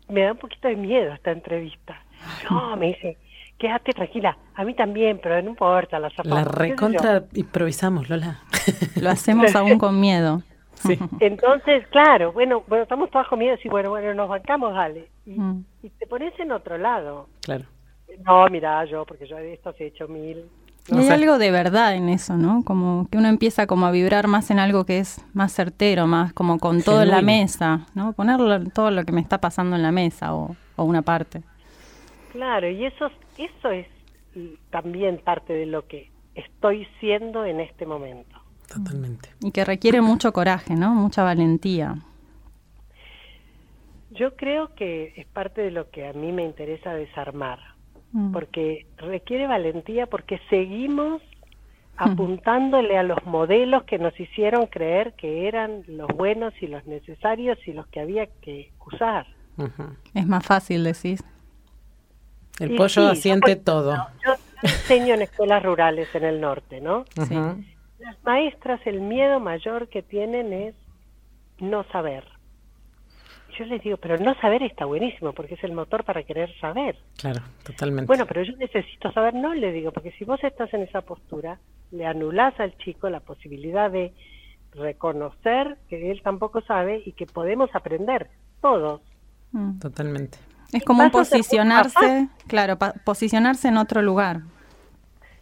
me 0.08 0.22
da 0.22 0.32
un 0.32 0.38
poquito 0.38 0.68
de 0.68 0.76
miedo 0.76 1.12
esta 1.12 1.30
entrevista. 1.30 2.00
No, 2.50 2.76
me 2.76 2.88
dice, 2.88 3.18
quédate 3.58 3.92
tranquila. 3.92 4.36
A 4.54 4.64
mí 4.64 4.74
también, 4.74 5.20
pero 5.22 5.40
no 5.42 5.50
importa, 5.50 5.98
la 5.98 6.10
La 6.24 6.44
recontra 6.44 7.24
improvisamos, 7.34 8.08
Lola. 8.08 8.40
Lo 9.00 9.10
hacemos 9.10 9.54
aún 9.54 9.78
con 9.78 10.00
miedo. 10.00 10.42
Sí. 10.76 10.98
Entonces, 11.20 11.86
claro, 11.88 12.32
bueno, 12.32 12.62
bueno, 12.68 12.84
estamos 12.84 13.10
todas 13.10 13.26
con 13.28 13.38
miedo 13.38 13.56
y 13.62 13.68
bueno, 13.68 13.90
bueno, 13.90 14.14
nos 14.14 14.28
bancamos, 14.28 14.74
dale. 14.74 15.08
Y, 15.26 15.30
Mm. 15.40 15.64
y 15.82 15.90
te 15.90 16.06
pones 16.06 16.38
en 16.38 16.52
otro 16.52 16.78
lado. 16.78 17.28
Claro. 17.42 17.64
No, 18.24 18.46
mira, 18.48 18.84
yo, 18.86 19.04
porque 19.04 19.26
yo 19.26 19.36
de 19.36 19.54
esto 19.54 19.74
he 19.78 19.86
hecho 19.86 20.06
mil. 20.08 20.44
No 20.88 20.98
hay 20.98 21.04
sé. 21.06 21.12
algo 21.14 21.38
de 21.38 21.50
verdad 21.50 21.96
en 21.96 22.08
eso, 22.08 22.36
¿no? 22.36 22.62
Como 22.64 23.08
que 23.10 23.18
uno 23.18 23.26
empieza 23.28 23.66
como 23.66 23.86
a 23.86 23.90
vibrar 23.90 24.28
más 24.28 24.50
en 24.52 24.60
algo 24.60 24.84
que 24.86 24.98
es 25.00 25.20
más 25.34 25.52
certero, 25.52 26.06
más 26.06 26.32
como 26.32 26.58
con 26.60 26.80
todo 26.82 27.02
en 27.02 27.10
la 27.10 27.22
mesa, 27.22 27.86
¿no? 27.94 28.12
Ponerlo 28.12 28.62
todo 28.70 28.92
lo 28.92 29.04
que 29.04 29.10
me 29.12 29.20
está 29.20 29.38
pasando 29.38 29.74
en 29.74 29.82
la 29.82 29.90
mesa 29.90 30.32
o, 30.34 30.54
o 30.76 30.84
una 30.84 31.02
parte. 31.02 31.42
Claro, 32.32 32.68
y 32.70 32.84
eso, 32.86 33.10
eso 33.36 33.70
es 33.70 33.86
también 34.70 35.18
parte 35.24 35.52
de 35.54 35.66
lo 35.66 35.86
que 35.86 36.10
estoy 36.34 36.86
siendo 37.00 37.44
en 37.44 37.60
este 37.60 37.84
momento. 37.86 38.35
Totalmente. 38.72 39.30
Y 39.42 39.52
que 39.52 39.64
requiere 39.64 40.00
mucho 40.00 40.32
coraje, 40.32 40.74
¿no? 40.74 40.94
Mucha 40.94 41.22
valentía. 41.22 41.96
Yo 44.10 44.34
creo 44.36 44.74
que 44.74 45.12
es 45.16 45.26
parte 45.26 45.60
de 45.60 45.70
lo 45.70 45.90
que 45.90 46.06
a 46.08 46.12
mí 46.12 46.32
me 46.32 46.44
interesa 46.44 46.94
desarmar, 46.94 47.58
Mm. 48.12 48.32
porque 48.32 48.86
requiere 48.98 49.46
valentía 49.46 50.06
porque 50.06 50.40
seguimos 50.48 51.20
apuntándole 51.96 52.96
a 52.98 53.02
los 53.02 53.24
modelos 53.26 53.84
que 53.84 53.98
nos 53.98 54.18
hicieron 54.18 54.66
creer 54.66 55.14
que 55.14 55.48
eran 55.48 55.82
los 55.88 56.08
buenos 56.08 56.54
y 56.60 56.66
los 56.66 56.84
necesarios 56.86 57.58
y 57.66 57.72
los 57.72 57.86
que 57.88 58.00
había 58.00 58.26
que 58.42 58.70
usar. 58.86 59.26
Es 60.14 60.26
más 60.26 60.44
fácil, 60.44 60.84
decís. 60.84 61.22
El 62.60 62.72
Y 62.72 62.76
pollo 62.76 62.88
sí, 62.88 63.00
yo, 63.00 63.08
asiente 63.10 63.56
por 63.56 63.64
todo. 63.64 63.96
Yo 64.24 64.34
enseño 64.62 65.14
en 65.14 65.22
escuelas 65.22 65.62
rurales 65.62 66.08
en 66.14 66.24
el 66.24 66.40
norte, 66.40 66.80
¿no? 66.80 67.04
Sí. 67.26 67.34
Las 68.06 68.22
maestras, 68.24 68.80
el 68.86 69.00
miedo 69.00 69.40
mayor 69.40 69.88
que 69.88 70.00
tienen 70.02 70.52
es 70.52 70.74
no 71.58 71.82
saber. 71.90 72.24
Yo 73.58 73.64
les 73.64 73.82
digo, 73.82 73.96
pero 73.96 74.16
no 74.18 74.34
saber 74.40 74.62
está 74.62 74.84
buenísimo, 74.84 75.32
porque 75.32 75.54
es 75.54 75.64
el 75.64 75.72
motor 75.72 76.04
para 76.04 76.22
querer 76.22 76.54
saber. 76.60 76.96
Claro, 77.16 77.42
totalmente. 77.64 78.06
Bueno, 78.06 78.26
pero 78.26 78.42
yo 78.44 78.52
necesito 78.58 79.10
saber, 79.12 79.34
no 79.34 79.54
le 79.54 79.72
digo, 79.72 79.90
porque 79.90 80.12
si 80.12 80.24
vos 80.24 80.38
estás 80.44 80.72
en 80.74 80.82
esa 80.82 81.00
postura, 81.00 81.58
le 81.90 82.06
anulás 82.06 82.58
al 82.60 82.76
chico 82.78 83.10
la 83.10 83.20
posibilidad 83.20 83.90
de 83.90 84.12
reconocer 84.72 85.78
que 85.88 86.10
él 86.12 86.20
tampoco 86.22 86.60
sabe 86.60 87.02
y 87.04 87.12
que 87.12 87.26
podemos 87.26 87.70
aprender 87.74 88.28
todos. 88.60 89.00
Mm. 89.52 89.78
Totalmente. 89.80 90.38
Es 90.72 90.84
como 90.84 91.02
un 91.04 91.10
posicionarse, 91.10 92.28
claro, 92.46 92.76
pa- 92.76 92.92
posicionarse 93.04 93.68
en 93.68 93.78
otro 93.78 94.02
lugar. 94.02 94.42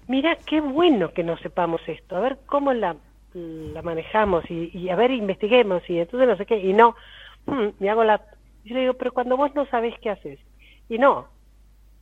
Mira, 0.06 0.36
qué 0.46 0.60
bueno 0.60 1.12
que 1.12 1.24
no 1.24 1.36
sepamos 1.38 1.80
esto, 1.86 2.16
a 2.16 2.20
ver 2.20 2.38
cómo 2.46 2.72
la, 2.74 2.96
la 3.32 3.82
manejamos 3.82 4.44
y, 4.50 4.70
y 4.76 4.90
a 4.90 4.96
ver, 4.96 5.10
investiguemos 5.10 5.82
y 5.88 5.98
entonces 5.98 6.28
no 6.28 6.36
sé 6.36 6.44
qué, 6.46 6.58
y 6.58 6.72
no, 6.72 6.94
mm, 7.46 7.68
me 7.78 7.90
hago 7.90 8.04
la... 8.04 8.20
Yo 8.64 8.74
le 8.74 8.80
digo, 8.82 8.94
pero 8.94 9.12
cuando 9.12 9.36
vos 9.36 9.54
no 9.54 9.66
sabés 9.66 9.94
qué 10.00 10.10
haces, 10.10 10.38
y 10.88 10.98
no, 10.98 11.28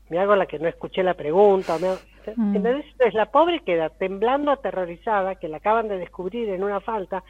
me 0.08 0.18
hago 0.18 0.34
la 0.36 0.46
que 0.46 0.58
no 0.58 0.68
escuché 0.68 1.02
la 1.02 1.14
pregunta, 1.14 1.78
me 1.78 1.88
hago- 1.88 2.00
Mm. 2.36 2.54
Entonces 2.56 3.14
la 3.14 3.26
pobre 3.26 3.60
queda 3.64 3.88
temblando 3.90 4.52
aterrorizada, 4.52 5.34
que 5.34 5.48
la 5.48 5.56
acaban 5.56 5.88
de 5.88 5.98
descubrir 5.98 6.48
en 6.50 6.62
una 6.62 6.80
falta, 6.80 7.24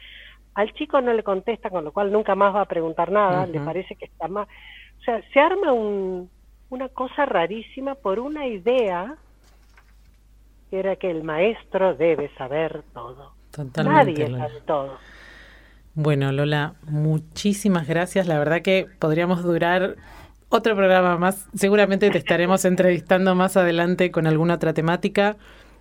al 0.53 0.71
chico 0.73 1.01
no 1.01 1.13
le 1.13 1.23
contesta, 1.23 1.71
con 1.71 1.83
lo 1.83 1.91
cual 1.91 2.11
nunca 2.11 2.35
más 2.35 2.53
va 2.53 2.61
a 2.61 2.65
preguntar 2.67 3.11
nada, 3.11 3.47
le 3.47 3.59
parece 3.65 3.95
que 3.95 4.05
está 4.05 4.27
más... 4.27 4.47
O 4.47 5.01
sea, 5.03 5.19
se 5.33 5.39
arma 5.39 5.73
un, 5.73 6.29
una 6.69 6.89
cosa 6.89 7.25
rarísima 7.25 7.95
por 7.95 8.19
una 8.19 8.45
idea 8.45 9.17
era 10.79 10.95
que 10.95 11.09
el 11.11 11.23
maestro 11.23 11.95
debe 11.95 12.29
saber 12.37 12.83
todo. 12.93 13.33
Totalmente. 13.51 14.27
Nadie 14.27 14.37
sabe 14.37 14.61
todo. 14.65 14.97
Bueno, 15.95 16.31
Lola, 16.31 16.73
muchísimas 16.87 17.87
gracias. 17.87 18.27
La 18.27 18.39
verdad 18.39 18.61
que 18.61 18.87
podríamos 18.99 19.43
durar 19.43 19.95
otro 20.49 20.75
programa 20.75 21.17
más. 21.17 21.47
Seguramente 21.53 22.09
te 22.09 22.17
estaremos 22.17 22.65
entrevistando 22.65 23.35
más 23.35 23.57
adelante 23.57 24.11
con 24.11 24.25
alguna 24.25 24.55
otra 24.55 24.73
temática 24.73 25.37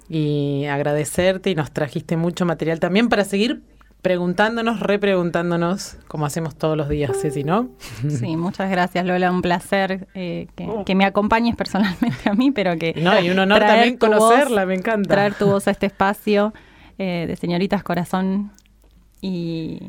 y 0.09 0.67
agradecerte 0.67 1.51
y 1.51 1.55
nos 1.55 1.73
trajiste 1.73 2.17
mucho 2.17 2.45
material 2.45 2.81
también 2.81 3.09
para 3.09 3.25
seguir 3.25 3.63
preguntándonos, 4.03 4.81
repreguntándonos, 4.81 5.97
como 6.09 6.27
hacemos 6.27 6.57
todos 6.57 6.77
los 6.77 6.89
días, 6.89 7.13
Ceci, 7.21 7.45
¿no? 7.45 7.69
Sí, 8.09 8.37
muchas 8.37 8.69
gracias 8.71 9.07
Lola, 9.07 9.31
un 9.31 9.43
placer 9.43 10.09
eh, 10.15 10.49
que, 10.57 10.69
que 10.85 10.95
me 10.95 11.05
acompañes 11.05 11.55
personalmente 11.57 12.29
a 12.29 12.35
mí, 12.35 12.51
pero 12.51 12.77
que... 12.77 12.95
No, 13.01 13.19
y 13.21 13.31
un 13.31 13.39
honor 13.39 13.59
traer 13.61 13.75
también 13.75 13.99
tu 13.99 14.07
voz- 14.09 14.19
conocerla, 14.19 14.67
me 14.67 14.75
encanta. 14.75 15.09
Traer 15.09 15.35
tu 15.35 15.47
voz 15.47 15.69
a 15.69 15.71
este 15.71 15.87
espacio 15.87 16.53
eh, 16.99 17.27
de 17.29 17.37
Señoritas 17.37 17.83
Corazón 17.85 18.51
y... 19.21 19.81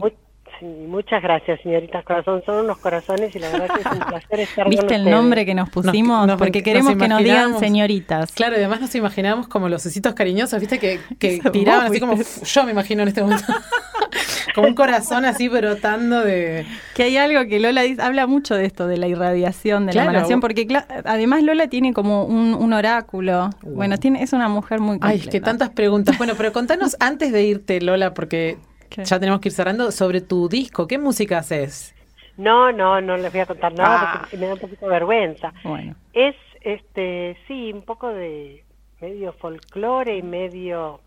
sí, 0.64 0.86
muchas 0.88 1.22
gracias, 1.22 1.60
señoritas 1.62 2.04
Corazón. 2.06 2.42
Son 2.46 2.64
unos 2.64 2.78
corazones 2.78 3.36
y 3.36 3.40
la 3.40 3.50
verdad 3.50 3.68
que 3.76 3.82
es 3.82 3.86
un 3.86 4.00
placer 4.00 4.40
estar 4.40 4.64
con 4.66 4.70
¿Viste 4.72 4.96
el 4.96 5.02
ustedes. 5.02 5.16
nombre 5.16 5.46
que 5.46 5.54
nos 5.54 5.70
pusimos? 5.70 6.26
nos- 6.28 6.38
Porque 6.38 6.60
nos 6.60 6.64
queremos 6.64 6.96
que 6.96 7.08
nos 7.08 7.20
digan 7.24 7.60
señoritas. 7.60 8.32
Claro, 8.32 8.54
y 8.56 8.60
además 8.60 8.82
nos 8.82 8.96
imaginamos 8.96 9.48
como 9.48 9.70
los 9.70 9.86
ositos 9.86 10.14
cariñosos, 10.14 10.60
¿viste? 10.60 10.80
Que, 10.80 11.00
que 11.20 11.40
tiraban 11.52 11.88
así 11.88 12.00
como, 12.00 12.16
yo 12.16 12.64
me 12.64 12.72
imagino 12.72 13.02
en 13.04 13.08
este 13.10 13.22
momento, 13.22 13.44
como 14.56 14.68
un 14.68 14.76
corazón 14.76 15.26
así 15.26 15.48
brotando 15.50 16.22
de... 16.24 16.66
Que 16.96 17.04
hay 17.04 17.18
algo 17.18 17.48
que 17.48 17.60
Lola 17.60 17.82
dice, 17.82 18.02
habla 18.02 18.28
mucho 18.28 18.56
de 18.56 18.66
esto, 18.66 18.88
de 18.88 18.98
la 18.98 19.08
irradiación, 19.08 19.86
de 19.86 19.92
Claro. 19.94 20.12
la 20.12 20.12
emanación, 20.18 20.40
porque 20.40 20.68
además 21.06 21.44
Lola 21.44 21.68
tiene 21.68 21.94
como 21.94 22.26
un, 22.26 22.54
un 22.54 22.74
oráculo. 22.74 23.50
Uh. 23.64 23.70
Bueno, 23.76 23.98
tiene, 23.98 24.24
es 24.24 24.34
una 24.34 24.48
mujer 24.50 24.80
muy 24.80 24.96
Ay, 25.02 25.18
completa. 25.18 25.24
es 25.24 25.30
que 25.30 25.42
tantas 25.42 25.70
preguntas. 25.72 26.18
Bueno, 26.18 26.34
pero 26.38 26.54
contanos 26.54 26.96
antes 27.00 27.32
de 27.32 27.44
irte, 27.44 27.82
Lola, 27.82 28.14
porque 28.14 28.58
¿Qué? 28.94 29.04
ya 29.04 29.20
tenemos 29.20 29.42
que 29.42 29.50
ir 29.50 29.54
cerrando, 29.54 29.92
sobre 29.92 30.22
tu 30.22 30.48
disco. 30.48 30.88
¿Qué 30.88 30.98
música 30.98 31.40
haces? 31.40 31.96
No, 32.38 32.72
no, 32.72 33.02
no 33.02 33.18
les 33.18 33.32
voy 33.32 33.42
a 33.42 33.46
contar 33.46 33.74
nada 33.74 34.02
Ah. 34.14 34.18
porque 34.22 34.38
me 34.38 34.48
da 34.48 34.54
un 34.54 34.60
poquito 34.60 34.86
de 34.86 34.92
vergüenza. 34.92 35.54
Bueno, 35.64 35.96
Es, 36.14 36.36
este, 36.62 37.38
sí, 37.48 37.72
un 37.74 37.82
poco 37.84 38.08
de 38.10 38.64
medio 39.02 39.34
folclore 39.34 40.16
y 40.18 40.22
medio, 40.24 41.00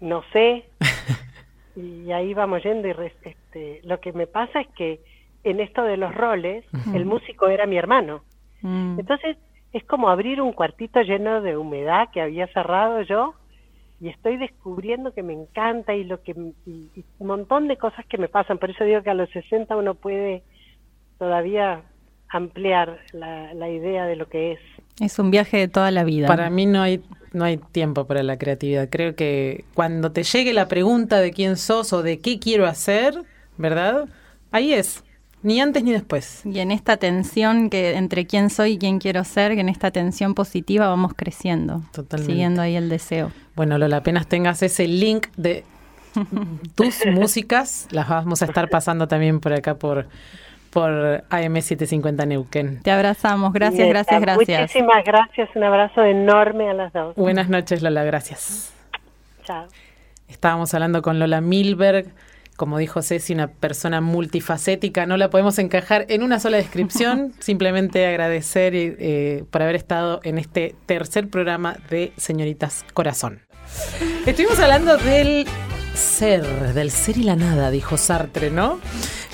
no 0.00 0.22
sé, 0.32 0.64
y 1.76 2.10
ahí 2.12 2.34
vamos 2.34 2.62
yendo 2.62 2.88
y 2.88 2.92
res- 2.92 3.12
este, 3.22 3.80
lo 3.84 4.00
que 4.00 4.12
me 4.12 4.26
pasa 4.26 4.60
es 4.60 4.68
que 4.76 5.00
en 5.42 5.60
esto 5.60 5.82
de 5.82 5.96
los 5.96 6.14
roles, 6.14 6.64
el 6.94 7.04
músico 7.04 7.48
era 7.48 7.66
mi 7.66 7.76
hermano. 7.76 8.22
mm, 8.62 8.98
Entonces 8.98 9.36
es 9.72 9.84
como 9.84 10.08
abrir 10.08 10.40
un 10.40 10.52
cuartito 10.52 11.02
lleno 11.02 11.42
de 11.42 11.56
humedad 11.56 12.08
que 12.12 12.20
había 12.22 12.46
cerrado 12.48 13.02
yo 13.02 13.34
y 14.00 14.08
estoy 14.08 14.36
descubriendo 14.36 15.12
que 15.12 15.22
me 15.22 15.32
encanta 15.32 15.94
y 15.94 16.04
lo 16.04 16.22
que 16.22 16.34
y, 16.66 16.90
y 16.94 17.04
un 17.18 17.26
montón 17.28 17.68
de 17.68 17.76
cosas 17.76 18.04
que 18.06 18.18
me 18.18 18.28
pasan. 18.28 18.58
Por 18.58 18.70
eso 18.70 18.84
digo 18.84 19.02
que 19.02 19.10
a 19.10 19.14
los 19.14 19.30
60 19.30 19.76
uno 19.76 19.94
puede 19.94 20.42
todavía 21.18 21.82
ampliar 22.28 22.98
la, 23.12 23.54
la 23.54 23.70
idea 23.70 24.06
de 24.06 24.16
lo 24.16 24.28
que 24.28 24.52
es. 24.52 24.58
es 25.00 25.18
un 25.18 25.30
viaje 25.30 25.56
de 25.56 25.68
toda 25.68 25.90
la 25.90 26.02
vida. 26.02 26.26
Para 26.26 26.50
mí 26.50 26.66
no 26.66 26.82
hay, 26.82 27.00
no 27.32 27.44
hay 27.44 27.58
tiempo 27.58 28.06
para 28.06 28.22
la 28.22 28.36
creatividad. 28.38 28.88
Creo 28.90 29.14
que 29.14 29.64
cuando 29.74 30.10
te 30.10 30.24
llegue 30.24 30.52
la 30.52 30.66
pregunta 30.66 31.20
de 31.20 31.32
quién 31.32 31.56
sos 31.56 31.92
o 31.92 32.02
de 32.02 32.18
qué 32.18 32.40
quiero 32.40 32.66
hacer, 32.66 33.14
¿verdad? 33.56 34.08
Ahí 34.50 34.74
es. 34.74 35.04
Ni 35.44 35.60
antes 35.60 35.84
ni 35.84 35.92
después. 35.92 36.40
Y 36.46 36.58
en 36.60 36.70
esta 36.70 36.96
tensión 36.96 37.68
que 37.68 37.96
entre 37.96 38.26
quién 38.26 38.48
soy 38.48 38.72
y 38.72 38.78
quién 38.78 38.98
quiero 38.98 39.24
ser, 39.24 39.54
que 39.54 39.60
en 39.60 39.68
esta 39.68 39.90
tensión 39.90 40.34
positiva 40.34 40.88
vamos 40.88 41.12
creciendo, 41.14 41.82
Totalmente. 41.92 42.32
siguiendo 42.32 42.62
ahí 42.62 42.76
el 42.76 42.88
deseo. 42.88 43.30
Bueno, 43.54 43.76
Lola, 43.76 43.98
apenas 43.98 44.26
tengas 44.26 44.62
ese 44.62 44.88
link 44.88 45.26
de 45.36 45.64
tus 46.74 47.04
músicas, 47.06 47.88
las 47.90 48.08
vamos 48.08 48.40
a 48.40 48.46
estar 48.46 48.70
pasando 48.70 49.06
también 49.06 49.38
por 49.40 49.52
acá 49.52 49.74
por, 49.74 50.06
por 50.70 50.90
AM750 51.28 52.26
Neuquén. 52.26 52.80
Te 52.82 52.90
abrazamos, 52.90 53.52
gracias, 53.52 53.86
gracias, 53.86 54.20
gracias. 54.22 54.60
Muchísimas 54.62 55.04
gracias, 55.04 55.50
un 55.54 55.64
abrazo 55.64 56.04
enorme 56.04 56.70
a 56.70 56.72
las 56.72 56.90
dos. 56.94 57.16
Buenas 57.16 57.50
noches, 57.50 57.82
Lola, 57.82 58.02
gracias. 58.04 58.72
Chao. 59.44 59.66
Estábamos 60.26 60.72
hablando 60.72 61.02
con 61.02 61.18
Lola 61.18 61.42
Milberg, 61.42 62.06
como 62.56 62.78
dijo 62.78 63.02
Ceci, 63.02 63.32
una 63.32 63.48
persona 63.48 64.00
multifacética, 64.00 65.06
no 65.06 65.16
la 65.16 65.30
podemos 65.30 65.58
encajar 65.58 66.06
en 66.08 66.22
una 66.22 66.40
sola 66.40 66.56
descripción, 66.56 67.32
simplemente 67.40 68.06
agradecer 68.06 68.72
eh, 68.74 69.44
por 69.50 69.62
haber 69.62 69.76
estado 69.76 70.20
en 70.22 70.38
este 70.38 70.74
tercer 70.86 71.28
programa 71.28 71.76
de 71.90 72.12
Señoritas 72.16 72.84
Corazón. 72.94 73.40
Estuvimos 74.26 74.58
hablando 74.58 74.96
del 74.96 75.46
ser, 75.94 76.74
del 76.74 76.90
ser 76.90 77.18
y 77.18 77.22
la 77.22 77.36
nada, 77.36 77.70
dijo 77.70 77.96
Sartre, 77.96 78.50
¿no? 78.50 78.80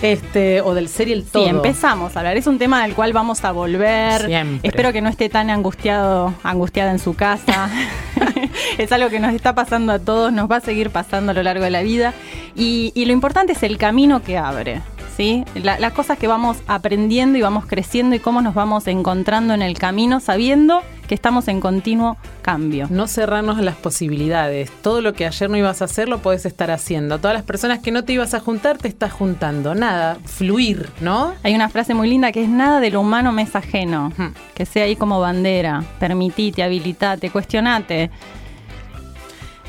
Este, 0.03 0.61
o 0.63 0.75
del 0.75 0.89
ser 0.89 1.09
y 1.09 1.13
el 1.13 1.25
todo. 1.25 1.45
Sí, 1.45 1.49
empezamos 1.51 2.17
a 2.17 2.21
hablar. 2.21 2.37
Es 2.37 2.47
un 2.47 2.59
tema 2.59 2.83
del 2.83 2.95
cual 2.95 3.13
vamos 3.13 3.45
a 3.45 3.53
volver. 3.53 4.27
Siempre. 4.27 4.69
Espero 4.69 4.93
que 4.93 5.03
no 5.03 5.09
esté 5.11 5.29
tan 5.29 5.51
angustiado, 5.51 6.35
angustiada 6.43 6.91
en 6.91 6.99
su 6.99 7.15
casa. 7.15 7.69
es 8.79 8.93
algo 8.93 9.11
que 9.11 9.21
nos 9.21 9.35
está 9.35 9.55
pasando 9.55 9.93
a 9.93 9.99
todos, 9.99 10.33
nos 10.33 10.51
va 10.51 10.57
a 10.57 10.61
seguir 10.61 10.91
pasando 10.91 11.33
a 11.33 11.35
lo 11.35 11.43
largo 11.43 11.65
de 11.65 11.71
la 11.71 11.83
vida. 11.83 12.15
Y, 12.55 12.93
y 12.95 13.05
lo 13.05 13.13
importante 13.13 13.53
es 13.53 13.63
el 13.63 13.79
camino 13.79 14.23
que 14.23 14.39
abre. 14.39 14.81
¿Sí? 15.21 15.45
La- 15.55 15.79
las 15.79 15.93
cosas 15.93 16.17
que 16.17 16.27
vamos 16.29 16.57
aprendiendo 16.67 17.37
y 17.37 17.43
vamos 17.43 17.67
creciendo 17.67 18.17
y 18.17 18.21
cómo 18.21 18.41
nos 18.41 18.55
vamos 18.55 18.87
encontrando 18.87 19.53
en 19.53 19.61
el 19.61 19.77
camino, 19.79 20.19
sabiendo 20.19 20.81
que 21.07 21.15
estamos 21.15 21.47
en 21.49 21.61
continuo 21.61 22.17
cambio. 22.41 22.87
No 22.89 23.07
cerrarnos 23.07 23.59
a 23.59 23.63
las 23.63 23.77
posibilidades. 23.77 24.71
Todo 24.81 25.03
lo 25.03 25.13
que 25.13 25.27
ayer 25.27 25.51
no 25.51 25.59
ibas 25.59 25.83
a 25.83 25.85
hacer 25.85 26.09
lo 26.09 26.21
puedes 26.23 26.47
estar 26.47 26.71
haciendo. 26.71 27.19
Todas 27.19 27.35
las 27.35 27.43
personas 27.43 27.81
que 27.81 27.91
no 27.91 28.03
te 28.05 28.15
ibas 28.15 28.33
a 28.33 28.41
juntar 28.41 28.79
te 28.79 28.89
estás 28.89 29.13
juntando. 29.13 29.75
Nada, 29.75 30.17
fluir, 30.25 30.89
¿no? 31.03 31.35
Hay 31.43 31.55
una 31.55 31.69
frase 31.69 31.93
muy 31.93 32.09
linda 32.09 32.33
que 32.33 32.43
es 32.45 32.49
nada 32.49 32.81
de 32.81 32.91
lo 32.91 33.03
humano 33.03 33.31
me 33.31 33.43
es 33.43 33.55
ajeno. 33.55 34.15
Que 34.55 34.65
sea 34.65 34.85
ahí 34.85 34.97
como 34.97 35.21
bandera. 35.21 35.85
Permitite, 35.99 36.63
habilitate, 36.63 37.29
cuestionate. 37.29 38.11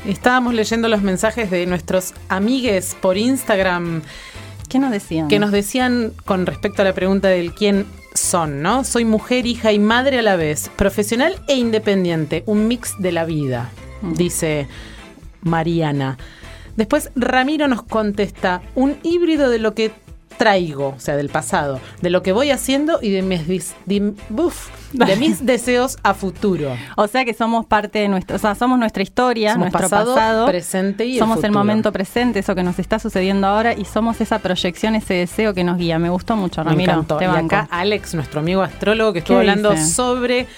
Estábamos 0.06 0.54
leyendo 0.54 0.88
los 0.88 1.02
mensajes 1.02 1.50
de 1.50 1.66
nuestros 1.66 2.14
amigues 2.28 2.96
por 3.00 3.16
Instagram. 3.18 4.00
¿Qué 4.72 4.78
nos 4.78 4.90
decían? 4.90 5.28
Que 5.28 5.38
nos 5.38 5.52
decían 5.52 6.14
con 6.24 6.46
respecto 6.46 6.80
a 6.80 6.86
la 6.86 6.94
pregunta 6.94 7.28
del 7.28 7.52
quién 7.52 7.84
son, 8.14 8.62
¿no? 8.62 8.84
Soy 8.84 9.04
mujer, 9.04 9.44
hija 9.44 9.70
y 9.70 9.78
madre 9.78 10.20
a 10.20 10.22
la 10.22 10.34
vez, 10.36 10.70
profesional 10.76 11.36
e 11.46 11.56
independiente, 11.56 12.42
un 12.46 12.68
mix 12.68 12.94
de 12.98 13.12
la 13.12 13.26
vida, 13.26 13.70
dice 14.00 14.68
Mariana. 15.42 16.16
Después 16.74 17.10
Ramiro 17.14 17.68
nos 17.68 17.82
contesta, 17.82 18.62
un 18.74 18.96
híbrido 19.02 19.50
de 19.50 19.58
lo 19.58 19.74
que 19.74 19.92
traigo, 20.42 20.88
o 20.96 20.98
sea, 20.98 21.16
del 21.16 21.28
pasado, 21.28 21.80
de 22.00 22.10
lo 22.10 22.24
que 22.24 22.32
voy 22.32 22.50
haciendo 22.50 22.98
y 23.00 23.10
de 23.10 23.22
mis, 23.22 23.46
de, 23.86 24.12
de 24.92 25.16
mis 25.16 25.46
deseos 25.46 25.98
a 26.02 26.14
futuro. 26.14 26.76
O 26.96 27.06
sea 27.06 27.24
que 27.24 27.32
somos 27.32 27.64
parte 27.64 28.00
de 28.00 28.08
nuestro, 28.08 28.34
o 28.34 28.38
sea, 28.40 28.56
somos 28.56 28.76
nuestra 28.76 29.04
historia, 29.04 29.54
nuestro 29.54 29.88
pasado, 29.88 30.46
presente 30.46 31.06
y 31.06 31.16
somos 31.16 31.44
el, 31.44 31.52
momento 31.52 31.92
presente, 31.92 32.40
eso 32.40 32.56
que 32.56 32.64
nos 32.64 32.80
está 32.80 32.98
sucediendo 32.98 33.46
ahora 33.46 33.72
y 33.74 33.84
somos 33.84 34.20
esa 34.20 34.40
proyección, 34.40 34.96
ese 34.96 35.14
deseo 35.14 35.54
que 35.54 35.62
nos 35.62 35.78
guía. 35.78 36.00
Me 36.00 36.10
gustó 36.10 36.34
mucho, 36.34 36.64
Ramiro. 36.64 37.06
y 37.20 37.24
acá 37.24 37.68
Alex, 37.70 38.16
nuestro 38.16 38.40
amigo 38.40 38.62
astrólogo 38.62 39.12
que 39.12 39.20
estuvo 39.20 39.38
hablando 39.38 39.76
sobre 39.76 40.48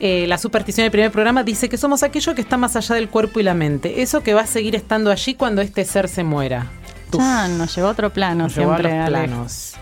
eh, 0.00 0.26
la 0.26 0.38
superstición 0.38 0.84
del 0.84 0.90
primer 0.90 1.12
programa 1.12 1.44
dice 1.44 1.68
que 1.68 1.76
somos 1.76 2.02
aquello 2.02 2.34
que 2.34 2.40
está 2.40 2.56
más 2.56 2.74
allá 2.74 2.96
del 2.96 3.08
cuerpo 3.08 3.38
y 3.38 3.44
la 3.44 3.54
mente, 3.54 4.02
eso 4.02 4.24
que 4.24 4.34
va 4.34 4.40
a 4.40 4.46
seguir 4.46 4.74
estando 4.74 5.12
allí 5.12 5.34
cuando 5.34 5.62
este 5.62 5.84
ser 5.84 6.08
se 6.08 6.24
muera. 6.24 6.66
Ya, 7.12 7.48
nos 7.48 7.74
llevó 7.74 7.88
a 7.88 7.90
otro 7.92 8.12
plano 8.12 8.44
nos 8.44 8.52
siempre. 8.52 8.90
Llevó 8.90 8.94
a 8.94 9.10
los 9.10 9.10
planos. 9.10 9.72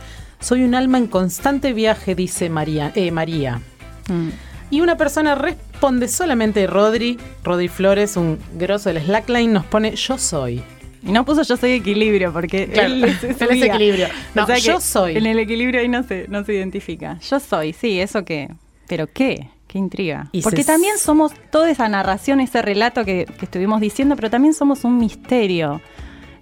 Soy 0.41 0.63
un 0.65 0.75
alma 0.75 0.99
en 0.99 1.07
constante 1.07 1.73
viaje, 1.73 2.15
dice 2.15 2.49
María. 2.49 2.93
Eh, 2.95 3.11
María. 3.11 3.61
Mm. 4.09 4.29
Y 4.71 4.81
una 4.81 4.97
persona 4.97 5.35
responde 5.35 6.09
solamente 6.09 6.67
Rodri, 6.67 7.19
Rodri 7.45 7.69
Flores, 7.69 8.17
un 8.17 8.39
grosso 8.55 8.93
del 8.93 9.03
Slackline, 9.03 9.53
nos 9.53 9.65
pone 9.65 9.95
yo 9.95 10.19
soy. 10.19 10.63
Y 11.07 11.13
no 11.13 11.25
puso 11.25 11.43
yo 11.43 11.57
soy 11.57 11.73
equilibrio, 11.73 12.33
porque 12.33 12.65
él, 12.73 13.05
es, 13.05 13.23
equilibrio. 13.41 14.09
No, 14.35 14.53
yo 14.57 14.81
soy. 14.81 15.17
En 15.17 15.27
el 15.27 15.39
equilibrio 15.39 15.81
ahí 15.81 15.89
no 15.89 16.03
se, 16.03 16.27
no 16.29 16.45
se 16.45 16.55
identifica. 16.55 17.19
Yo 17.21 17.39
soy, 17.39 17.73
sí, 17.73 18.01
eso 18.01 18.25
qué. 18.25 18.49
Pero 18.89 19.07
qué, 19.07 19.49
qué 19.69 19.79
intriga. 19.79 20.31
porque 20.43 20.65
también 20.65 20.99
somos 20.99 21.33
toda 21.51 21.71
esa 21.71 21.89
narración, 21.89 22.41
ese 22.41 22.61
relato 22.61 23.05
que, 23.05 23.25
que 23.39 23.45
estuvimos 23.45 23.81
diciendo, 23.81 24.17
pero 24.17 24.31
también 24.31 24.53
somos 24.53 24.83
un 24.83 24.99
misterio. 24.99 25.81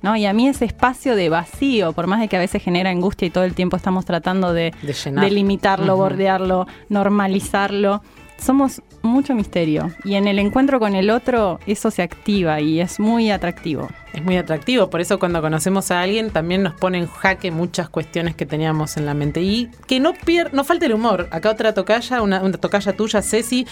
¿No? 0.04 0.14
Y 0.16 0.26
a 0.26 0.34
mí 0.34 0.46
ese 0.46 0.66
espacio 0.66 1.16
de 1.16 1.30
vacío, 1.30 1.94
por 1.94 2.06
más 2.06 2.20
de 2.20 2.28
que 2.28 2.36
a 2.36 2.38
veces 2.38 2.62
genera 2.62 2.90
angustia 2.90 3.26
y 3.26 3.30
todo 3.30 3.44
el 3.44 3.54
tiempo 3.54 3.78
estamos 3.78 4.04
tratando 4.04 4.52
de, 4.52 4.74
de, 4.82 5.30
limitarlo, 5.30 5.96
bordearlo, 5.96 6.66
normalizarlo, 6.90 8.02
somos 8.38 8.82
mucho 9.00 9.34
misterio. 9.34 9.90
Y 10.04 10.16
en 10.16 10.28
el 10.28 10.38
encuentro 10.38 10.78
con 10.78 10.94
el 10.94 11.08
otro, 11.08 11.58
eso 11.66 11.90
se 11.90 12.02
activa 12.02 12.60
y 12.60 12.80
es 12.80 13.00
muy 13.00 13.30
atractivo. 13.30 13.88
Es 14.12 14.22
muy 14.22 14.36
atractivo, 14.36 14.90
por 14.90 15.00
eso 15.00 15.18
cuando 15.18 15.40
conocemos 15.40 15.90
a 15.90 16.02
alguien 16.02 16.30
también 16.30 16.62
nos 16.62 16.74
pone 16.74 16.98
en 16.98 17.06
jaque 17.06 17.50
muchas 17.50 17.88
cuestiones 17.88 18.36
que 18.36 18.44
teníamos 18.44 18.98
en 18.98 19.06
la 19.06 19.14
mente. 19.14 19.40
Y 19.40 19.70
que 19.86 20.00
no 20.00 20.12
pier 20.12 20.52
no 20.52 20.64
falte 20.64 20.84
el 20.84 20.92
humor. 20.92 21.28
Acá 21.30 21.50
otra 21.50 21.72
tocaya, 21.72 22.20
una, 22.20 22.42
una 22.42 22.58
tocaya 22.58 22.92
tuya, 22.92 23.22
Ceci, 23.22 23.66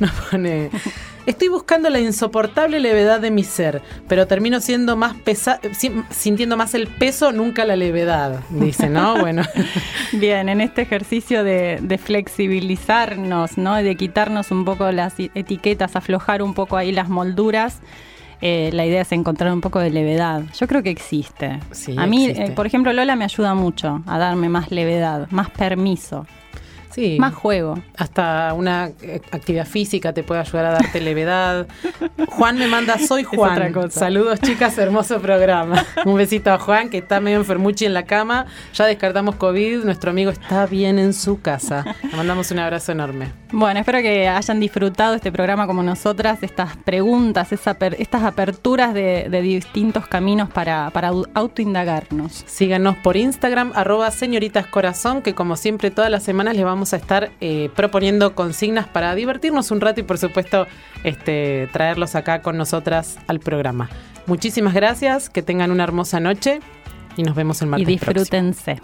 nos 0.00 0.10
pone. 0.10 0.70
Estoy 1.26 1.48
buscando 1.48 1.90
la 1.90 1.98
insoportable 2.00 2.78
levedad 2.78 3.20
de 3.20 3.30
mi 3.30 3.42
ser, 3.42 3.82
pero 4.08 4.26
termino 4.26 4.60
siendo 4.60 4.96
más 4.96 5.16
pesa 5.16 5.60
sintiendo 6.10 6.56
más 6.56 6.74
el 6.74 6.86
peso, 6.86 7.32
nunca 7.32 7.64
la 7.64 7.76
levedad, 7.76 8.40
dice, 8.50 8.88
¿no? 8.88 9.16
Bueno. 9.26 9.42
Bien, 10.12 10.48
en 10.48 10.60
este 10.60 10.82
ejercicio 10.82 11.42
de, 11.42 11.78
de 11.82 11.98
flexibilizarnos, 11.98 13.58
¿no? 13.58 13.74
De 13.74 13.96
quitarnos 13.96 14.52
un 14.52 14.64
poco 14.64 14.92
las 14.92 15.14
etiquetas, 15.18 15.96
aflojar 15.96 16.42
un 16.42 16.54
poco 16.54 16.76
ahí 16.76 16.92
las 16.92 17.08
molduras. 17.08 17.80
Eh, 18.40 18.70
la 18.72 18.84
idea 18.84 19.02
es 19.02 19.12
encontrar 19.12 19.52
un 19.52 19.60
poco 19.60 19.80
de 19.80 19.90
levedad. 19.90 20.42
Yo 20.58 20.66
creo 20.68 20.82
que 20.82 20.90
existe. 20.90 21.58
a 21.96 22.06
mí, 22.06 22.26
eh, 22.26 22.52
por 22.54 22.66
ejemplo, 22.66 22.92
Lola 22.92 23.16
me 23.16 23.24
ayuda 23.24 23.54
mucho 23.54 24.02
a 24.06 24.18
darme 24.18 24.48
más 24.48 24.70
levedad, 24.70 25.28
más 25.30 25.50
permiso. 25.50 26.26
Más 27.18 27.34
juego. 27.34 27.78
Hasta 27.96 28.54
una 28.54 28.90
eh, 29.02 29.20
actividad 29.30 29.66
física 29.66 30.12
te 30.12 30.22
puede 30.22 30.40
ayudar 30.40 30.66
a 30.66 30.70
darte 30.72 31.00
levedad. 31.00 31.66
Juan 32.28 32.58
me 32.58 32.66
manda, 32.68 32.98
soy 32.98 33.24
Juan. 33.24 33.74
Saludos, 33.90 34.40
chicas, 34.40 34.78
hermoso 34.78 35.20
programa. 35.20 35.84
Un 36.04 36.16
besito 36.16 36.52
a 36.52 36.58
Juan, 36.58 36.88
que 36.88 36.98
está 36.98 37.20
medio 37.20 37.38
enfermuchi 37.38 37.84
en 37.84 37.94
la 37.94 38.04
cama. 38.04 38.46
Ya 38.74 38.86
descartamos 38.86 39.36
COVID, 39.36 39.84
nuestro 39.84 40.10
amigo 40.10 40.30
está 40.30 40.66
bien 40.66 40.98
en 40.98 41.12
su 41.12 41.40
casa. 41.40 41.84
Le 42.02 42.16
mandamos 42.16 42.50
un 42.50 42.60
abrazo 42.60 42.92
enorme. 42.92 43.32
Bueno, 43.52 43.80
espero 43.80 44.00
que 44.00 44.28
hayan 44.28 44.60
disfrutado 44.60 45.14
este 45.14 45.30
programa 45.30 45.66
como 45.66 45.82
nosotras, 45.82 46.42
estas 46.42 46.76
preguntas, 46.78 47.52
estas 47.52 48.22
aperturas 48.24 48.94
de, 48.94 49.28
distintos 49.46 50.06
caminos 50.06 50.50
para, 50.50 50.90
para 50.90 51.12
autoindagarnos. 51.34 52.44
Síganos 52.46 52.96
por 52.96 53.16
Instagram, 53.16 53.72
arroba 53.74 54.10
señoritas 54.10 54.66
corazón, 54.66 55.22
que 55.22 55.34
como 55.34 55.56
siempre 55.56 55.90
todas 55.90 56.10
las 56.10 56.22
semanas 56.22 56.56
les 56.56 56.64
vamos 56.64 56.85
a 56.92 56.96
estar 56.96 57.30
eh, 57.40 57.70
proponiendo 57.74 58.34
consignas 58.34 58.86
para 58.86 59.14
divertirnos 59.14 59.70
un 59.70 59.80
rato 59.80 60.00
y 60.00 60.02
por 60.04 60.18
supuesto 60.18 60.66
este, 61.04 61.68
traerlos 61.72 62.14
acá 62.14 62.42
con 62.42 62.56
nosotras 62.56 63.18
al 63.26 63.40
programa. 63.40 63.88
Muchísimas 64.26 64.74
gracias, 64.74 65.30
que 65.30 65.42
tengan 65.42 65.70
una 65.70 65.84
hermosa 65.84 66.20
noche 66.20 66.60
y 67.16 67.22
nos 67.22 67.34
vemos 67.34 67.62
el 67.62 67.68
martes. 67.68 67.88
Y 67.88 67.92
disfrútense. 67.92 68.80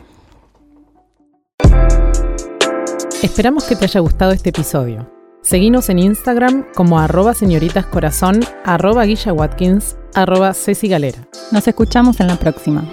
Esperamos 3.22 3.64
que 3.64 3.76
te 3.76 3.84
haya 3.84 4.00
gustado 4.00 4.32
este 4.32 4.50
episodio. 4.50 5.08
Seguinos 5.42 5.88
en 5.90 5.98
Instagram 5.98 6.66
como 6.74 7.00
arroba 7.00 7.34
señoritascorazón, 7.34 8.40
arroba 8.64 9.04
Guilla 9.04 9.32
Watkins, 9.32 9.96
arroba 10.14 10.54
Ceci 10.54 10.88
Galera. 10.88 11.26
Nos 11.50 11.66
escuchamos 11.66 12.20
en 12.20 12.28
la 12.28 12.36
próxima. 12.36 12.84